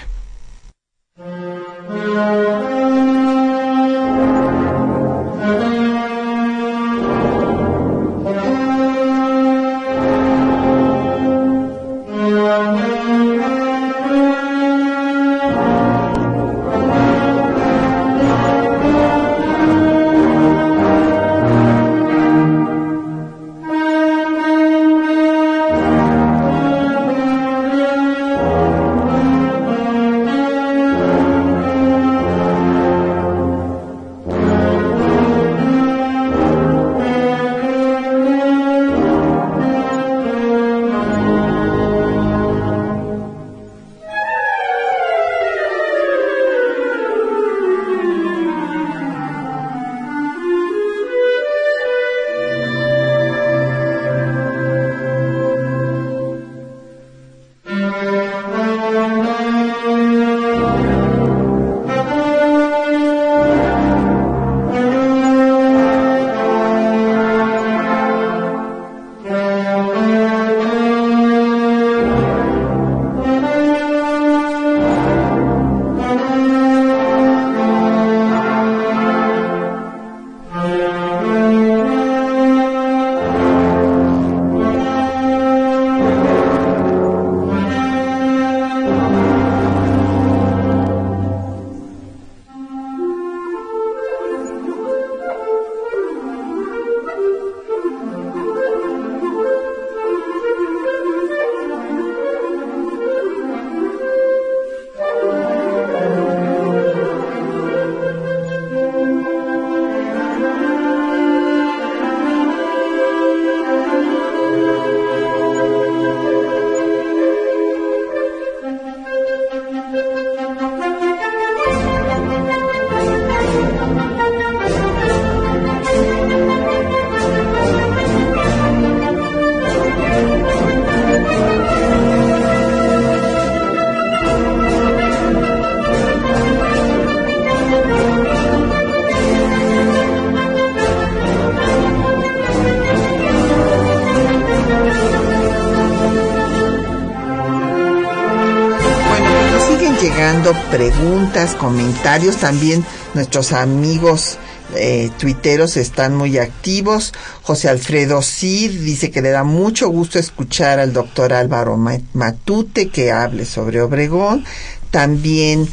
Preguntas, 150.74 151.54
comentarios. 151.54 152.38
También 152.38 152.84
nuestros 153.14 153.52
amigos 153.54 154.40
eh, 154.76 155.12
tuiteros 155.20 155.78
están 155.78 156.16
muy 156.16 156.40
activos. 156.40 157.14
José 157.44 157.70
Alfredo 157.70 158.24
Cid 158.24 158.82
dice 158.82 159.12
que 159.12 159.22
le 159.22 159.30
da 159.30 159.44
mucho 159.44 159.90
gusto 159.90 160.18
escuchar 160.18 160.80
al 160.80 160.92
doctor 160.92 161.32
Álvaro 161.32 161.78
Matute 161.78 162.90
que 162.90 163.12
hable 163.12 163.46
sobre 163.46 163.84
Obregón. 163.84 164.46
También 164.90 165.70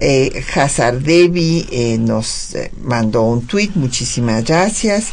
eh, 0.00 0.42
Hazard 0.54 1.00
Devi 1.00 1.68
eh, 1.70 1.98
nos 1.98 2.54
eh, 2.54 2.72
mandó 2.80 3.24
un 3.24 3.46
tuit, 3.46 3.76
muchísimas 3.76 4.44
gracias. 4.44 5.08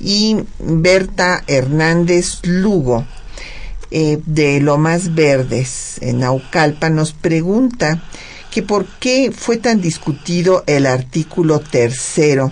Y 0.00 0.38
Berta 0.58 1.44
Hernández 1.46 2.40
Lugo 2.42 3.06
eh, 3.92 4.18
de 4.26 4.60
Lomas 4.60 5.14
Verdes 5.14 5.98
en 6.00 6.18
Naucalpa 6.18 6.90
nos 6.90 7.12
pregunta 7.12 8.02
que 8.56 8.62
por 8.62 8.86
qué 8.86 9.32
fue 9.36 9.58
tan 9.58 9.82
discutido 9.82 10.64
el 10.66 10.86
artículo 10.86 11.60
tercero 11.60 12.50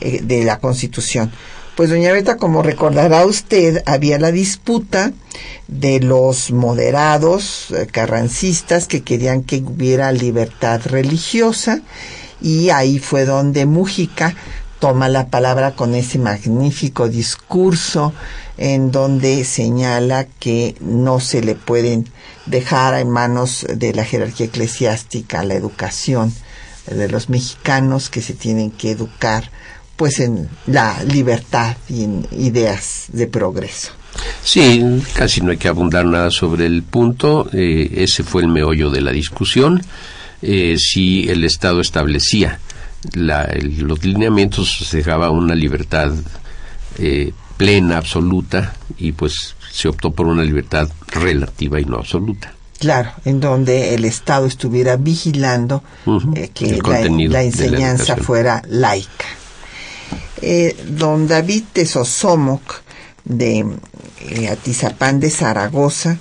eh, 0.00 0.20
de 0.22 0.44
la 0.44 0.60
Constitución. 0.60 1.30
Pues 1.76 1.90
doña 1.90 2.10
Berta, 2.10 2.38
como 2.38 2.62
recordará 2.62 3.26
usted, 3.26 3.82
había 3.84 4.18
la 4.18 4.32
disputa 4.32 5.12
de 5.68 6.00
los 6.00 6.52
moderados 6.52 7.66
eh, 7.70 7.86
carrancistas 7.86 8.88
que 8.88 9.02
querían 9.02 9.42
que 9.42 9.58
hubiera 9.58 10.10
libertad 10.10 10.80
religiosa 10.86 11.82
y 12.40 12.70
ahí 12.70 12.98
fue 12.98 13.26
donde 13.26 13.66
Mújica 13.66 14.34
toma 14.78 15.10
la 15.10 15.26
palabra 15.26 15.72
con 15.72 15.94
ese 15.94 16.18
magnífico 16.18 17.10
discurso 17.10 18.14
en 18.56 18.90
donde 18.90 19.44
señala 19.44 20.24
que 20.24 20.76
no 20.80 21.20
se 21.20 21.42
le 21.42 21.56
pueden 21.56 22.08
dejar 22.46 22.98
en 22.98 23.10
manos 23.10 23.66
de 23.68 23.92
la 23.92 24.04
jerarquía 24.04 24.46
eclesiástica 24.46 25.44
la 25.44 25.54
educación 25.54 26.32
de 26.86 27.08
los 27.08 27.28
mexicanos 27.28 28.10
que 28.10 28.22
se 28.22 28.34
tienen 28.34 28.70
que 28.70 28.92
educar 28.92 29.50
pues 29.96 30.20
en 30.20 30.48
la 30.66 31.02
libertad 31.04 31.76
y 31.88 32.04
en 32.04 32.26
ideas 32.32 33.06
de 33.08 33.26
progreso. 33.26 33.92
Sí, 34.42 35.02
casi 35.14 35.40
no 35.40 35.50
hay 35.50 35.56
que 35.56 35.68
abundar 35.68 36.04
nada 36.04 36.30
sobre 36.30 36.66
el 36.66 36.82
punto. 36.82 37.48
Eh, 37.52 37.90
ese 37.96 38.22
fue 38.22 38.42
el 38.42 38.48
meollo 38.48 38.90
de 38.90 39.00
la 39.00 39.10
discusión. 39.10 39.82
Eh, 40.42 40.76
si 40.78 41.28
el 41.28 41.44
Estado 41.44 41.80
establecía 41.80 42.60
los 43.12 44.04
lineamientos, 44.04 44.78
se 44.84 44.98
dejaba 44.98 45.30
una 45.30 45.54
libertad 45.54 46.12
eh, 46.98 47.32
plena, 47.56 47.98
absoluta, 47.98 48.74
y 48.98 49.12
pues 49.12 49.54
se 49.76 49.88
optó 49.88 50.10
por 50.10 50.26
una 50.26 50.42
libertad 50.42 50.88
relativa 51.08 51.78
y 51.78 51.84
no 51.84 51.98
absoluta. 51.98 52.54
Claro, 52.78 53.10
en 53.26 53.40
donde 53.40 53.94
el 53.94 54.06
Estado 54.06 54.46
estuviera 54.46 54.96
vigilando 54.96 55.82
eh, 56.34 56.48
que 56.52 56.76
la, 56.76 56.82
contenido 56.82 57.32
la 57.32 57.40
de 57.40 57.44
la 57.44 57.48
enseñanza 57.50 58.16
fuera 58.16 58.62
laica. 58.68 59.26
Eh, 60.40 60.74
don 60.88 61.28
David 61.28 61.64
Tesosomoc 61.74 62.82
de 63.24 63.66
eh, 64.20 64.48
Atizapán 64.48 65.20
de 65.20 65.30
Zaragoza 65.30 66.18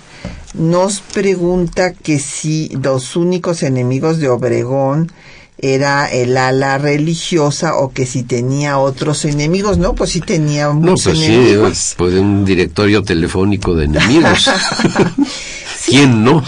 nos 0.54 1.00
pregunta 1.00 1.94
que 1.94 2.20
si 2.20 2.70
los 2.82 3.16
únicos 3.16 3.64
enemigos 3.64 4.20
de 4.20 4.30
Obregón 4.30 5.12
era 5.58 6.06
el 6.12 6.36
ala 6.38 6.78
religiosa 6.78 7.76
o 7.76 7.92
que 7.92 8.06
si 8.06 8.24
tenía 8.24 8.78
otros 8.78 9.26
enemigos. 9.26 9.78
No, 9.78 9.94
pues 9.96 10.12
sí 10.12 10.22
tenía 10.22 10.68
No, 10.68 10.74
muchos 10.76 11.04
pues 11.06 11.18
sí, 11.20 11.26
enemigos. 11.26 11.94
pues 11.98 12.14
un 12.16 12.46
directorio 12.46 13.04
telefónico 13.04 13.74
de 13.76 13.86
enemigos. 13.86 14.50
¿Quién 15.86 16.24
no? 16.24 16.44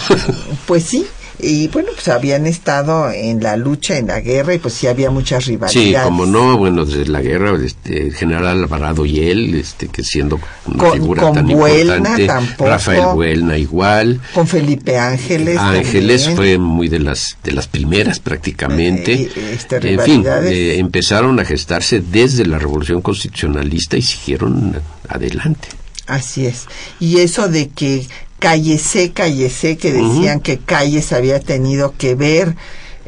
Pues 0.66 0.84
sí. 0.84 1.06
Y 1.40 1.68
bueno, 1.68 1.90
pues 1.94 2.08
habían 2.08 2.46
estado 2.46 3.10
en 3.12 3.42
la 3.42 3.56
lucha, 3.56 3.96
en 3.96 4.08
la 4.08 4.20
guerra, 4.20 4.54
y 4.54 4.58
pues 4.58 4.74
sí 4.74 4.86
había 4.88 5.10
muchas 5.10 5.44
Sí, 5.44 5.50
rivalidades. 5.52 6.02
como 6.06 6.26
no, 6.26 6.58
bueno, 6.58 6.84
desde 6.84 7.06
la 7.06 7.20
guerra, 7.22 7.56
este, 7.64 8.08
el 8.08 8.14
general 8.14 8.46
Alvarado 8.46 9.06
y 9.06 9.20
él, 9.20 9.54
este, 9.54 9.86
que 9.88 10.02
siendo 10.02 10.40
una 10.66 10.78
Con- 10.84 10.92
figura 10.94 11.22
con 11.22 11.34
tan 11.34 11.46
Buelna 11.46 11.96
importante, 11.96 12.26
tampoco. 12.26 12.70
Rafael 12.70 13.04
Buelna 13.14 13.56
igual, 13.56 14.20
Con 14.34 14.46
Felipe 14.48 14.98
Ángeles. 14.98 15.56
Ángeles 15.58 16.24
también. 16.24 16.36
fue 16.36 16.58
muy 16.58 16.88
de 16.88 16.98
las 16.98 17.36
de 17.44 17.52
las 17.52 17.68
primeras 17.68 18.18
prácticamente. 18.18 19.12
Eh, 19.12 19.30
este, 19.54 19.76
en 19.94 20.00
fin, 20.00 20.24
eh, 20.44 20.76
empezaron 20.78 21.38
a 21.38 21.44
gestarse 21.44 22.00
desde 22.00 22.46
la 22.46 22.58
Revolución 22.58 23.00
Constitucionalista 23.00 23.96
y 23.96 24.02
siguieron 24.02 24.80
adelante. 25.08 25.68
Así 26.06 26.46
es. 26.46 26.66
Y 27.00 27.18
eso 27.18 27.48
de 27.48 27.68
que 27.68 28.06
cállese, 28.38 29.12
cállese, 29.12 29.76
que 29.76 29.92
decían 29.92 30.40
que 30.40 30.58
Calles 30.58 31.12
había 31.12 31.40
tenido 31.40 31.94
que 31.96 32.14
ver 32.14 32.56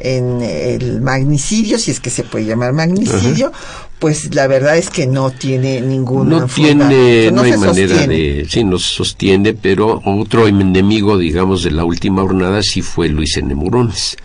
en 0.03 0.41
el 0.41 0.99
magnicidio, 1.01 1.77
si 1.77 1.91
es 1.91 1.99
que 1.99 2.09
se 2.09 2.23
puede 2.23 2.45
llamar 2.45 2.73
magnicidio, 2.73 3.51
pues 3.99 4.33
la 4.33 4.47
verdad 4.47 4.75
es 4.75 4.89
que 4.89 5.05
no 5.05 5.29
tiene 5.29 5.79
ninguna 5.79 6.39
No 6.39 6.47
funda- 6.47 6.87
tiene, 6.89 7.29
no, 7.31 7.43
hay 7.43 7.55
manera 7.55 7.89
sostiene. 7.95 8.15
de, 8.17 8.47
sí, 8.49 8.63
no 8.63 8.79
se 8.79 8.95
sostiene, 8.95 9.53
pero 9.53 10.01
otro 10.03 10.47
enemigo, 10.47 11.19
digamos, 11.19 11.61
de 11.63 11.69
la 11.69 11.85
última 11.85 12.23
jornada 12.23 12.63
sí 12.63 12.81
fue 12.81 13.09
Luis 13.09 13.37
N. 13.37 13.53
Murones, 13.53 14.17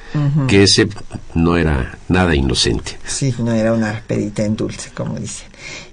que 0.49 0.63
ese 0.63 0.89
no 1.35 1.59
era 1.59 1.99
nada 2.09 2.35
inocente. 2.35 2.97
Sí, 3.07 3.35
no 3.39 3.53
era 3.53 3.75
una 3.75 4.03
perita 4.07 4.45
en 4.45 4.57
dulce, 4.57 4.89
como 4.95 5.19
dicen. 5.19 5.49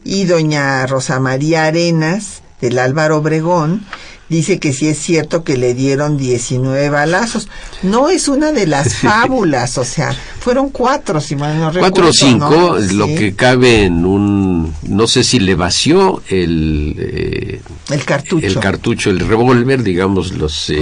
Y 0.06 0.24
doña 0.24 0.86
Rosa 0.88 1.20
María 1.20 1.66
Arenas, 1.66 2.42
del 2.62 2.80
Álvaro 2.80 3.18
Obregón, 3.18 3.86
dice 4.30 4.60
que 4.60 4.74
sí 4.74 4.88
es 4.88 4.98
cierto 5.00 5.44
que 5.44 5.58
le 5.58 5.74
dieron 5.74 6.18
19 6.18 6.90
balazos. 6.90 7.48
No 7.84 8.10
es 8.10 8.28
una 8.28 8.52
de 8.52 8.66
las 8.68 8.96
fábulas, 9.02 9.78
o 9.78 9.84
sea, 9.84 10.16
fueron 10.40 10.70
cuatro, 10.70 11.22
si 11.22 11.36
mal 11.36 11.60
no 11.60 11.72
recuerdo. 11.72 11.82
Cuatro 11.82 12.08
o 12.10 12.14
cinco, 12.14 12.50
¿no? 12.50 12.80
lo 12.80 13.06
Sí, 13.08 13.16
que 13.16 13.36
cabe 13.36 13.84
en 13.84 14.06
un, 14.06 14.74
no 14.84 15.08
sé 15.08 15.24
si 15.24 15.40
le 15.40 15.56
vació 15.56 16.22
el, 16.30 16.96
eh, 16.98 17.62
El 17.90 18.06
cartucho. 18.06 18.46
el 18.48 18.60
cartucho, 18.60 19.10
el 19.10 19.20
revólver, 19.20 19.84
digamos, 19.84 20.34
los... 20.34 20.70
eh, 20.70 20.82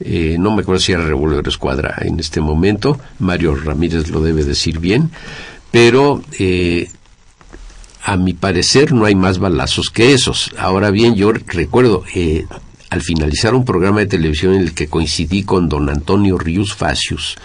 eh, 0.00 0.36
no 0.38 0.54
me 0.54 0.60
acuerdo 0.62 0.80
si 0.80 0.92
era 0.92 1.02
revólver 1.06 1.46
escuadra 1.48 1.96
en 2.02 2.20
este 2.20 2.40
momento, 2.42 2.98
Mario 3.18 3.54
Ramírez 3.54 4.08
lo 4.10 4.20
debe 4.20 4.44
decir 4.44 4.78
bien, 4.78 5.10
pero 5.70 6.22
eh, 6.38 6.90
a 8.06 8.16
mi 8.16 8.34
parecer 8.34 8.92
no 8.92 9.04
hay 9.04 9.16
más 9.16 9.40
balazos 9.40 9.90
que 9.90 10.12
esos. 10.12 10.52
Ahora 10.56 10.92
bien, 10.92 11.16
yo 11.16 11.32
recuerdo, 11.32 12.04
eh, 12.14 12.46
al 12.88 13.02
finalizar 13.02 13.52
un 13.52 13.64
programa 13.64 13.98
de 13.98 14.06
televisión 14.06 14.54
en 14.54 14.60
el 14.60 14.74
que 14.74 14.86
coincidí 14.86 15.42
con 15.42 15.68
don 15.68 15.90
Antonio 15.90 16.38
Ríos 16.38 16.72
Facius, 16.72 17.36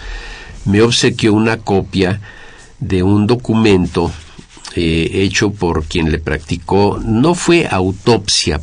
me 0.66 0.84
obsequió 0.84 1.34
una 1.34 1.58
copia 1.58 2.22
de 2.80 3.02
un 3.02 3.26
documento 3.26 4.12
eh, 4.76 5.10
hecho 5.12 5.50
por 5.50 5.86
quien 5.86 6.12
le 6.12 6.20
practicó, 6.20 7.00
no 7.04 7.34
fue 7.34 7.68
autopsia 7.68 8.62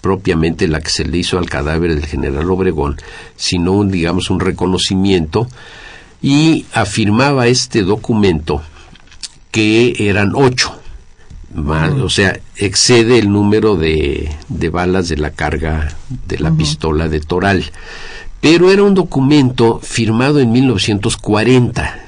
propiamente 0.00 0.68
la 0.68 0.80
que 0.80 0.88
se 0.88 1.04
le 1.04 1.18
hizo 1.18 1.36
al 1.36 1.50
cadáver 1.50 1.94
del 1.94 2.06
general 2.06 2.50
Obregón, 2.50 2.96
sino 3.36 3.72
un, 3.72 3.90
digamos, 3.90 4.30
un 4.30 4.40
reconocimiento, 4.40 5.48
y 6.22 6.64
afirmaba 6.72 7.46
este 7.46 7.82
documento 7.82 8.62
que 9.50 9.94
eran 9.98 10.32
ocho, 10.34 10.80
más, 11.56 11.90
o 11.92 12.08
sea, 12.08 12.38
excede 12.56 13.18
el 13.18 13.30
número 13.30 13.76
de, 13.76 14.30
de 14.48 14.68
balas 14.68 15.08
de 15.08 15.16
la 15.16 15.30
carga 15.30 15.94
de 16.28 16.38
la 16.38 16.50
pistola 16.52 17.08
de 17.08 17.20
Toral. 17.20 17.64
Pero 18.40 18.70
era 18.70 18.82
un 18.82 18.94
documento 18.94 19.80
firmado 19.82 20.38
en 20.38 20.52
1940, 20.52 21.98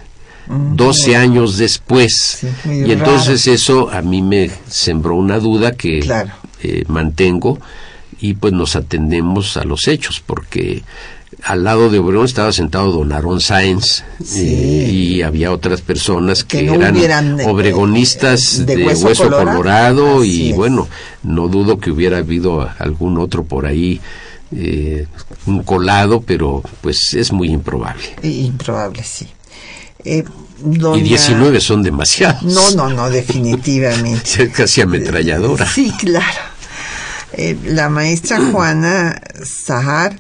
12 0.75 1.17
años 1.17 1.57
después. 1.59 2.39
Sí, 2.41 2.49
y 2.87 2.93
entonces 2.93 3.47
eso 3.47 3.91
a 3.91 4.03
mí 4.03 4.23
me 4.23 4.51
sembró 4.69 5.15
una 5.17 5.39
duda 5.39 5.73
que 5.73 6.01
Claro. 6.01 6.31
eh, 6.63 6.85
mantengo 6.89 7.59
y 8.21 8.35
pues 8.35 8.53
nos 8.53 8.77
atendemos 8.77 9.57
a 9.57 9.65
los 9.65 9.89
hechos, 9.89 10.23
porque 10.25 10.83
al 11.45 11.65
lado 11.65 11.89
de 11.91 11.99
Obregón 11.99 12.27
estaba 12.27 12.53
sentado 12.53 12.91
don 12.93 13.13
Aarón 13.13 13.41
Sáenz 13.41 14.03
Sí. 14.23 14.41
eh, 14.41 14.91
y 14.91 15.23
había 15.23 15.53
otras 15.53 15.81
personas 15.81 16.45
Que 16.45 16.59
que, 16.61 16.65
no 16.65 16.75
eran 16.75 16.97
hubieran, 16.97 17.41
eh, 17.41 17.45
obregonistas 17.47 18.67
de 18.67 18.77
de, 18.77 18.85
hueso 18.87 19.07
hueso, 19.07 19.31
colorado. 19.31 20.25
y 20.25 20.51
es. 20.51 20.57
bueno, 20.57 20.89
no 21.23 21.49
dudo 21.49 21.79
que 21.79 21.91
hubiera 21.91 22.19
habido 22.19 22.69
algún 22.79 23.19
otro 23.19 23.45
por 23.45 23.67
ahí, 23.67 24.01
eh, 24.55 25.07
un 25.47 25.63
colado, 25.63 26.23
pero 26.23 26.63
pues 26.81 27.15
es 27.15 27.33
muy 27.33 27.51
improbable. 27.51 28.03
Improbable, 28.23 29.03
sí. 29.05 29.29
Eh, 30.05 30.25
doña- 30.63 30.99
Y 31.01 31.03
19 31.09 31.61
son 31.61 31.83
demasiados. 31.83 32.43
No, 32.43 32.71
no, 32.73 32.89
no, 32.89 33.11
definitivamente. 33.11 34.43
Es 34.45 34.51
casi 34.51 34.81
ametralladora. 34.81 35.67
Sí, 35.67 35.93
claro. 36.01 36.41
Eh, 37.35 37.57
la 37.67 37.89
maestra 37.91 38.41
Juana 38.41 39.21
Zahar 39.45 40.13
eh, 40.15 40.19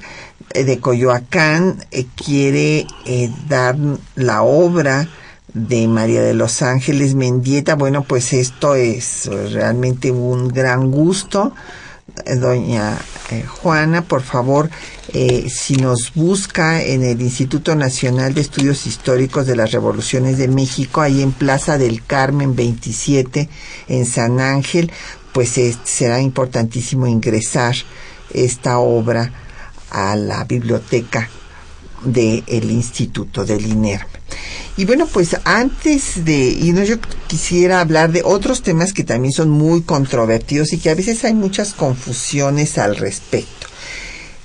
de 0.54 0.78
Coyoacán 0.80 1.84
eh, 1.90 2.06
quiere 2.16 2.86
eh, 3.04 3.30
dar 3.48 3.76
la 4.16 4.42
obra 4.42 5.08
de 5.54 5.88
María 5.88 6.22
de 6.22 6.34
los 6.34 6.62
Ángeles 6.62 7.14
Mendieta. 7.14 7.74
Bueno, 7.74 8.04
pues 8.04 8.32
esto 8.32 8.74
es 8.74 9.26
eh, 9.26 9.48
realmente 9.52 10.10
un 10.10 10.48
gran 10.48 10.90
gusto. 10.90 11.52
eh, 12.24 12.36
doña 12.36 12.96
eh, 13.30 13.44
Juana, 13.46 14.02
por 14.02 14.22
favor, 14.22 14.70
eh, 15.12 15.48
si 15.50 15.76
nos 15.76 16.12
busca 16.14 16.82
en 16.82 17.04
el 17.04 17.20
Instituto 17.20 17.74
Nacional 17.74 18.34
de 18.34 18.40
Estudios 18.40 18.86
Históricos 18.86 19.46
de 19.46 19.56
las 19.56 19.70
Revoluciones 19.72 20.38
de 20.38 20.48
México, 20.48 21.00
ahí 21.00 21.22
en 21.22 21.32
Plaza 21.32 21.78
del 21.78 22.04
Carmen 22.04 22.54
27, 22.56 23.48
en 23.88 24.06
San 24.06 24.40
Ángel, 24.40 24.90
pues 25.32 25.58
será 25.84 26.20
importantísimo 26.20 27.06
ingresar 27.06 27.74
esta 28.32 28.78
obra 28.78 29.32
a 29.90 30.16
la 30.16 30.44
biblioteca 30.44 31.28
del 32.04 32.70
Instituto 32.70 33.44
del 33.44 33.66
INERM. 33.66 34.06
Y 34.76 34.84
bueno, 34.84 35.06
pues 35.12 35.36
antes 35.44 36.24
de 36.24 36.38
irnos, 36.38 36.86
yo 36.86 36.96
quisiera 37.26 37.80
hablar 37.80 38.12
de 38.12 38.22
otros 38.24 38.62
temas 38.62 38.92
que 38.92 39.02
también 39.02 39.32
son 39.32 39.50
muy 39.50 39.82
controvertidos 39.82 40.72
y 40.72 40.78
que 40.78 40.90
a 40.90 40.94
veces 40.94 41.24
hay 41.24 41.34
muchas 41.34 41.72
confusiones 41.72 42.78
al 42.78 42.96
respecto. 42.96 43.66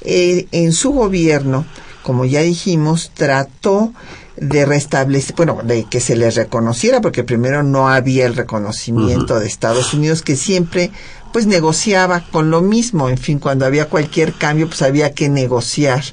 Eh, 0.02 0.48
en 0.52 0.74
su 0.74 0.92
gobierno, 0.92 1.66
como 2.02 2.26
ya 2.26 2.42
dijimos, 2.42 3.12
trató 3.14 3.94
de 4.36 4.66
restablecer, 4.66 5.36
bueno, 5.36 5.60
de 5.64 5.84
que 5.84 6.00
se 6.00 6.16
les 6.16 6.36
reconociera, 6.36 7.00
porque 7.00 7.24
primero 7.24 7.62
no 7.62 7.90
había 7.90 8.26
el 8.26 8.36
reconocimiento 8.36 9.40
de 9.40 9.46
Estados 9.46 9.94
Unidos, 9.94 10.24
que 10.24 10.36
siempre 10.36 10.92
pues 11.34 11.48
negociaba 11.48 12.24
con 12.32 12.50
lo 12.52 12.62
mismo. 12.62 13.10
En 13.10 13.18
fin, 13.18 13.40
cuando 13.40 13.66
había 13.66 13.90
cualquier 13.90 14.34
cambio, 14.34 14.68
pues 14.68 14.82
había 14.84 15.14
que 15.14 15.28
negociar 15.28 16.04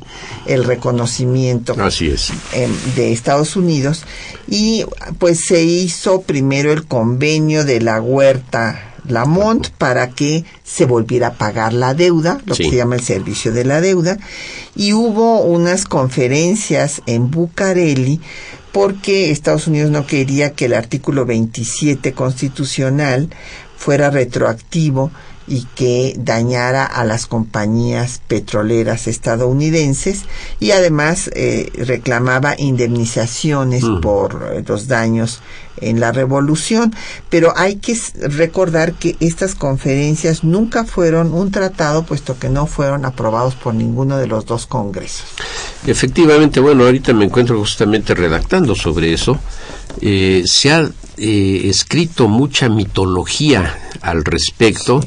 el 0.46 0.64
reconocimiento 0.64 1.74
Así 1.80 2.08
es. 2.08 2.30
em, 2.52 2.72
de 2.96 3.12
Estados 3.12 3.54
Unidos. 3.54 4.02
Y 4.48 4.84
pues 5.18 5.44
se 5.46 5.62
hizo 5.62 6.22
primero 6.22 6.72
el 6.72 6.86
convenio 6.86 7.64
de 7.64 7.80
la 7.80 8.00
huerta 8.00 8.86
Lamont 9.08 9.68
para 9.78 10.10
que 10.10 10.44
se 10.64 10.84
volviera 10.86 11.28
a 11.28 11.34
pagar 11.34 11.72
la 11.72 11.94
deuda, 11.94 12.38
lo 12.46 12.54
Sí. 12.54 12.64
que 12.64 12.70
se 12.70 12.76
llama 12.76 12.94
el 12.96 13.02
servicio 13.02 13.52
de 13.52 13.64
la 13.64 13.80
deuda. 13.80 14.18
Y 14.76 14.92
hubo 14.92 15.42
unas 15.42 15.84
conferencias 15.84 17.02
en 17.06 17.30
Bucareli 17.30 18.20
porque 18.72 19.30
Estados 19.32 19.66
Unidos 19.66 19.90
no 19.90 20.06
quería 20.06 20.52
que 20.52 20.66
el 20.66 20.74
artículo 20.74 21.26
27 21.26 22.12
constitucional 22.12 23.30
fuera 23.80 24.10
retroactivo 24.10 25.10
y 25.48 25.64
que 25.74 26.14
dañara 26.18 26.84
a 26.84 27.02
las 27.04 27.26
compañías 27.26 28.20
petroleras 28.28 29.08
estadounidenses 29.08 30.24
y 30.60 30.72
además 30.72 31.30
eh, 31.34 31.72
reclamaba 31.76 32.54
indemnizaciones 32.58 33.82
Mm. 33.82 34.00
por 34.00 34.68
los 34.68 34.86
daños 34.86 35.40
en 35.80 36.00
la 36.00 36.12
revolución, 36.12 36.94
pero 37.28 37.52
hay 37.56 37.76
que 37.76 37.96
recordar 38.20 38.94
que 38.94 39.16
estas 39.20 39.54
conferencias 39.54 40.44
nunca 40.44 40.84
fueron 40.84 41.32
un 41.32 41.50
tratado 41.50 42.04
puesto 42.04 42.38
que 42.38 42.48
no 42.48 42.66
fueron 42.66 43.04
aprobados 43.04 43.54
por 43.54 43.74
ninguno 43.74 44.16
de 44.18 44.26
los 44.26 44.46
dos 44.46 44.66
congresos. 44.66 45.24
Efectivamente, 45.86 46.60
bueno, 46.60 46.84
ahorita 46.84 47.12
me 47.12 47.24
encuentro 47.24 47.58
justamente 47.58 48.14
redactando 48.14 48.74
sobre 48.74 49.12
eso. 49.12 49.38
Eh, 50.00 50.42
se 50.46 50.72
ha 50.72 50.88
eh, 51.16 51.62
escrito 51.64 52.28
mucha 52.28 52.68
mitología 52.68 53.78
al 54.00 54.24
respecto 54.24 55.00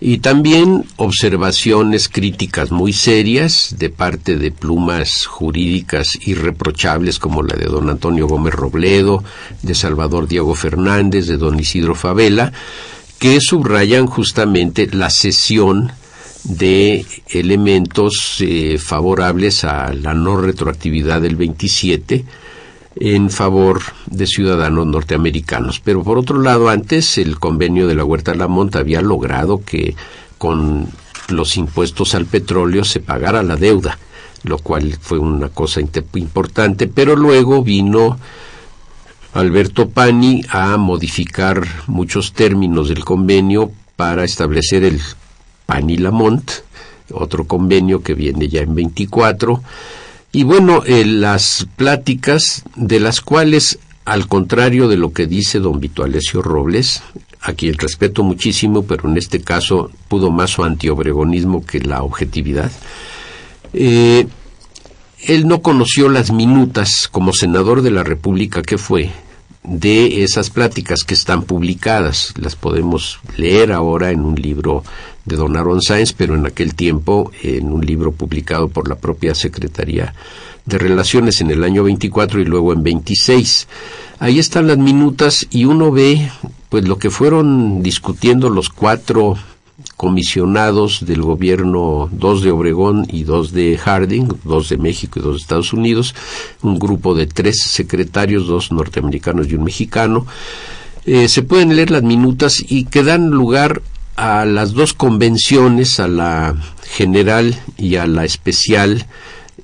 y 0.00 0.18
también 0.18 0.84
observaciones 0.96 2.08
críticas 2.08 2.70
muy 2.70 2.92
serias 2.92 3.76
de 3.78 3.90
parte 3.90 4.36
de 4.36 4.50
plumas 4.50 5.26
jurídicas 5.26 6.18
irreprochables 6.26 7.18
como 7.18 7.42
la 7.42 7.56
de 7.56 7.66
don 7.66 7.88
Antonio 7.88 8.26
Gómez 8.26 8.54
Robledo, 8.54 9.22
de 9.62 9.74
Salvador 9.74 10.28
Diego 10.28 10.54
Fernández, 10.54 11.26
de 11.26 11.36
don 11.36 11.58
Isidro 11.58 11.94
Favela, 11.94 12.52
que 13.18 13.40
subrayan 13.40 14.06
justamente 14.06 14.88
la 14.92 15.10
cesión 15.10 15.92
de 16.44 17.06
elementos 17.28 18.36
eh, 18.40 18.78
favorables 18.78 19.64
a 19.64 19.94
la 19.94 20.12
no 20.12 20.36
retroactividad 20.36 21.22
del 21.22 21.36
27 21.36 22.24
en 22.96 23.30
favor 23.30 23.80
de 24.06 24.26
ciudadanos 24.26 24.86
norteamericanos. 24.86 25.80
Pero 25.80 26.02
por 26.02 26.18
otro 26.18 26.40
lado, 26.40 26.68
antes 26.68 27.18
el 27.18 27.38
convenio 27.38 27.86
de 27.86 27.94
la 27.94 28.04
Huerta 28.04 28.34
Lamont 28.34 28.74
había 28.76 29.00
logrado 29.02 29.62
que 29.64 29.96
con 30.38 30.88
los 31.28 31.56
impuestos 31.56 32.14
al 32.14 32.26
petróleo 32.26 32.84
se 32.84 33.00
pagara 33.00 33.42
la 33.42 33.56
deuda, 33.56 33.98
lo 34.42 34.58
cual 34.58 34.96
fue 35.00 35.18
una 35.18 35.48
cosa 35.48 35.80
importante, 35.80 36.86
pero 36.86 37.16
luego 37.16 37.62
vino 37.62 38.18
Alberto 39.32 39.88
Pani 39.88 40.42
a 40.50 40.76
modificar 40.76 41.66
muchos 41.86 42.34
términos 42.34 42.88
del 42.88 43.04
convenio 43.04 43.72
para 43.96 44.24
establecer 44.24 44.84
el 44.84 45.00
Pani-Lamont, 45.66 46.50
otro 47.12 47.44
convenio 47.46 48.02
que 48.02 48.14
viene 48.14 48.48
ya 48.48 48.60
en 48.60 48.74
24. 48.74 49.62
Y 50.34 50.42
bueno, 50.42 50.82
eh, 50.84 51.04
las 51.04 51.68
pláticas 51.76 52.64
de 52.74 52.98
las 52.98 53.20
cuales, 53.20 53.78
al 54.04 54.26
contrario 54.26 54.88
de 54.88 54.96
lo 54.96 55.12
que 55.12 55.28
dice 55.28 55.60
don 55.60 55.78
Vito 55.78 56.02
Alessio 56.02 56.42
Robles, 56.42 57.04
a 57.40 57.52
quien 57.52 57.74
respeto 57.74 58.24
muchísimo, 58.24 58.82
pero 58.82 59.08
en 59.08 59.16
este 59.16 59.42
caso 59.42 59.92
pudo 60.08 60.32
más 60.32 60.50
su 60.50 60.64
antiobregonismo 60.64 61.64
que 61.64 61.78
la 61.78 62.02
objetividad, 62.02 62.72
eh, 63.74 64.26
él 65.22 65.46
no 65.46 65.62
conoció 65.62 66.08
las 66.08 66.32
minutas 66.32 67.08
como 67.08 67.32
senador 67.32 67.82
de 67.82 67.92
la 67.92 68.02
República 68.02 68.60
que 68.60 68.76
fue 68.76 69.12
de 69.64 70.22
esas 70.22 70.50
pláticas 70.50 71.00
que 71.04 71.14
están 71.14 71.42
publicadas. 71.42 72.34
Las 72.36 72.54
podemos 72.54 73.20
leer 73.36 73.72
ahora 73.72 74.10
en 74.10 74.20
un 74.20 74.36
libro 74.36 74.84
de 75.24 75.36
don 75.36 75.56
Aaron 75.56 75.80
Sáenz, 75.80 76.12
pero 76.12 76.34
en 76.34 76.46
aquel 76.46 76.74
tiempo 76.74 77.32
en 77.42 77.72
un 77.72 77.84
libro 77.84 78.12
publicado 78.12 78.68
por 78.68 78.88
la 78.88 78.96
propia 78.96 79.34
Secretaría 79.34 80.14
de 80.66 80.78
Relaciones 80.78 81.40
en 81.40 81.50
el 81.50 81.64
año 81.64 81.84
24 81.84 82.40
y 82.40 82.44
luego 82.44 82.72
en 82.72 82.82
26. 82.82 83.68
Ahí 84.18 84.38
están 84.38 84.66
las 84.66 84.78
minutas 84.78 85.46
y 85.50 85.64
uno 85.64 85.90
ve 85.90 86.30
pues 86.68 86.86
lo 86.86 86.98
que 86.98 87.10
fueron 87.10 87.82
discutiendo 87.82 88.50
los 88.50 88.68
cuatro 88.68 89.36
comisionados 89.96 91.04
del 91.06 91.22
gobierno, 91.22 92.08
dos 92.12 92.42
de 92.42 92.50
Obregón 92.50 93.06
y 93.10 93.24
dos 93.24 93.52
de 93.52 93.78
Harding, 93.78 94.28
dos 94.44 94.68
de 94.68 94.78
México 94.78 95.18
y 95.18 95.22
dos 95.22 95.36
de 95.36 95.42
Estados 95.42 95.72
Unidos, 95.72 96.14
un 96.62 96.78
grupo 96.78 97.14
de 97.14 97.26
tres 97.26 97.62
secretarios, 97.62 98.46
dos 98.46 98.72
norteamericanos 98.72 99.48
y 99.48 99.54
un 99.54 99.64
mexicano. 99.64 100.26
Eh, 101.06 101.28
se 101.28 101.42
pueden 101.42 101.76
leer 101.76 101.90
las 101.90 102.02
minutas 102.02 102.64
y 102.66 102.84
que 102.86 103.02
dan 103.02 103.30
lugar 103.30 103.82
a 104.16 104.44
las 104.44 104.72
dos 104.72 104.94
convenciones, 104.94 106.00
a 106.00 106.08
la 106.08 106.54
general 106.84 107.58
y 107.76 107.96
a 107.96 108.06
la 108.06 108.24
especial 108.24 109.06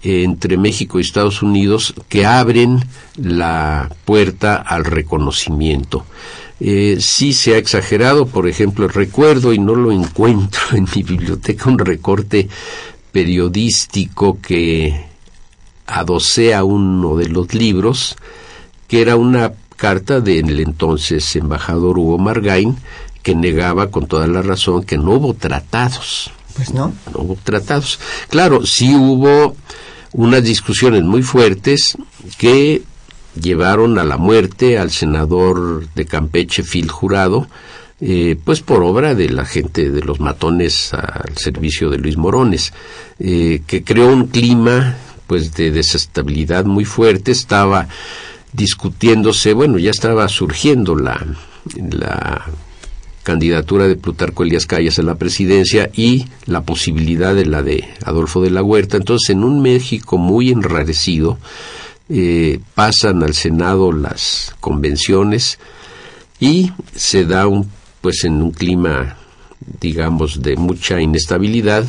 eh, 0.03 0.23
entre 0.25 0.57
México 0.57 0.99
y 0.99 1.03
Estados 1.03 1.43
Unidos, 1.43 1.95
que 2.09 2.27
abren 2.27 2.85
la 3.17 3.91
puerta 4.05 4.57
al 4.57 4.85
reconocimiento. 4.85 6.05
Eh, 6.61 6.99
sí 7.01 7.33
se 7.33 7.55
ha 7.55 7.57
exagerado, 7.57 8.27
por 8.27 8.47
ejemplo, 8.47 8.87
recuerdo 8.87 9.55
y 9.55 9.59
no 9.59 9.75
lo 9.75 9.93
encuentro 9.93 10.61
en 10.73 10.87
mi 10.95 11.03
biblioteca 11.03 11.71
un 11.71 11.79
recorte 11.79 12.49
periodístico 13.13 14.39
que 14.41 15.07
adosea 15.87 16.63
uno 16.63 17.17
de 17.17 17.29
los 17.29 17.55
libros, 17.55 18.17
que 18.87 19.01
era 19.01 19.17
una 19.17 19.53
carta 19.77 20.21
del 20.21 20.61
entonces 20.61 21.35
embajador 21.35 21.99
Hugo 21.99 22.19
Margain, 22.19 22.77
que 23.23 23.35
negaba 23.35 23.91
con 23.91 24.07
toda 24.07 24.27
la 24.27 24.43
razón 24.43 24.85
que 24.85 24.99
no 24.99 25.13
hubo 25.13 25.35
tratados. 25.35 26.31
Pues 26.55 26.75
no. 26.75 26.93
No 27.13 27.21
hubo 27.21 27.39
tratados. 27.43 27.99
Claro, 28.29 28.67
sí 28.67 28.95
hubo 28.95 29.57
unas 30.13 30.43
discusiones 30.43 31.03
muy 31.03 31.23
fuertes 31.23 31.97
que 32.37 32.83
llevaron 33.41 33.99
a 33.99 34.05
la 34.05 34.17
muerte 34.17 34.79
al 34.79 34.91
senador 34.91 35.89
de 35.95 36.05
Campeche, 36.07 36.63
Phil 36.63 36.91
Jurado, 36.91 37.47
eh, 38.01 38.37
pues 38.43 38.61
por 38.61 38.83
obra 38.83 39.15
de 39.15 39.29
la 39.29 39.45
gente 39.45 39.91
de 39.91 40.01
los 40.01 40.21
matones 40.21 40.95
al 40.95 41.37
servicio 41.37 41.91
de 41.91 41.99
Luis 41.99 42.17
Morones, 42.17 42.73
eh, 43.19 43.63
que 43.67 43.85
creó 43.85 44.09
un 44.09 44.29
clima 44.29 44.97
pues 45.27 45.55
de 45.55 45.71
desestabilidad 45.71 46.65
muy 46.65 46.85
fuerte, 46.85 47.31
estaba 47.31 47.89
discutiéndose, 48.53 49.53
bueno, 49.53 49.79
ya 49.79 49.91
estaba 49.91 50.27
surgiendo 50.29 50.97
la, 50.97 51.25
la 51.77 52.47
candidatura 53.23 53.87
de 53.87 53.97
Plutarco 53.97 54.43
Elías 54.43 54.67
Calles 54.67 54.99
a 54.99 55.03
la 55.03 55.17
presidencia 55.17 55.91
y 55.95 56.27
la 56.47 56.63
posibilidad 56.63 57.35
de 57.35 57.47
la 57.47 57.63
de 57.63 57.85
Adolfo 58.05 58.43
de 58.43 58.51
la 58.51 58.63
Huerta. 58.63 58.97
Entonces, 58.97 59.31
en 59.31 59.45
un 59.45 59.63
México 59.63 60.19
muy 60.19 60.51
enrarecido, 60.51 61.39
eh, 62.11 62.59
pasan 62.75 63.23
al 63.23 63.35
Senado 63.35 63.93
las 63.93 64.55
convenciones 64.61 65.59
y 66.41 66.73
se 66.95 67.25
da 67.25 67.47
un, 67.47 67.71
pues 68.01 68.25
en 68.25 68.43
un 68.43 68.51
clima, 68.51 69.17
digamos, 69.81 70.43
de 70.43 70.57
mucha 70.57 71.01
inestabilidad, 71.01 71.85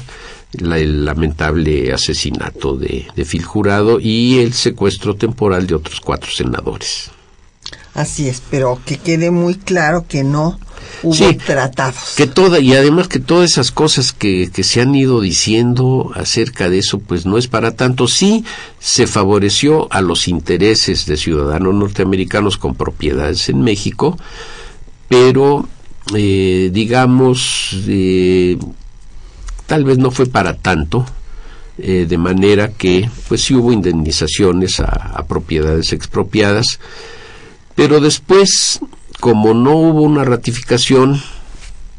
la- 0.53 0.77
el 0.77 1.05
lamentable 1.05 1.91
asesinato 1.93 2.75
de, 2.75 3.07
de 3.15 3.25
Phil 3.25 3.43
Jurado 3.43 3.99
y 3.99 4.39
el 4.39 4.53
secuestro 4.53 5.15
temporal 5.15 5.65
de 5.67 5.75
otros 5.75 5.99
cuatro 6.01 6.29
senadores. 6.31 7.09
Así 7.93 8.29
es, 8.29 8.41
pero 8.49 8.79
que 8.85 8.97
quede 8.97 9.31
muy 9.31 9.55
claro 9.55 10.05
que 10.07 10.23
no 10.23 10.57
hubo 11.03 11.13
Sí, 11.13 11.33
tratados. 11.45 12.13
Que 12.15 12.25
toda, 12.25 12.59
y 12.59 12.73
además 12.73 13.09
que 13.09 13.19
todas 13.19 13.51
esas 13.51 13.71
cosas 13.71 14.13
que, 14.13 14.49
que 14.49 14.63
se 14.63 14.81
han 14.81 14.95
ido 14.95 15.19
diciendo 15.19 16.11
acerca 16.15 16.69
de 16.69 16.79
eso, 16.79 16.99
pues 16.99 17.25
no 17.25 17.37
es 17.37 17.47
para 17.47 17.75
tanto. 17.75 18.07
Sí 18.07 18.45
se 18.79 19.07
favoreció 19.07 19.91
a 19.91 20.01
los 20.01 20.29
intereses 20.29 21.05
de 21.05 21.17
ciudadanos 21.17 21.73
norteamericanos 21.73 22.57
con 22.57 22.75
propiedades 22.75 23.49
en 23.49 23.61
México, 23.61 24.17
pero 25.09 25.67
eh, 26.15 26.69
digamos, 26.71 27.75
eh, 27.87 28.57
tal 29.67 29.83
vez 29.83 29.97
no 29.97 30.11
fue 30.11 30.27
para 30.27 30.55
tanto, 30.55 31.05
eh, 31.77 32.05
de 32.07 32.17
manera 32.17 32.69
que 32.71 33.09
pues 33.27 33.41
sí 33.43 33.53
hubo 33.53 33.71
indemnizaciones 33.73 34.79
a, 34.79 34.85
a 34.85 35.25
propiedades 35.25 35.93
expropiadas, 35.93 36.79
pero 37.75 37.99
después, 37.99 38.79
como 39.19 39.53
no 39.53 39.75
hubo 39.75 40.01
una 40.01 40.23
ratificación, 40.23 41.21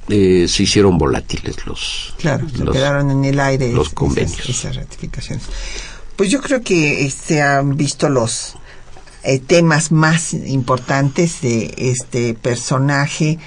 eh, 0.08 0.46
se 0.48 0.64
hicieron 0.64 0.98
volátiles 0.98 1.64
los, 1.66 2.14
Claro, 2.18 2.48
se 2.50 2.64
los- 2.64 2.74
quedaron 2.74 3.10
en 3.10 3.24
el 3.24 3.38
aire 3.40 3.72
los 3.72 3.86
esas- 3.86 3.94
convenios. 3.94 4.48
Esas, 4.48 4.76
ratificaciones. 4.76 5.44
Pues 6.16 6.30
yo 6.30 6.40
creo 6.40 6.62
que 6.62 7.08
se 7.10 7.40
han 7.42 7.76
visto 7.76 8.08
los 8.08 8.54
eh, 9.24 9.38
temas 9.38 9.92
más 9.92 10.34
importantes 10.34 11.40
de 11.42 11.72
este 11.76 12.34
personaje 12.34 13.38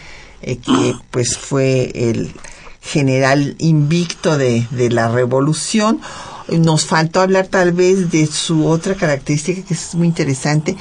eh, 0.42 0.58
que 0.58 0.96
pues 1.12 1.38
fue 1.38 1.92
el 1.94 2.32
general 2.82 3.56
invicto 3.60 4.38
de, 4.38 4.66
de 4.72 4.90
la 4.90 5.10
revolución. 5.10 6.00
Nos 6.48 6.86
faltó 6.86 7.22
hablar 7.22 7.48
tal 7.48 7.72
vez 7.74 8.10
de 8.12 8.26
su 8.28 8.68
otra 8.68 8.96
característica 8.96 9.62
que 9.68 9.74
es 9.74 9.96
muy 9.96 10.08
interesante, 10.08 10.78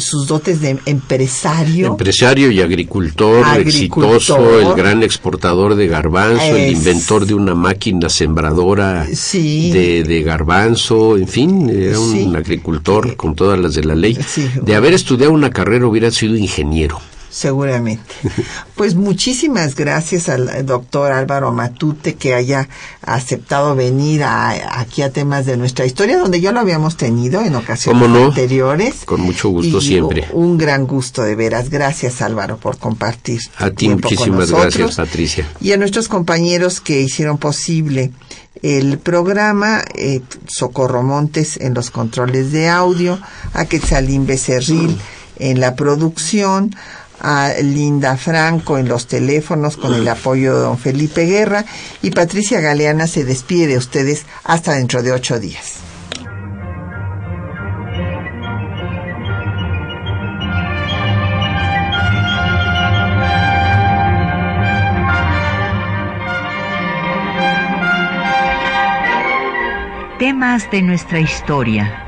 sus 0.00 0.26
dotes 0.26 0.60
de 0.60 0.78
empresario. 0.86 1.86
Empresario 1.88 2.50
y 2.50 2.60
agricultor, 2.60 3.44
Agricultor. 3.44 4.16
exitoso, 4.16 4.60
el 4.60 4.74
gran 4.76 5.02
exportador 5.02 5.74
de 5.74 5.86
garbanzo, 5.88 6.42
el 6.56 6.72
inventor 6.72 7.26
de 7.26 7.34
una 7.34 7.54
máquina 7.54 8.08
sembradora 8.08 9.06
Sí. 9.12 9.70
de, 9.72 10.04
de 10.04 10.22
garbanzo, 10.22 11.16
en 11.16 11.28
fin, 11.28 11.68
era 11.70 11.98
un 11.98 12.12
Sí. 12.12 12.32
agricultor 12.34 13.16
con 13.16 13.34
todas 13.34 13.58
las 13.58 13.74
de 13.74 13.84
la 13.84 13.94
ley. 13.94 14.16
Sí. 14.26 14.48
De 14.62 14.74
haber 14.74 14.94
estudiado 14.94 15.32
una 15.32 15.50
carrera 15.50 15.86
hubiera 15.86 16.10
sido 16.10 16.36
ingeniero. 16.36 17.00
Seguramente. 17.30 18.14
Pues 18.78 18.94
muchísimas 18.94 19.74
gracias 19.74 20.28
al 20.28 20.64
doctor 20.64 21.10
Álvaro 21.10 21.50
Matute 21.52 22.14
que 22.14 22.32
haya 22.34 22.68
aceptado 23.02 23.74
venir 23.74 24.22
a- 24.22 24.78
aquí 24.80 25.02
a 25.02 25.10
temas 25.10 25.46
de 25.46 25.56
nuestra 25.56 25.84
historia, 25.84 26.16
donde 26.16 26.40
ya 26.40 26.52
lo 26.52 26.60
habíamos 26.60 26.96
tenido 26.96 27.40
en 27.42 27.56
ocasiones 27.56 28.00
¿Cómo 28.00 28.16
no? 28.16 28.26
anteriores. 28.26 29.04
Con 29.04 29.20
mucho 29.22 29.48
gusto 29.48 29.78
Y 29.78 29.80
siempre. 29.80 30.26
Un 30.32 30.58
gran 30.58 30.86
gusto 30.86 31.22
de 31.22 31.34
veras. 31.34 31.70
Gracias 31.70 32.22
Álvaro 32.22 32.58
por 32.58 32.78
compartir. 32.78 33.40
A 33.56 33.70
ti 33.70 33.86
con 33.88 33.96
muchísimas 33.96 34.52
gracias, 34.52 34.94
Patricia. 34.94 35.44
Y 35.60 35.72
a 35.72 35.76
nuestros 35.76 36.06
compañeros 36.06 36.80
que 36.80 37.00
hicieron 37.00 37.38
posible 37.38 38.12
el 38.62 38.98
programa, 38.98 39.82
eh, 39.96 40.20
Socorro 40.46 41.02
Montes 41.02 41.56
en 41.56 41.74
los 41.74 41.90
controles 41.90 42.52
de 42.52 42.68
audio, 42.68 43.18
a 43.54 43.64
Quetzalín 43.64 44.24
Becerril 44.24 44.96
en 45.40 45.58
la 45.60 45.74
producción, 45.74 46.74
a 47.20 47.52
Linda 47.62 48.16
Franco 48.16 48.78
en 48.78 48.88
los 48.88 49.06
teléfonos 49.06 49.76
con 49.76 49.94
el 49.94 50.08
apoyo 50.08 50.54
de 50.54 50.60
don 50.62 50.78
Felipe 50.78 51.26
Guerra 51.26 51.64
y 52.02 52.10
Patricia 52.10 52.60
Galeana 52.60 53.06
se 53.06 53.24
despide 53.24 53.66
de 53.66 53.78
ustedes 53.78 54.26
hasta 54.44 54.74
dentro 54.74 55.02
de 55.02 55.12
ocho 55.12 55.38
días. 55.38 55.74
Temas 70.18 70.68
de 70.72 70.82
nuestra 70.82 71.20
historia. 71.20 72.07